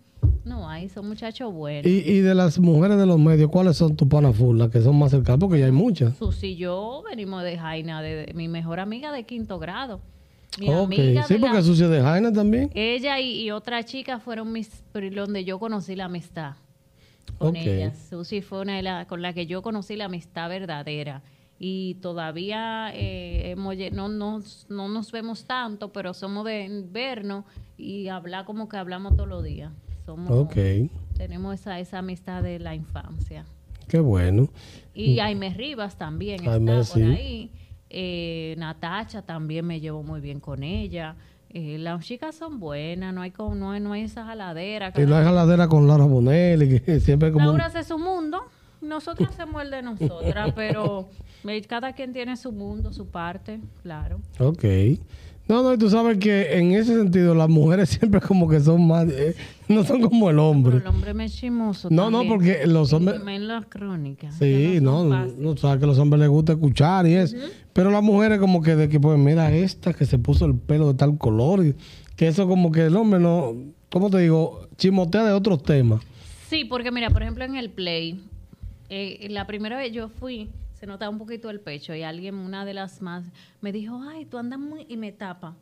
No 0.46 0.68
hay, 0.68 0.88
son 0.88 1.08
muchachos 1.08 1.52
buenos. 1.52 1.84
Y, 1.90 1.98
y 2.08 2.20
de 2.20 2.34
las 2.34 2.58
mujeres 2.60 2.96
de 2.98 3.04
los 3.04 3.18
medios, 3.18 3.50
¿cuáles 3.50 3.76
son 3.76 3.96
tus 3.96 4.06
panas 4.06 4.36
full, 4.36 4.56
las 4.56 4.70
que 4.70 4.80
son 4.80 4.96
más 4.96 5.10
cercanas? 5.10 5.40
Porque 5.40 5.58
ya 5.58 5.66
hay 5.66 5.72
muchas. 5.72 6.16
Susi 6.16 6.48
y 6.52 6.56
yo 6.56 7.02
venimos 7.08 7.42
de 7.42 7.58
Jaina, 7.58 8.00
de, 8.00 8.26
de 8.26 8.32
mi 8.34 8.46
mejor 8.46 8.78
amiga 8.78 9.10
de 9.12 9.24
quinto 9.24 9.58
grado. 9.58 10.00
Mi 10.58 10.70
amiga 10.70 11.24
sí, 11.24 11.34
porque 11.38 11.56
la- 11.56 11.62
sucio 11.62 11.88
de 11.88 12.00
Jaina 12.00 12.32
también. 12.32 12.70
ella 12.74 13.18
y, 13.20 13.42
y 13.42 13.50
otra 13.50 13.82
chica 13.84 14.20
fueron 14.20 14.52
mis 14.52 14.84
donde 14.94 15.44
yo 15.44 15.58
conocí 15.58 15.96
la 15.96 16.04
amistad 16.06 16.54
con 17.38 17.48
Ok. 17.48 17.56
ellas. 17.56 18.06
Susi 18.08 18.40
fue 18.40 18.60
una 18.60 18.76
de 18.76 18.82
las 18.82 19.06
con 19.06 19.20
la 19.22 19.32
que 19.34 19.46
yo 19.46 19.60
conocí 19.62 19.96
la 19.96 20.04
amistad 20.06 20.48
verdadera. 20.48 21.22
Y 21.58 21.94
todavía 21.96 22.92
eh, 22.94 23.50
hemos 23.50 23.74
no, 23.92 24.08
nos- 24.08 24.66
no 24.70 24.88
nos 24.88 25.10
vemos 25.10 25.44
tanto, 25.44 25.92
pero 25.92 26.14
somos 26.14 26.44
de 26.44 26.84
vernos 26.90 27.44
y 27.76 28.06
hablar 28.08 28.44
como 28.44 28.68
que 28.68 28.76
hablamos 28.76 29.16
todos 29.16 29.28
los 29.28 29.42
días. 29.42 29.72
Somos, 30.06 30.30
Ok, 30.30 30.54
Tenemos 31.16 31.54
esa, 31.54 31.78
esa 31.80 31.98
amistad 31.98 32.42
de 32.42 32.58
la 32.60 32.74
infancia. 32.74 33.44
qué 33.88 33.98
bueno. 34.00 34.48
Y 34.94 35.16
Jaime 35.18 35.50
Rivas 35.50 35.96
también 35.96 36.42
Mm. 36.42 36.46
Jaime, 36.46 36.80
está 36.80 36.94
por 36.94 37.02
sí. 37.02 37.10
ahí. 37.12 37.50
Eh, 37.90 38.54
Natacha 38.58 39.22
también 39.22 39.64
me 39.66 39.80
llevo 39.80 40.02
muy 40.02 40.20
bien 40.20 40.40
con 40.40 40.62
ella. 40.62 41.16
Eh, 41.50 41.78
las 41.78 42.04
chicas 42.04 42.34
son 42.34 42.58
buenas, 42.60 43.14
no 43.14 43.22
hay 43.22 43.30
como, 43.30 43.54
no 43.54 43.70
hay, 43.72 43.80
no 43.80 43.92
hay 43.92 44.02
esa 44.02 44.24
jaladera. 44.24 44.92
Y 44.96 45.02
no 45.02 45.16
hay 45.16 45.24
jaladera 45.24 45.68
con 45.68 45.86
Laura 45.86 46.04
Bonelli, 46.04 46.80
que 46.80 47.00
siempre 47.00 47.32
como... 47.32 47.46
Laura 47.46 47.66
hace 47.66 47.82
su 47.84 47.98
mundo, 47.98 48.42
nosotros 48.82 49.28
hacemos 49.30 49.62
el 49.62 49.70
de 49.70 49.82
nosotras, 49.82 50.52
pero 50.54 51.08
eh, 51.48 51.62
cada 51.62 51.92
quien 51.94 52.12
tiene 52.12 52.36
su 52.36 52.52
mundo, 52.52 52.92
su 52.92 53.06
parte, 53.06 53.60
claro. 53.82 54.20
Ok. 54.38 54.64
No, 55.48 55.62
no, 55.62 55.74
y 55.74 55.78
tú 55.78 55.88
sabes 55.88 56.18
que 56.18 56.58
en 56.58 56.72
ese 56.72 56.96
sentido 56.96 57.34
las 57.34 57.48
mujeres 57.48 57.88
siempre 58.00 58.20
como 58.20 58.48
que 58.48 58.60
son 58.60 58.86
más... 58.86 59.08
eh, 59.08 59.36
no 59.68 59.84
son 59.84 60.00
como 60.02 60.28
el 60.28 60.36
Pero 60.36 60.48
hombre. 60.48 60.76
el 60.78 60.86
hombre 60.86 61.14
me 61.14 61.24
es 61.26 61.36
chimoso. 61.36 61.88
No, 61.90 62.10
no, 62.10 62.26
porque 62.26 62.66
los 62.66 62.92
hombres... 62.92 63.20
En 63.26 63.48
las 63.48 63.66
crónicas. 63.66 64.34
Sí, 64.38 64.78
no, 64.80 65.04
no, 65.04 65.26
no, 65.26 65.56
sabes 65.56 65.78
que 65.78 65.84
a 65.84 65.88
los 65.88 65.98
hombres 65.98 66.20
les 66.20 66.28
gusta 66.28 66.52
escuchar 66.52 67.06
y 67.06 67.14
eso. 67.14 67.36
Pero 67.72 67.90
las 67.90 68.02
mujeres 68.02 68.38
como 68.38 68.62
que 68.62 68.74
de 68.74 68.88
que, 68.88 68.98
pues 68.98 69.18
mira 69.18 69.52
esta 69.52 69.92
que 69.92 70.04
se 70.04 70.18
puso 70.18 70.46
el 70.46 70.54
pelo 70.54 70.88
de 70.88 70.94
tal 70.94 71.18
color. 71.18 71.64
y 71.64 71.74
que 72.16 72.28
eso 72.28 72.48
como 72.48 72.72
que 72.72 72.86
el 72.86 72.96
hombre 72.96 73.20
no... 73.20 73.54
¿Cómo 73.90 74.10
te 74.10 74.18
digo? 74.18 74.68
Chimotea 74.76 75.24
de 75.24 75.32
otros 75.32 75.62
temas. 75.62 76.02
Sí, 76.48 76.64
porque 76.64 76.90
mira, 76.90 77.10
por 77.10 77.22
ejemplo, 77.22 77.44
en 77.44 77.56
el 77.56 77.70
play, 77.70 78.20
eh, 78.88 79.26
la 79.30 79.46
primera 79.46 79.76
vez 79.76 79.92
yo 79.92 80.08
fui, 80.08 80.48
se 80.86 80.90
notaba 80.90 81.10
un 81.10 81.18
poquito 81.18 81.50
el 81.50 81.58
pecho 81.58 81.96
y 81.96 82.04
alguien, 82.04 82.36
una 82.36 82.64
de 82.64 82.72
las 82.72 83.02
más, 83.02 83.24
me 83.60 83.72
dijo, 83.72 84.00
ay, 84.08 84.24
tú 84.24 84.38
andas 84.38 84.60
muy... 84.60 84.86
y 84.88 84.96
me 84.96 85.10
tapa. 85.10 85.56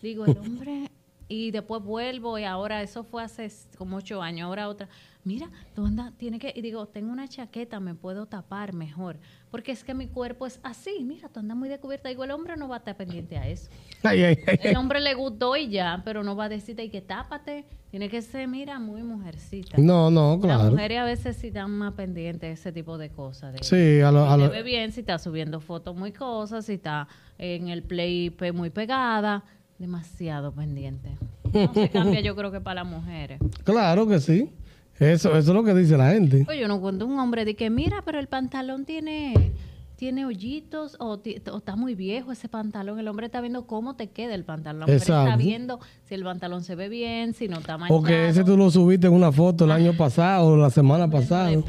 Digo, 0.00 0.24
el 0.24 0.38
hombre... 0.38 0.88
Y 1.30 1.50
después 1.50 1.82
vuelvo 1.82 2.38
y 2.38 2.44
ahora, 2.44 2.80
eso 2.80 3.04
fue 3.04 3.22
hace 3.22 3.52
como 3.76 3.98
ocho 3.98 4.22
años, 4.22 4.46
ahora 4.46 4.66
otra, 4.66 4.88
mira, 5.24 5.50
tú 5.74 5.84
andas, 5.84 6.16
tiene 6.16 6.38
que, 6.38 6.54
y 6.56 6.62
digo, 6.62 6.86
tengo 6.86 7.12
una 7.12 7.28
chaqueta, 7.28 7.80
me 7.80 7.94
puedo 7.94 8.24
tapar 8.24 8.72
mejor, 8.72 9.18
porque 9.50 9.72
es 9.72 9.82
que 9.84 9.94
mi 9.94 10.06
cuerpo 10.08 10.46
es 10.46 10.60
así, 10.62 11.02
mira, 11.04 11.28
tú 11.28 11.40
andas 11.40 11.56
muy 11.56 11.68
descubierta, 11.68 12.08
digo, 12.08 12.24
el 12.24 12.30
hombre 12.30 12.56
no 12.56 12.68
va 12.68 12.76
a 12.76 12.78
estar 12.78 12.96
pendiente 12.96 13.36
a 13.38 13.48
eso. 13.48 13.70
Ay, 14.02 14.22
ay, 14.22 14.38
ay. 14.46 14.58
El 14.62 14.76
hombre 14.76 15.00
le 15.00 15.14
gustó 15.14 15.56
y 15.56 15.68
ya, 15.70 16.02
pero 16.04 16.22
no 16.22 16.36
va 16.36 16.44
a 16.44 16.48
decirte 16.48 16.88
que 16.90 17.00
tápate, 17.00 17.64
tiene 17.90 18.08
que 18.08 18.22
ser, 18.22 18.46
mira, 18.46 18.78
muy 18.78 19.02
mujercita. 19.02 19.76
No, 19.78 20.10
no, 20.10 20.32
Las 20.36 20.40
claro. 20.58 20.70
mujeres 20.70 20.98
a 20.98 21.04
veces 21.04 21.36
sí 21.36 21.48
están 21.48 21.70
más 21.72 21.94
pendientes 21.94 22.40
de 22.48 22.52
ese 22.52 22.70
tipo 22.72 22.96
de 22.98 23.08
cosas. 23.10 23.54
De, 23.54 23.58
Sí, 23.64 24.00
a 24.00 24.12
lo- 24.12 24.28
a 24.30 24.36
lo- 24.36 24.50
ve 24.50 24.62
bien, 24.62 24.92
si 24.92 25.00
está 25.00 25.18
subiendo 25.18 25.58
fotos 25.60 25.96
muy 25.96 26.12
cosas, 26.12 26.66
si 26.66 26.74
está 26.74 27.08
en 27.38 27.68
el 27.68 27.82
play 27.82 28.32
muy 28.54 28.70
pegada, 28.70 29.42
demasiado 29.78 30.52
pendiente. 30.52 31.16
No 31.52 31.72
se 31.72 31.88
cambia 31.88 32.20
yo 32.20 32.36
creo 32.36 32.52
que 32.52 32.60
para 32.60 32.82
las 32.84 32.92
mujeres. 32.92 33.40
claro 33.64 34.06
que 34.06 34.20
sí. 34.20 34.52
Eso, 34.98 35.30
eso 35.30 35.38
es 35.38 35.46
lo 35.46 35.62
que 35.64 35.74
dice 35.74 35.96
la 35.96 36.12
gente. 36.12 36.44
Oye, 36.48 36.60
yo 36.60 36.68
no 36.68 36.80
cuento 36.80 37.06
un 37.06 37.18
hombre 37.18 37.44
de 37.44 37.54
que 37.54 37.70
mira, 37.70 38.02
pero 38.04 38.18
el 38.18 38.26
pantalón 38.26 38.84
tiene 38.84 39.52
tiene 39.98 40.24
hoyitos 40.24 40.96
o, 41.00 41.20
está 41.24 41.74
muy 41.74 41.96
viejo 41.96 42.30
ese 42.30 42.48
pantalón. 42.48 43.00
El 43.00 43.08
hombre 43.08 43.26
está 43.26 43.40
viendo 43.40 43.66
cómo 43.66 43.96
te 43.96 44.10
queda 44.10 44.32
el 44.36 44.44
pantalón. 44.44 44.82
Mujer 44.82 44.94
está 44.94 45.36
viendo 45.36 45.80
si 46.04 46.14
el 46.14 46.22
pantalón 46.22 46.62
se 46.62 46.76
ve 46.76 46.88
bien, 46.88 47.34
si 47.34 47.48
no 47.48 47.58
está 47.58 47.76
manchado. 47.76 47.98
O 47.98 48.04
que 48.04 48.28
ese 48.28 48.44
tú 48.44 48.56
lo 48.56 48.70
subiste 48.70 49.08
en 49.08 49.12
una 49.12 49.32
foto 49.32 49.64
el 49.64 49.72
año 49.72 49.96
pasado 49.96 50.46
o 50.46 50.56
la 50.56 50.70
semana 50.70 51.10
pasada. 51.10 51.50
No. 51.50 51.64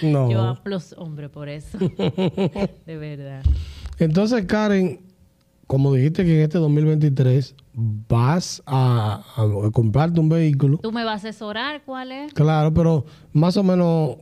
No. 0.00 0.30
Yo 0.30 0.40
amo 0.40 0.60
los 0.64 0.94
hombres 0.96 1.28
por 1.28 1.48
eso. 1.48 1.76
de 2.86 2.96
verdad. 2.96 3.42
Entonces, 3.98 4.44
Karen, 4.46 5.00
como 5.72 5.94
dijiste 5.94 6.22
que 6.26 6.36
en 6.36 6.42
este 6.42 6.58
2023 6.58 7.54
vas 7.72 8.62
a, 8.66 9.22
a 9.36 9.70
comprarte 9.70 10.20
un 10.20 10.28
vehículo, 10.28 10.76
¿Tú 10.76 10.92
me 10.92 11.02
vas 11.02 11.24
a 11.24 11.28
asesorar 11.28 11.80
cuál 11.86 12.12
es? 12.12 12.30
claro, 12.34 12.74
pero 12.74 13.06
más 13.32 13.56
o 13.56 13.62
menos 13.62 14.16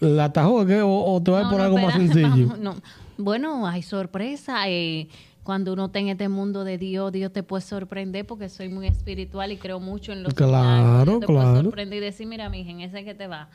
la 0.00 0.24
atajó 0.24 0.66
¿qué? 0.66 0.82
o, 0.82 0.90
o 0.90 1.22
te 1.22 1.30
vas 1.30 1.44
No, 1.44 1.56
no, 1.56 1.62
algo 1.62 1.78
más 1.78 1.94
sencillo. 2.02 2.28
vamos, 2.48 2.58
no. 2.58 2.74
Bueno, 3.16 3.64
hay 3.68 3.82
sorpresa. 3.82 4.68
eh, 4.68 5.06
cuando 5.44 5.72
uno 5.72 5.84
está 5.86 6.00
en 6.00 6.08
este 6.08 6.28
mundo 6.28 6.64
de 6.64 6.78
Dios, 6.78 7.12
Dios 7.12 7.32
te 7.32 7.44
puede 7.44 7.62
sorprender 7.62 8.26
porque 8.26 8.48
soy 8.48 8.68
muy 8.68 8.88
espiritual 8.88 9.52
y 9.52 9.56
creo 9.56 9.78
mucho 9.78 10.12
en 10.12 10.24
los 10.24 10.34
Claro. 10.34 11.20
Te 11.20 11.26
puede 11.26 11.38
claro. 11.38 11.62
sorprender 11.62 11.98
y 11.98 12.06
decir, 12.06 12.26
mira, 12.26 12.48
mija, 12.50 12.70
en 12.72 12.80
ese 12.80 13.04
que 13.04 13.14
te 13.14 13.28
va. 13.28 13.48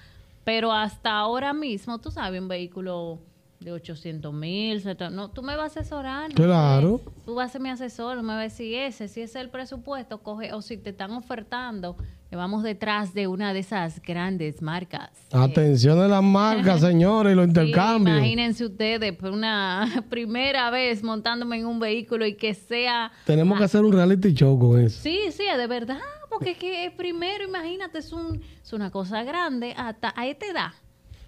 Pero 0.46 0.72
hasta 0.72 1.12
ahora 1.12 1.52
mismo, 1.54 2.00
tú 2.00 2.10
sabes, 2.10 2.42
un 2.42 2.48
vehículo 2.48 3.20
de 3.64 3.72
800 3.72 4.34
mil, 4.34 4.84
no, 5.12 5.30
tú 5.32 5.42
me 5.44 5.56
vas 5.56 5.76
a 5.78 5.80
asesorar. 5.82 6.30
no 6.30 6.36
Claro. 6.36 7.02
Tú 7.26 7.36
vas 7.36 7.50
a 7.50 7.54
ser 7.54 7.62
mi 7.62 7.70
asesor, 7.70 8.18
me 8.22 8.30
vas 8.34 8.38
a 8.40 8.44
decir 8.44 8.76
ese, 8.76 9.08
si 9.08 9.22
ese 9.22 9.40
es 9.40 9.44
el 9.46 9.50
presupuesto, 9.50 10.20
coge, 10.20 10.54
o 10.54 10.62
si 10.62 10.78
te 10.78 10.90
están 10.92 11.12
ofertando, 11.12 11.96
que 12.30 12.36
vamos 12.36 12.64
detrás 12.64 13.14
de 13.14 13.28
una 13.28 13.54
de 13.54 13.60
esas 13.60 14.02
grandes 14.02 14.62
marcas. 14.62 15.12
Atención 15.32 16.00
a 16.00 16.08
las 16.08 16.24
marcas, 16.24 16.82
señores, 16.82 17.34
y 17.34 17.36
los 17.36 17.46
Sí, 17.46 17.50
intercambios. 17.50 18.18
imagínense 18.18 18.66
ustedes, 18.66 19.14
por 19.16 19.32
una 19.32 20.04
primera 20.10 20.70
vez 20.72 21.04
montándome 21.04 21.58
en 21.60 21.66
un 21.68 21.80
vehículo 21.80 22.26
y 22.26 22.34
que 22.36 22.54
sea... 22.56 23.12
Tenemos 23.26 23.58
que 23.58 23.64
hacer 23.66 23.84
un 23.84 23.92
reality 23.94 24.34
show 24.34 24.58
con 24.60 24.80
eso. 24.82 25.00
Sí, 25.02 25.20
sí, 25.32 25.44
de 25.56 25.68
verdad, 25.68 26.00
porque 26.30 26.52
es 26.52 26.58
que 26.58 26.86
es 26.86 26.92
primero, 26.94 27.44
imagínate, 27.44 28.00
es, 28.00 28.12
un, 28.12 28.42
es 28.64 28.74
una 28.74 28.90
cosa 28.90 29.24
grande 29.24 29.74
hasta 29.78 30.12
a 30.16 30.26
esta 30.26 30.46
edad. 30.48 30.72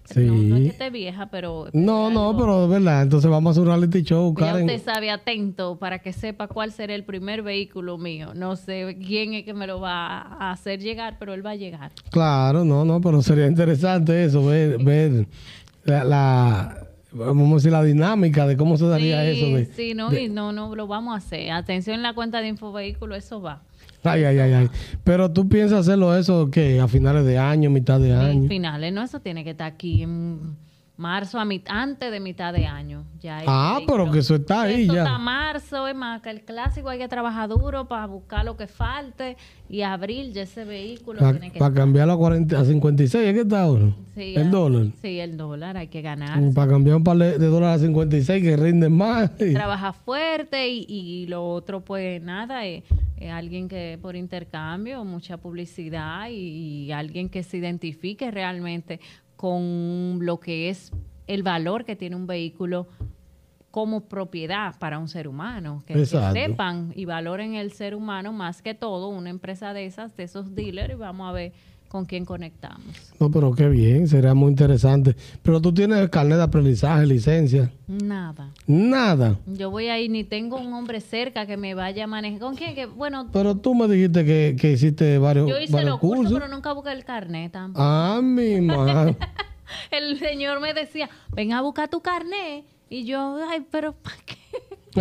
Sí. 0.08 0.20
No, 0.20 0.34
no 0.34 0.56
es 0.56 0.62
que 0.62 0.68
esté 0.68 0.90
vieja, 0.90 1.26
pero... 1.30 1.66
No, 1.72 2.10
no, 2.10 2.36
pero 2.36 2.62
de 2.62 2.68
verdad, 2.78 3.02
entonces 3.02 3.30
vamos 3.30 3.50
a 3.50 3.50
hacer 3.52 3.62
un 3.62 3.68
reality 3.68 4.02
show, 4.02 4.34
Ya 4.38 4.46
Karen. 4.52 4.70
usted 4.70 4.82
sabe, 4.84 5.10
atento, 5.10 5.78
para 5.78 5.98
que 5.98 6.12
sepa 6.12 6.46
cuál 6.48 6.72
será 6.72 6.94
el 6.94 7.04
primer 7.04 7.42
vehículo 7.42 7.98
mío. 7.98 8.32
No 8.34 8.56
sé 8.56 8.96
quién 9.04 9.34
es 9.34 9.44
que 9.44 9.52
me 9.54 9.66
lo 9.66 9.80
va 9.80 10.18
a 10.22 10.52
hacer 10.52 10.80
llegar, 10.80 11.16
pero 11.18 11.34
él 11.34 11.44
va 11.44 11.50
a 11.50 11.56
llegar. 11.56 11.92
Claro, 12.10 12.64
no, 12.64 12.84
no, 12.84 13.00
pero 13.00 13.20
sería 13.22 13.46
interesante 13.46 14.24
eso, 14.24 14.44
ver, 14.46 14.78
ver 14.82 15.26
la, 15.84 16.04
la- 16.04 16.86
vamos 17.12 17.50
a 17.52 17.54
decir, 17.56 17.72
la 17.72 17.82
dinámica 17.82 18.46
de 18.46 18.56
cómo 18.56 18.76
se 18.76 18.86
daría 18.86 19.22
sí, 19.24 19.40
eso. 19.40 19.56
De, 19.56 19.64
sí, 19.66 19.94
no, 19.94 20.12
y 20.14 20.28
no, 20.28 20.52
no 20.52 20.74
lo 20.74 20.86
vamos 20.86 21.14
a 21.14 21.16
hacer. 21.18 21.50
Atención 21.50 21.96
en 21.96 22.02
la 22.02 22.12
cuenta 22.14 22.40
de 22.40 22.48
Infovehículo, 22.48 23.14
eso 23.16 23.40
va. 23.40 23.62
Ay, 24.02 24.24
ay, 24.24 24.38
ay, 24.38 24.52
ay. 24.52 24.70
Pero 25.04 25.30
tú 25.32 25.48
piensas 25.48 25.80
hacerlo 25.80 26.16
eso, 26.16 26.50
¿qué? 26.50 26.80
A 26.80 26.88
finales 26.88 27.24
de 27.24 27.38
año, 27.38 27.70
mitad 27.70 28.00
de 28.00 28.14
año. 28.14 28.48
Finales, 28.48 28.92
no, 28.92 29.02
eso 29.02 29.20
tiene 29.20 29.44
que 29.44 29.50
estar 29.50 29.66
aquí 29.66 30.02
en 30.02 30.56
marzo, 30.96 31.38
a 31.38 31.44
mit- 31.44 31.66
antes 31.68 32.10
de 32.10 32.20
mitad 32.20 32.52
de 32.54 32.66
año. 32.66 33.04
Ya 33.20 33.42
Ah, 33.46 33.80
pero 33.86 34.10
que 34.10 34.20
eso 34.20 34.36
está 34.36 34.62
ahí 34.62 34.84
Eso 34.84 34.94
ya. 34.94 35.02
está 35.04 35.18
marzo, 35.18 35.86
es 35.88 35.94
más, 35.94 36.22
que 36.22 36.30
el 36.30 36.42
clásico 36.42 36.88
hay 36.88 36.98
que 36.98 37.08
trabajar 37.08 37.48
duro 37.48 37.86
para 37.86 38.06
buscar 38.06 38.44
lo 38.44 38.56
que 38.56 38.66
falte 38.66 39.36
y 39.68 39.82
abril 39.82 40.32
ya 40.32 40.42
ese 40.42 40.64
vehículo 40.64 41.18
Para 41.20 41.32
tiene 41.32 41.50
que 41.52 41.58
cambiarlo 41.58 42.14
a, 42.14 42.16
40, 42.18 42.58
a 42.60 42.64
56, 42.64 43.26
¿es 43.26 43.34
que 43.34 43.40
está 43.40 43.62
ahora? 43.62 43.90
Sí, 44.14 44.34
el 44.36 44.50
dólar. 44.50 44.86
Sí, 45.02 45.20
el 45.20 45.36
dólar, 45.36 45.76
hay 45.76 45.88
que 45.88 46.00
ganar. 46.00 46.40
Para 46.54 46.70
cambiar 46.72 46.96
un 46.96 47.04
par 47.04 47.18
de, 47.18 47.38
de 47.38 47.46
dólares 47.46 47.82
a 47.82 47.84
56 47.86 48.42
que 48.42 48.56
rinden 48.56 48.92
más. 48.92 49.30
y- 49.40 49.52
Trabaja 49.54 49.92
fuerte 49.92 50.68
y, 50.68 50.86
y 50.88 51.26
lo 51.26 51.46
otro, 51.46 51.80
pues 51.84 52.22
nada, 52.22 52.64
es, 52.64 52.84
es 53.18 53.30
alguien 53.30 53.68
que 53.68 53.98
por 54.00 54.16
intercambio, 54.16 55.04
mucha 55.04 55.36
publicidad 55.36 56.28
y, 56.30 56.86
y 56.86 56.92
alguien 56.92 57.28
que 57.28 57.42
se 57.42 57.58
identifique 57.58 58.30
realmente 58.30 59.00
con 59.36 60.18
lo 60.20 60.40
que 60.40 60.70
es 60.70 60.92
el 61.26 61.42
valor 61.42 61.84
que 61.84 61.96
tiene 61.96 62.16
un 62.16 62.26
vehículo 62.26 62.88
como 63.70 64.08
propiedad 64.08 64.74
para 64.78 64.98
un 64.98 65.06
ser 65.06 65.28
humano, 65.28 65.82
que, 65.86 66.06
sepan 66.06 66.92
y 66.96 67.04
valoren 67.04 67.54
el 67.54 67.72
ser 67.72 67.94
humano 67.94 68.32
más 68.32 68.62
que 68.62 68.72
todo, 68.72 69.08
una 69.08 69.28
empresa 69.28 69.74
de 69.74 69.84
esas, 69.84 70.16
de 70.16 70.22
esos 70.22 70.54
dealers, 70.54 70.94
y 70.94 70.96
vamos 70.96 71.28
a 71.28 71.32
ver 71.32 71.52
con 71.88 72.04
quién 72.04 72.24
conectamos. 72.24 72.84
No, 73.18 73.30
pero 73.30 73.52
qué 73.54 73.68
bien, 73.68 74.08
sería 74.08 74.34
muy 74.34 74.50
interesante. 74.50 75.16
Pero 75.42 75.60
tú 75.60 75.72
tienes 75.72 76.08
carnet 76.10 76.38
de 76.38 76.44
aprendizaje, 76.44 77.06
licencia. 77.06 77.70
Nada. 77.86 78.50
Nada. 78.66 79.38
Yo 79.46 79.70
voy 79.70 79.88
ahí, 79.88 80.08
ni 80.08 80.24
tengo 80.24 80.56
un 80.58 80.72
hombre 80.72 81.00
cerca 81.00 81.46
que 81.46 81.56
me 81.56 81.74
vaya 81.74 82.04
a 82.04 82.06
manejar. 82.06 82.40
¿Con 82.40 82.56
quién? 82.56 82.74
Que, 82.74 82.86
bueno, 82.86 83.28
Pero 83.32 83.56
tú 83.56 83.74
me 83.74 83.88
dijiste 83.88 84.24
que, 84.24 84.56
que 84.60 84.72
hiciste 84.72 85.18
varios, 85.18 85.48
yo 85.48 85.58
hice 85.58 85.72
varios 85.72 85.90
los 85.92 86.00
cursos, 86.00 86.24
cursos. 86.24 86.38
pero 86.40 86.52
nunca 86.54 86.72
busqué 86.72 86.92
el 86.92 87.04
carnet 87.04 87.52
tampoco. 87.52 87.82
Ah, 87.84 88.20
mi 88.22 88.60
madre. 88.60 89.16
El 89.90 90.18
señor 90.18 90.60
me 90.60 90.74
decía, 90.74 91.10
ven 91.34 91.52
a 91.52 91.60
buscar 91.60 91.88
tu 91.88 92.00
carnet. 92.00 92.64
Y 92.88 93.04
yo, 93.04 93.36
ay, 93.50 93.66
pero 93.70 93.92
¿para 93.94 94.16
qué? 94.24 94.36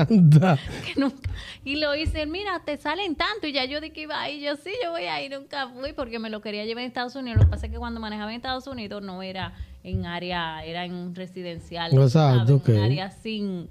Anda. 0.01 0.59
Que 0.85 0.99
nunca. 0.99 1.29
Y 1.63 1.77
lo 1.77 1.95
hice, 1.95 2.25
mira, 2.25 2.61
te 2.63 2.77
salen 2.77 3.15
tanto. 3.15 3.47
Y 3.47 3.53
ya 3.53 3.65
yo 3.65 3.81
dije 3.81 3.93
que 3.93 4.01
iba 4.01 4.21
ahí. 4.21 4.41
Yo 4.41 4.55
sí, 4.55 4.71
yo 4.83 4.91
voy 4.91 5.05
ahí. 5.05 5.29
Nunca 5.29 5.69
fui 5.69 5.93
porque 5.93 6.19
me 6.19 6.29
lo 6.29 6.41
quería 6.41 6.65
llevar 6.65 6.83
en 6.83 6.87
Estados 6.87 7.15
Unidos. 7.15 7.39
Lo 7.39 7.45
que 7.45 7.51
pasa 7.51 7.65
es 7.65 7.71
que 7.71 7.77
cuando 7.77 7.99
manejaba 7.99 8.31
en 8.31 8.37
Estados 8.37 8.67
Unidos 8.67 9.01
no 9.01 9.21
era 9.23 9.53
en 9.83 10.05
área, 10.05 10.63
era 10.63 10.85
en 10.85 10.93
un 10.93 11.15
residencial. 11.15 11.93
Exacto, 11.93 12.09
¿sabes? 12.09 12.49
ok. 12.51 12.69
Un 12.69 12.77
área 12.77 13.09
sin, 13.09 13.69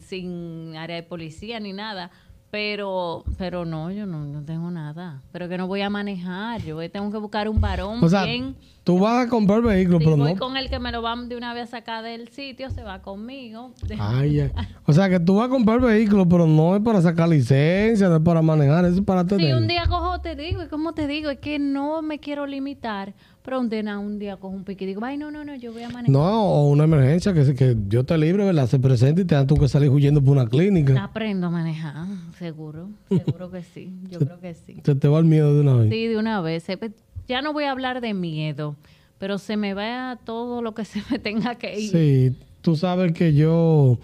sin 0.00 0.76
área 0.76 0.96
de 0.96 1.02
policía 1.02 1.60
ni 1.60 1.72
nada. 1.72 2.10
Pero, 2.52 3.24
pero 3.38 3.64
no, 3.64 3.90
yo 3.90 4.04
no, 4.04 4.26
no 4.26 4.42
tengo 4.44 4.70
nada. 4.70 5.22
Pero 5.32 5.48
que 5.48 5.56
no 5.56 5.66
voy 5.68 5.80
a 5.80 5.88
manejar. 5.88 6.60
Yo 6.60 6.76
tengo 6.90 7.10
que 7.10 7.16
buscar 7.16 7.48
un 7.48 7.62
varón 7.62 8.04
O 8.04 8.08
sea, 8.10 8.24
bien. 8.24 8.54
tú 8.84 8.98
vas 8.98 9.26
a 9.26 9.30
comprar 9.30 9.62
vehículo, 9.62 9.98
Si 10.00 10.04
pero 10.04 10.18
voy 10.18 10.34
no. 10.34 10.38
con 10.38 10.58
el 10.58 10.68
que 10.68 10.78
me 10.78 10.92
lo 10.92 11.00
va 11.00 11.16
de 11.16 11.34
una 11.34 11.54
vez 11.54 11.68
a 11.68 11.78
sacar 11.78 12.04
del 12.04 12.28
sitio, 12.28 12.68
se 12.68 12.82
va 12.82 13.00
conmigo. 13.00 13.72
Ay, 13.98 14.40
ay. 14.40 14.50
O 14.84 14.92
sea, 14.92 15.08
que 15.08 15.18
tú 15.18 15.36
vas 15.36 15.46
a 15.46 15.48
comprar 15.48 15.80
vehículo, 15.80 16.28
pero 16.28 16.46
no 16.46 16.76
es 16.76 16.82
para 16.82 17.00
sacar 17.00 17.26
licencia, 17.30 18.10
no 18.10 18.16
es 18.16 18.22
para 18.22 18.42
manejar, 18.42 18.84
eso 18.84 18.96
es 18.96 19.00
para 19.06 19.26
tener. 19.26 19.46
Si 19.46 19.52
un 19.54 19.66
día 19.66 19.86
cojo, 19.88 20.20
te 20.20 20.36
digo, 20.36 20.62
y 20.62 20.68
como 20.68 20.92
te 20.92 21.06
digo, 21.06 21.30
es 21.30 21.38
que 21.38 21.58
no 21.58 22.02
me 22.02 22.18
quiero 22.18 22.46
limitar. 22.46 23.14
Pero 23.44 23.58
un 23.60 23.68
día, 23.68 23.98
un 23.98 24.18
día 24.20 24.36
cojo 24.36 24.54
un 24.54 24.62
pique 24.62 24.84
y 24.84 24.86
digo, 24.88 25.04
ay, 25.04 25.16
no, 25.16 25.30
no, 25.32 25.44
no, 25.44 25.54
yo 25.56 25.72
voy 25.72 25.82
a 25.82 25.88
manejar. 25.88 26.10
No, 26.10 26.44
o 26.44 26.68
una 26.70 26.84
emergencia 26.84 27.32
que, 27.34 27.54
que 27.56 27.74
Dios 27.76 28.06
te 28.06 28.16
libre, 28.16 28.44
¿verdad? 28.44 28.68
Se 28.68 28.78
presenta 28.78 29.20
y 29.20 29.24
te 29.24 29.34
dan 29.34 29.46
tú 29.48 29.56
que 29.56 29.66
salir 29.68 29.90
huyendo 29.90 30.22
por 30.22 30.36
una 30.36 30.46
clínica. 30.46 31.02
Aprendo 31.02 31.48
a 31.48 31.50
manejar, 31.50 32.06
seguro, 32.38 32.88
seguro 33.08 33.50
que 33.50 33.62
sí, 33.64 33.92
yo 34.10 34.20
creo 34.20 34.38
que 34.40 34.54
sí. 34.54 34.76
Se 34.84 34.94
te 34.94 35.08
va 35.08 35.18
el 35.18 35.24
miedo 35.24 35.54
de 35.54 35.60
una 35.62 35.74
vez. 35.74 35.90
Sí, 35.90 36.06
de 36.06 36.16
una 36.18 36.40
vez. 36.40 36.62
Se- 36.62 36.78
Ya 37.26 37.42
no 37.42 37.52
voy 37.52 37.64
a 37.64 37.72
hablar 37.72 38.00
de 38.00 38.14
miedo, 38.14 38.76
pero 39.18 39.38
se 39.38 39.56
me 39.56 39.74
va 39.74 40.18
todo 40.24 40.62
lo 40.62 40.72
que 40.74 40.84
se 40.84 41.02
me 41.10 41.18
tenga 41.18 41.56
que 41.56 41.80
ir. 41.80 41.90
Sí, 41.90 42.36
tú 42.60 42.76
sabes 42.76 43.12
que 43.12 43.34
yo 43.34 43.98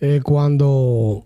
eh, 0.00 0.20
cuando, 0.24 1.24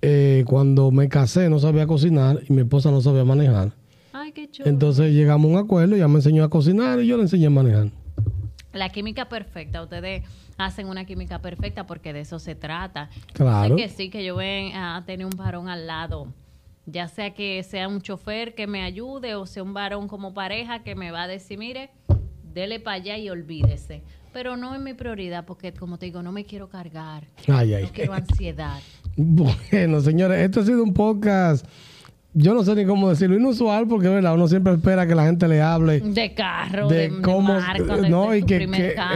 eh, 0.00 0.42
cuando 0.46 0.90
me 0.90 1.08
casé 1.10 1.50
no 1.50 1.58
sabía 1.58 1.86
cocinar 1.86 2.40
y 2.48 2.52
mi 2.54 2.62
esposa 2.62 2.90
no 2.90 3.02
sabía 3.02 3.24
manejar. 3.26 3.72
Ay, 4.28 4.32
qué 4.32 4.50
chulo. 4.50 4.68
Entonces 4.68 5.12
llegamos 5.14 5.50
a 5.50 5.54
un 5.54 5.58
acuerdo, 5.58 5.96
ella 5.96 6.06
me 6.06 6.16
enseñó 6.16 6.44
a 6.44 6.50
cocinar 6.50 7.00
y 7.00 7.06
yo 7.06 7.16
le 7.16 7.22
enseñé 7.22 7.46
a 7.46 7.50
manejar. 7.50 7.88
La 8.74 8.90
química 8.90 9.26
perfecta, 9.26 9.82
ustedes 9.82 10.22
hacen 10.58 10.86
una 10.88 11.06
química 11.06 11.40
perfecta 11.40 11.86
porque 11.86 12.12
de 12.12 12.20
eso 12.20 12.38
se 12.38 12.54
trata. 12.54 13.08
Claro. 13.32 13.76
Sé 13.76 13.82
que 13.82 13.88
sí, 13.88 14.10
que 14.10 14.22
yo 14.22 14.34
voy 14.34 14.70
a 14.74 15.02
tener 15.06 15.24
un 15.24 15.32
varón 15.34 15.70
al 15.70 15.86
lado. 15.86 16.28
Ya 16.84 17.08
sea 17.08 17.32
que 17.32 17.62
sea 17.62 17.88
un 17.88 18.02
chofer 18.02 18.54
que 18.54 18.66
me 18.66 18.82
ayude 18.82 19.34
o 19.34 19.46
sea 19.46 19.62
un 19.62 19.72
varón 19.72 20.08
como 20.08 20.34
pareja 20.34 20.82
que 20.82 20.94
me 20.94 21.10
va 21.10 21.22
a 21.22 21.28
decir, 21.28 21.58
mire, 21.58 21.88
dele 22.52 22.80
para 22.80 22.96
allá 22.96 23.16
y 23.16 23.30
olvídese. 23.30 24.02
Pero 24.34 24.58
no 24.58 24.74
es 24.74 24.80
mi 24.80 24.92
prioridad 24.92 25.46
porque, 25.46 25.72
como 25.72 25.98
te 25.98 26.06
digo, 26.06 26.22
no 26.22 26.32
me 26.32 26.44
quiero 26.44 26.68
cargar. 26.68 27.24
Ay, 27.46 27.72
ay. 27.72 27.84
No 27.84 27.92
quiero 27.92 28.12
ansiedad. 28.12 28.78
Bueno, 29.20 30.00
señores, 30.00 30.38
esto 30.38 30.60
ha 30.60 30.64
sido 30.64 30.80
un 30.80 30.94
podcast, 30.94 31.66
yo 32.34 32.54
no 32.54 32.62
sé 32.62 32.74
ni 32.74 32.84
cómo 32.84 33.08
decirlo, 33.08 33.36
inusual 33.36 33.88
porque, 33.88 34.08
¿verdad? 34.08 34.34
Uno 34.34 34.46
siempre 34.48 34.74
espera 34.74 35.06
que 35.06 35.14
la 35.14 35.24
gente 35.24 35.48
le 35.48 35.62
hable 35.62 36.00
De 36.00 36.34
carro, 36.34 36.88
de, 36.88 37.08
de 37.08 37.08
de 37.16 37.22
cómo 37.22 37.54
marca, 37.54 37.96
de, 37.96 38.10
no 38.10 38.30
de 38.30 38.38
y 38.38 38.42
que, 38.42 38.62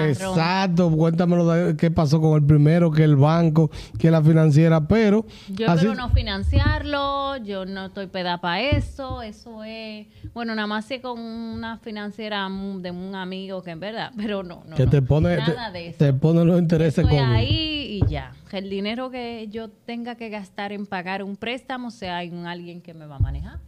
exacto 0.09 0.91
cuéntamelo 0.91 1.47
de 1.47 1.77
qué 1.77 1.91
pasó 1.91 2.21
con 2.21 2.35
el 2.41 2.47
primero 2.47 2.91
que 2.91 3.05
el 3.05 3.17
banco 3.17 3.71
que 3.99 4.11
la 4.11 4.23
financiera 4.23 4.87
pero 4.89 5.27
Yo 5.49 5.71
así- 5.71 5.87
espero 5.87 5.95
no 5.95 6.09
financiarlo, 6.11 7.37
yo 7.39 7.67
no 7.67 7.87
estoy 7.87 8.07
peda 8.07 8.41
para 8.41 8.61
eso, 8.63 9.23
eso 9.23 9.63
es, 9.65 10.07
bueno, 10.35 10.55
nada 10.55 10.67
más 10.67 10.87
si 10.87 10.99
con 11.01 11.21
una 11.21 11.79
financiera 11.79 12.49
de 12.49 12.91
un 12.91 13.15
amigo 13.15 13.63
que 13.63 13.73
en 13.73 13.81
verdad, 13.81 14.11
pero 14.17 14.43
no, 14.43 14.63
no, 14.67 14.75
que 14.77 14.85
no, 14.85 14.91
te 14.91 15.03
pone 15.03 15.37
nada 15.37 15.71
te, 15.73 15.79
de 15.79 15.89
eso. 15.89 15.99
te 15.99 16.13
pone 16.13 16.45
los 16.45 16.59
intereses 16.59 17.07
con 17.07 17.19
ahí 17.19 18.01
y 18.03 18.11
ya. 18.11 18.33
Que 18.53 18.59
El 18.59 18.69
dinero 18.69 19.11
que 19.11 19.49
yo 19.51 19.71
tenga 19.71 20.15
que 20.15 20.29
gastar 20.29 20.73
en 20.73 20.85
pagar 20.85 21.23
un 21.25 21.37
préstamo 21.37 21.91
sea 21.91 22.21
un 22.31 22.47
alguien 22.47 22.83
que 22.83 22.93
me 22.93 23.07
va 23.07 23.17
a 23.17 23.19
manejar. 23.19 23.59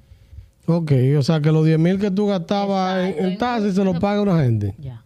Ok, 0.67 0.93
o 1.19 1.23
sea 1.23 1.41
que 1.41 1.51
los 1.51 1.65
10 1.65 1.79
mil 1.79 1.99
que 1.99 2.11
tú 2.11 2.27
gastabas 2.27 2.99
en, 3.01 3.07
Exacto, 3.07 3.25
en 3.27 3.33
en- 3.33 3.39
taxi 3.39 3.73
se 3.73 3.83
los 3.83 3.99
paga 3.99 4.21
una 4.21 4.43
gente. 4.43 4.75
Ya. 4.79 5.03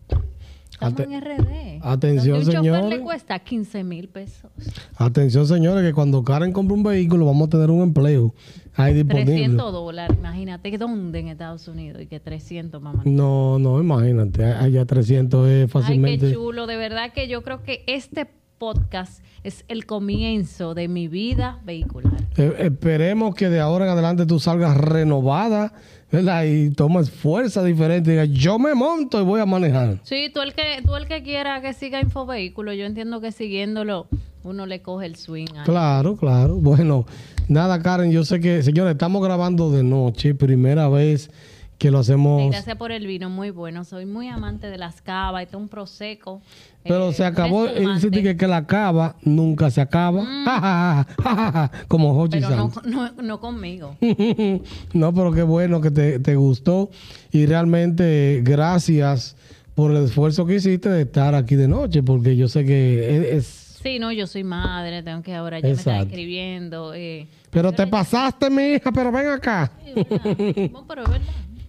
Estamos 0.72 0.94
Ate- 0.94 1.02
en 1.04 1.20
RD. 1.20 1.80
atención, 1.82 2.44
señores. 2.44 2.88
le 2.88 3.00
cuesta 3.00 3.38
15 3.38 3.82
mil 3.84 4.08
pesos. 4.08 4.50
Atención, 4.96 5.46
señores, 5.46 5.84
que 5.84 5.92
cuando 5.94 6.22
Karen 6.24 6.52
compre 6.52 6.74
un 6.74 6.82
vehículo 6.82 7.26
vamos 7.26 7.46
a 7.46 7.50
tener 7.50 7.70
un 7.70 7.82
empleo 7.82 8.34
ahí 8.76 8.94
disponible. 8.94 9.32
300 9.32 9.72
dólares, 9.72 10.16
imagínate 10.18 10.76
dónde 10.78 11.18
en 11.20 11.28
Estados 11.28 11.66
Unidos 11.68 12.02
y 12.02 12.06
que 12.06 12.18
300 12.20 12.80
mamá. 12.82 13.02
No, 13.04 13.58
no, 13.60 13.80
imagínate, 13.80 14.44
allá 14.44 14.84
300 14.86 15.48
es 15.48 15.62
Ay, 15.62 15.68
fácilmente. 15.68 16.26
qué 16.28 16.34
chulo. 16.34 16.66
De 16.68 16.76
verdad 16.76 17.12
que 17.12 17.26
yo 17.28 17.42
creo 17.42 17.62
que 17.64 17.82
este 17.88 18.28
podcast 18.58 19.22
es 19.44 19.64
el 19.68 19.86
comienzo 19.86 20.74
de 20.74 20.88
mi 20.88 21.08
vida 21.08 21.60
vehicular. 21.64 22.20
Eh, 22.36 22.54
esperemos 22.58 23.34
que 23.34 23.48
de 23.48 23.60
ahora 23.60 23.84
en 23.86 23.92
adelante 23.92 24.26
tú 24.26 24.40
salgas 24.40 24.76
renovada, 24.76 25.72
¿verdad? 26.10 26.44
Y 26.44 26.70
tomes 26.70 27.10
fuerza 27.10 27.62
diferente 27.62 28.10
y 28.10 28.12
digas, 28.14 28.30
yo 28.30 28.58
me 28.58 28.74
monto 28.74 29.20
y 29.20 29.24
voy 29.24 29.40
a 29.40 29.46
manejar. 29.46 29.98
Sí, 30.02 30.30
tú 30.32 30.40
el 30.40 30.52
que 30.54 30.82
tú 30.84 30.96
el 30.96 31.06
que 31.06 31.22
quiera 31.22 31.60
que 31.62 31.72
siga 31.72 32.00
Infovehículo, 32.00 32.72
yo 32.72 32.84
entiendo 32.84 33.20
que 33.20 33.32
siguiéndolo 33.32 34.08
uno 34.44 34.66
le 34.66 34.82
coge 34.82 35.06
el 35.06 35.16
swing. 35.16 35.46
ahí. 35.56 35.64
Claro, 35.64 36.16
claro. 36.16 36.56
Bueno, 36.56 37.06
nada, 37.48 37.80
Karen, 37.80 38.10
yo 38.10 38.24
sé 38.24 38.40
que, 38.40 38.62
señores, 38.62 38.92
estamos 38.92 39.22
grabando 39.22 39.70
de 39.70 39.82
noche, 39.82 40.34
primera 40.34 40.88
vez 40.88 41.30
que 41.78 41.90
lo 41.92 42.00
hacemos. 42.00 42.50
gracias 42.50 42.76
por 42.76 42.90
el 42.90 43.06
vino, 43.06 43.30
muy 43.30 43.50
bueno. 43.50 43.84
Soy 43.84 44.04
muy 44.04 44.26
amante 44.28 44.68
de 44.68 44.78
las 44.78 45.00
cavas, 45.00 45.44
este 45.44 45.56
es 45.56 45.62
un 45.62 45.68
prosecco. 45.68 46.42
Pero 46.82 47.10
eh, 47.10 47.12
se 47.12 47.24
acabó, 47.24 47.66
dice 47.68 48.10
que, 48.10 48.36
que 48.36 48.46
la 48.48 48.66
cava 48.66 49.14
nunca 49.22 49.70
se 49.70 49.80
acaba. 49.80 51.06
Como 51.88 52.18
Hochi 52.20 52.38
Mm. 52.38 52.42
pero 52.42 52.56
no, 52.56 52.72
no, 52.84 53.22
no 53.22 53.40
conmigo. 53.40 53.96
no, 54.92 55.14
pero 55.14 55.32
qué 55.32 55.42
bueno 55.42 55.80
que 55.80 55.90
te, 55.90 56.18
te 56.18 56.34
gustó. 56.36 56.90
Y 57.30 57.46
realmente, 57.46 58.40
gracias 58.42 59.36
por 59.74 59.92
el 59.92 60.04
esfuerzo 60.04 60.44
que 60.46 60.56
hiciste 60.56 60.88
de 60.88 61.02
estar 61.02 61.34
aquí 61.34 61.54
de 61.54 61.68
noche, 61.68 62.02
porque 62.02 62.36
yo 62.36 62.48
sé 62.48 62.64
que 62.64 63.36
es. 63.36 63.78
Sí, 63.82 64.00
no, 64.00 64.10
yo 64.10 64.26
soy 64.26 64.42
madre, 64.42 65.04
tengo 65.04 65.22
que 65.22 65.32
ahora 65.34 65.60
ya 65.60 65.68
me 65.68 65.74
está 65.74 66.00
escribiendo. 66.00 66.92
Eh, 66.94 67.28
pero 67.50 67.70
te 67.70 67.86
pasaste, 67.86 68.50
mi 68.50 68.74
hija, 68.74 68.90
pero 68.90 69.12
ven 69.12 69.28
acá. 69.28 69.70
sí, 69.84 69.92
¿verdad? 69.94 70.70
No, 70.72 70.84
pero 70.88 71.04
es 71.04 71.10
verdad. 71.10 71.26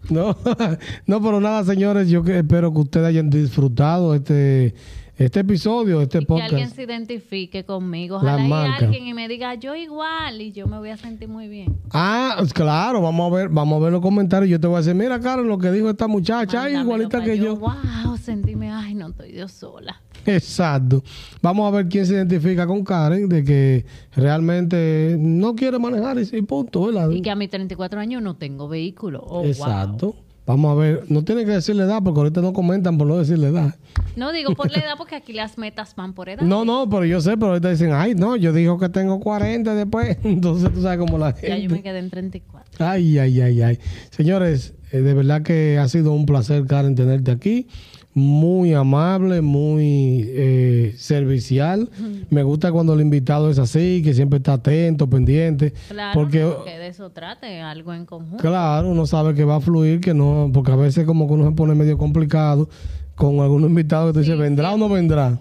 No, 0.09 0.35
no, 1.05 1.21
pero 1.21 1.39
nada, 1.39 1.63
señores, 1.63 2.09
yo 2.09 2.23
espero 2.25 2.73
que 2.73 2.79
ustedes 2.79 3.07
hayan 3.07 3.29
disfrutado 3.29 4.15
este, 4.15 4.73
este 5.17 5.41
episodio, 5.41 6.01
este 6.01 6.19
Y 6.19 6.25
que 6.25 6.33
alguien 6.33 6.49
podcast. 6.49 6.75
se 6.75 6.83
identifique 6.83 7.63
conmigo. 7.65 8.17
Ojalá 8.17 8.63
haya 8.63 8.75
alguien 8.77 9.07
y 9.07 9.13
me 9.13 9.27
diga 9.27 9.55
yo 9.55 9.75
igual 9.75 10.41
y 10.41 10.51
yo 10.51 10.67
me 10.67 10.77
voy 10.77 10.89
a 10.89 10.97
sentir 10.97 11.27
muy 11.27 11.47
bien. 11.47 11.77
Ah, 11.91 12.41
claro, 12.53 13.01
vamos 13.01 13.31
a 13.31 13.35
ver, 13.35 13.49
vamos 13.49 13.79
a 13.79 13.83
ver 13.83 13.91
los 13.91 14.01
comentarios. 14.01 14.49
Yo 14.49 14.59
te 14.59 14.67
voy 14.67 14.75
a 14.75 14.79
decir, 14.79 14.95
mira, 14.95 15.19
Karen, 15.19 15.47
lo 15.47 15.57
que 15.57 15.71
dijo 15.71 15.89
esta 15.89 16.07
muchacha, 16.07 16.63
ay, 16.63 16.77
igualita 16.77 17.21
que 17.23 17.37
yo. 17.37 17.55
Wow, 17.57 18.17
sentíme, 18.17 18.71
ay, 18.71 18.95
no 18.95 19.09
estoy 19.09 19.33
yo 19.33 19.47
sola. 19.47 20.01
Exacto. 20.35 21.03
Vamos 21.41 21.67
a 21.71 21.75
ver 21.75 21.87
quién 21.89 22.05
se 22.05 22.13
identifica 22.13 22.65
con 22.67 22.83
Karen 22.83 23.27
de 23.29 23.43
que 23.43 23.85
realmente 24.15 25.15
no 25.19 25.55
quiere 25.55 25.79
manejar 25.79 26.17
y 26.19 26.25
sí, 26.25 26.41
punto, 26.41 26.85
¿verdad? 26.85 27.09
Y 27.11 27.21
que 27.21 27.29
a 27.31 27.35
mis 27.35 27.49
34 27.49 27.99
años 27.99 28.21
no 28.21 28.35
tengo 28.35 28.67
vehículo. 28.67 29.21
Oh, 29.27 29.41
wow. 29.41 29.45
Exacto. 29.45 30.15
Vamos 30.45 30.71
a 30.71 30.73
ver, 30.81 31.03
no 31.09 31.23
tiene 31.23 31.45
que 31.45 31.51
decirle 31.51 31.83
edad 31.83 32.01
porque 32.03 32.21
ahorita 32.21 32.41
no 32.41 32.53
comentan 32.53 32.97
por 32.97 33.05
no 33.05 33.17
decirle 33.17 33.49
edad. 33.49 33.75
No 34.15 34.31
digo 34.31 34.55
por 34.55 34.71
la 34.71 34.79
edad 34.79 34.93
porque 34.97 35.13
aquí 35.15 35.31
las 35.31 35.59
metas 35.59 35.95
van 35.95 36.13
por 36.13 36.27
edad. 36.27 36.41
No, 36.41 36.65
no, 36.65 36.89
pero 36.89 37.05
yo 37.05 37.21
sé, 37.21 37.37
pero 37.37 37.49
ahorita 37.49 37.69
dicen, 37.69 37.91
ay, 37.93 38.15
no, 38.15 38.35
yo 38.35 38.51
dijo 38.51 38.79
que 38.79 38.89
tengo 38.89 39.19
40 39.19 39.75
después. 39.75 40.17
Entonces 40.23 40.73
tú 40.73 40.81
sabes 40.81 40.97
cómo 40.97 41.19
la 41.19 41.35
Ya 41.39 41.49
yo 41.49 41.69
me 41.69 41.75
gente. 41.75 41.83
quedé 41.83 41.99
en 41.99 42.09
34. 42.09 42.83
Ay, 42.83 43.19
ay, 43.19 43.41
ay, 43.41 43.61
ay. 43.61 43.79
Señores, 44.09 44.73
eh, 44.91 45.01
de 45.01 45.13
verdad 45.13 45.43
que 45.43 45.77
ha 45.77 45.87
sido 45.87 46.13
un 46.13 46.25
placer, 46.25 46.65
Karen, 46.65 46.95
tenerte 46.95 47.29
aquí. 47.29 47.67
Muy 48.19 48.73
amable, 48.73 49.41
muy 49.41 50.25
eh, 50.27 50.93
servicial. 50.97 51.89
Me 52.29 52.43
gusta 52.43 52.71
cuando 52.71 52.93
el 52.93 53.01
invitado 53.01 53.49
es 53.49 53.57
así, 53.59 54.01
que 54.03 54.13
siempre 54.13 54.37
está 54.37 54.53
atento, 54.53 55.09
pendiente. 55.09 55.73
Claro, 55.87 56.19
porque, 56.19 56.41
no, 56.41 56.63
de 56.65 56.87
eso 56.87 57.09
trate, 57.11 57.61
algo 57.61 57.93
en 57.93 58.05
conjunto. 58.05 58.37
claro, 58.37 58.89
uno 58.89 59.05
sabe 59.05 59.33
que 59.33 59.45
va 59.45 59.55
a 59.55 59.61
fluir, 59.61 60.01
que 60.01 60.13
no, 60.13 60.51
porque 60.53 60.71
a 60.71 60.75
veces 60.75 61.05
como 61.05 61.27
que 61.27 61.33
uno 61.33 61.49
se 61.49 61.55
pone 61.55 61.75
medio 61.75 61.97
complicado 61.97 62.69
con 63.15 63.39
algún 63.39 63.63
invitado 63.63 64.07
que 64.07 64.13
tú 64.13 64.19
dices, 64.19 64.37
¿vendrá 64.37 64.73
o 64.73 64.77
no 64.77 64.89
vendrá? 64.89 65.39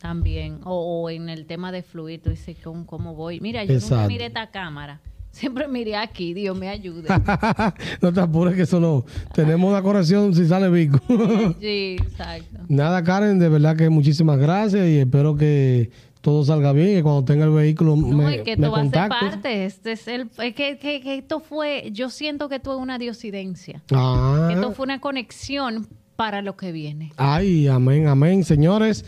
También. 0.00 0.60
O, 0.64 1.02
o 1.02 1.10
en 1.10 1.28
el 1.28 1.46
tema 1.46 1.72
de 1.72 1.82
fluir, 1.82 2.22
tú 2.22 2.30
dices, 2.30 2.56
¿cómo, 2.62 2.86
cómo 2.86 3.14
voy? 3.14 3.40
Mira, 3.40 3.64
yo 3.64 3.74
Exacto. 3.74 3.96
nunca 3.96 4.08
miré 4.08 4.26
esta 4.26 4.50
cámara. 4.50 5.00
Siempre 5.34 5.66
miré 5.66 5.96
aquí, 5.96 6.32
Dios 6.32 6.56
me 6.56 6.68
ayude. 6.68 7.08
no 8.00 8.12
te 8.12 8.20
apures 8.20 8.54
que 8.54 8.62
eso 8.62 8.78
no. 8.78 9.04
Tenemos 9.34 9.68
una 9.68 9.82
corrección 9.82 10.32
si 10.32 10.46
sale 10.46 10.70
Vico. 10.70 11.00
sí, 11.60 11.96
exacto. 12.00 12.60
Nada, 12.68 13.02
Karen, 13.02 13.40
de 13.40 13.48
verdad 13.48 13.76
que 13.76 13.88
muchísimas 13.90 14.38
gracias 14.38 14.86
y 14.86 14.98
espero 14.98 15.34
que 15.36 15.90
todo 16.20 16.44
salga 16.44 16.72
bien 16.72 16.98
y 16.98 17.02
cuando 17.02 17.24
tenga 17.24 17.44
el 17.46 17.50
vehículo 17.50 17.96
No, 17.96 18.06
me, 18.16 18.36
y 18.36 18.42
que 18.44 18.56
me 18.56 18.68
va 18.68 18.80
a 18.80 18.88
ser 18.88 19.08
parte. 19.08 19.64
Este 19.66 19.92
es 19.92 20.06
el, 20.06 20.30
es 20.38 20.54
que, 20.54 20.78
que- 20.78 21.00
que 21.00 21.16
esto 21.18 21.40
fue, 21.40 21.90
yo 21.92 22.10
siento 22.10 22.48
que 22.48 22.54
esto 22.54 22.72
es 22.76 22.80
una 22.80 22.98
diosidencia. 22.98 23.82
Ah, 23.92 24.48
esto 24.52 24.70
fue 24.72 24.84
una 24.84 25.00
conexión 25.00 25.88
para 26.16 26.42
lo 26.42 26.56
que 26.56 26.70
viene. 26.70 27.12
ay, 27.16 27.66
amén, 27.66 28.06
amén. 28.06 28.44
Señores, 28.44 29.04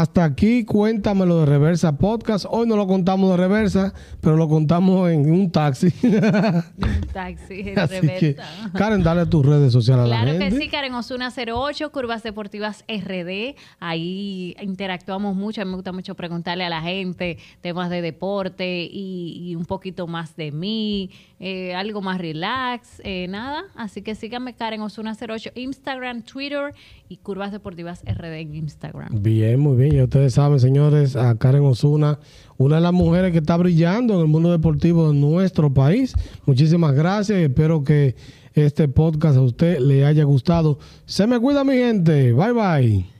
Hasta 0.00 0.24
aquí, 0.24 0.64
cuéntamelo 0.64 1.40
de 1.40 1.44
Reversa 1.44 1.98
Podcast. 1.98 2.46
Hoy 2.48 2.66
no 2.66 2.76
lo 2.76 2.86
contamos 2.86 3.30
de 3.30 3.36
Reversa, 3.36 3.92
pero 4.22 4.38
lo 4.38 4.48
contamos 4.48 5.10
en 5.10 5.30
un 5.30 5.50
taxi. 5.52 5.92
Un 6.02 6.62
taxi 7.12 7.60
en 7.60 7.78
Así 7.78 8.00
que, 8.00 8.08
reversa. 8.36 8.70
Karen, 8.72 9.02
dale 9.02 9.26
tus 9.26 9.44
redes 9.44 9.70
sociales 9.70 10.06
a 10.06 10.08
la 10.08 10.16
Claro 10.22 10.38
gente. 10.38 10.56
que 10.56 10.62
sí, 10.62 10.70
Karen 10.70 10.94
Osuna 10.94 11.30
08, 11.30 11.92
Curvas 11.92 12.22
Deportivas 12.22 12.86
RD. 12.88 13.54
Ahí 13.80 14.56
interactuamos 14.62 15.36
mucho. 15.36 15.60
A 15.60 15.66
mí 15.66 15.70
me 15.70 15.76
gusta 15.76 15.92
mucho 15.92 16.14
preguntarle 16.14 16.64
a 16.64 16.70
la 16.70 16.80
gente 16.80 17.36
temas 17.60 17.90
de 17.90 18.00
deporte 18.00 18.88
y, 18.90 19.50
y 19.50 19.56
un 19.56 19.66
poquito 19.66 20.06
más 20.06 20.36
de 20.36 20.52
mí, 20.52 21.10
eh, 21.38 21.74
algo 21.74 22.00
más 22.00 22.16
relax, 22.16 23.02
eh, 23.04 23.26
nada. 23.28 23.64
Así 23.74 24.00
que 24.00 24.14
síganme, 24.14 24.54
Karen 24.54 24.80
Osuna 24.80 25.14
08, 25.20 25.50
Instagram, 25.54 26.22
Twitter 26.22 26.72
y 27.10 27.18
Curvas 27.18 27.52
Deportivas 27.52 28.02
RD 28.06 28.40
en 28.40 28.54
Instagram. 28.54 29.22
Bien, 29.22 29.60
muy 29.60 29.76
bien. 29.76 29.81
Ya 29.90 30.04
ustedes 30.04 30.34
saben, 30.34 30.60
señores, 30.60 31.16
a 31.16 31.36
Karen 31.36 31.64
Osuna, 31.64 32.18
una 32.56 32.76
de 32.76 32.82
las 32.82 32.92
mujeres 32.92 33.32
que 33.32 33.38
está 33.38 33.56
brillando 33.56 34.14
en 34.14 34.20
el 34.20 34.26
mundo 34.26 34.50
deportivo 34.50 35.08
de 35.12 35.18
nuestro 35.18 35.72
país. 35.72 36.14
Muchísimas 36.46 36.94
gracias 36.94 37.38
y 37.40 37.42
espero 37.42 37.82
que 37.82 38.14
este 38.54 38.88
podcast 38.88 39.36
a 39.36 39.42
usted 39.42 39.78
le 39.78 40.04
haya 40.04 40.24
gustado. 40.24 40.78
Se 41.06 41.26
me 41.26 41.40
cuida, 41.40 41.64
mi 41.64 41.74
gente. 41.74 42.32
Bye, 42.32 42.52
bye. 42.52 43.11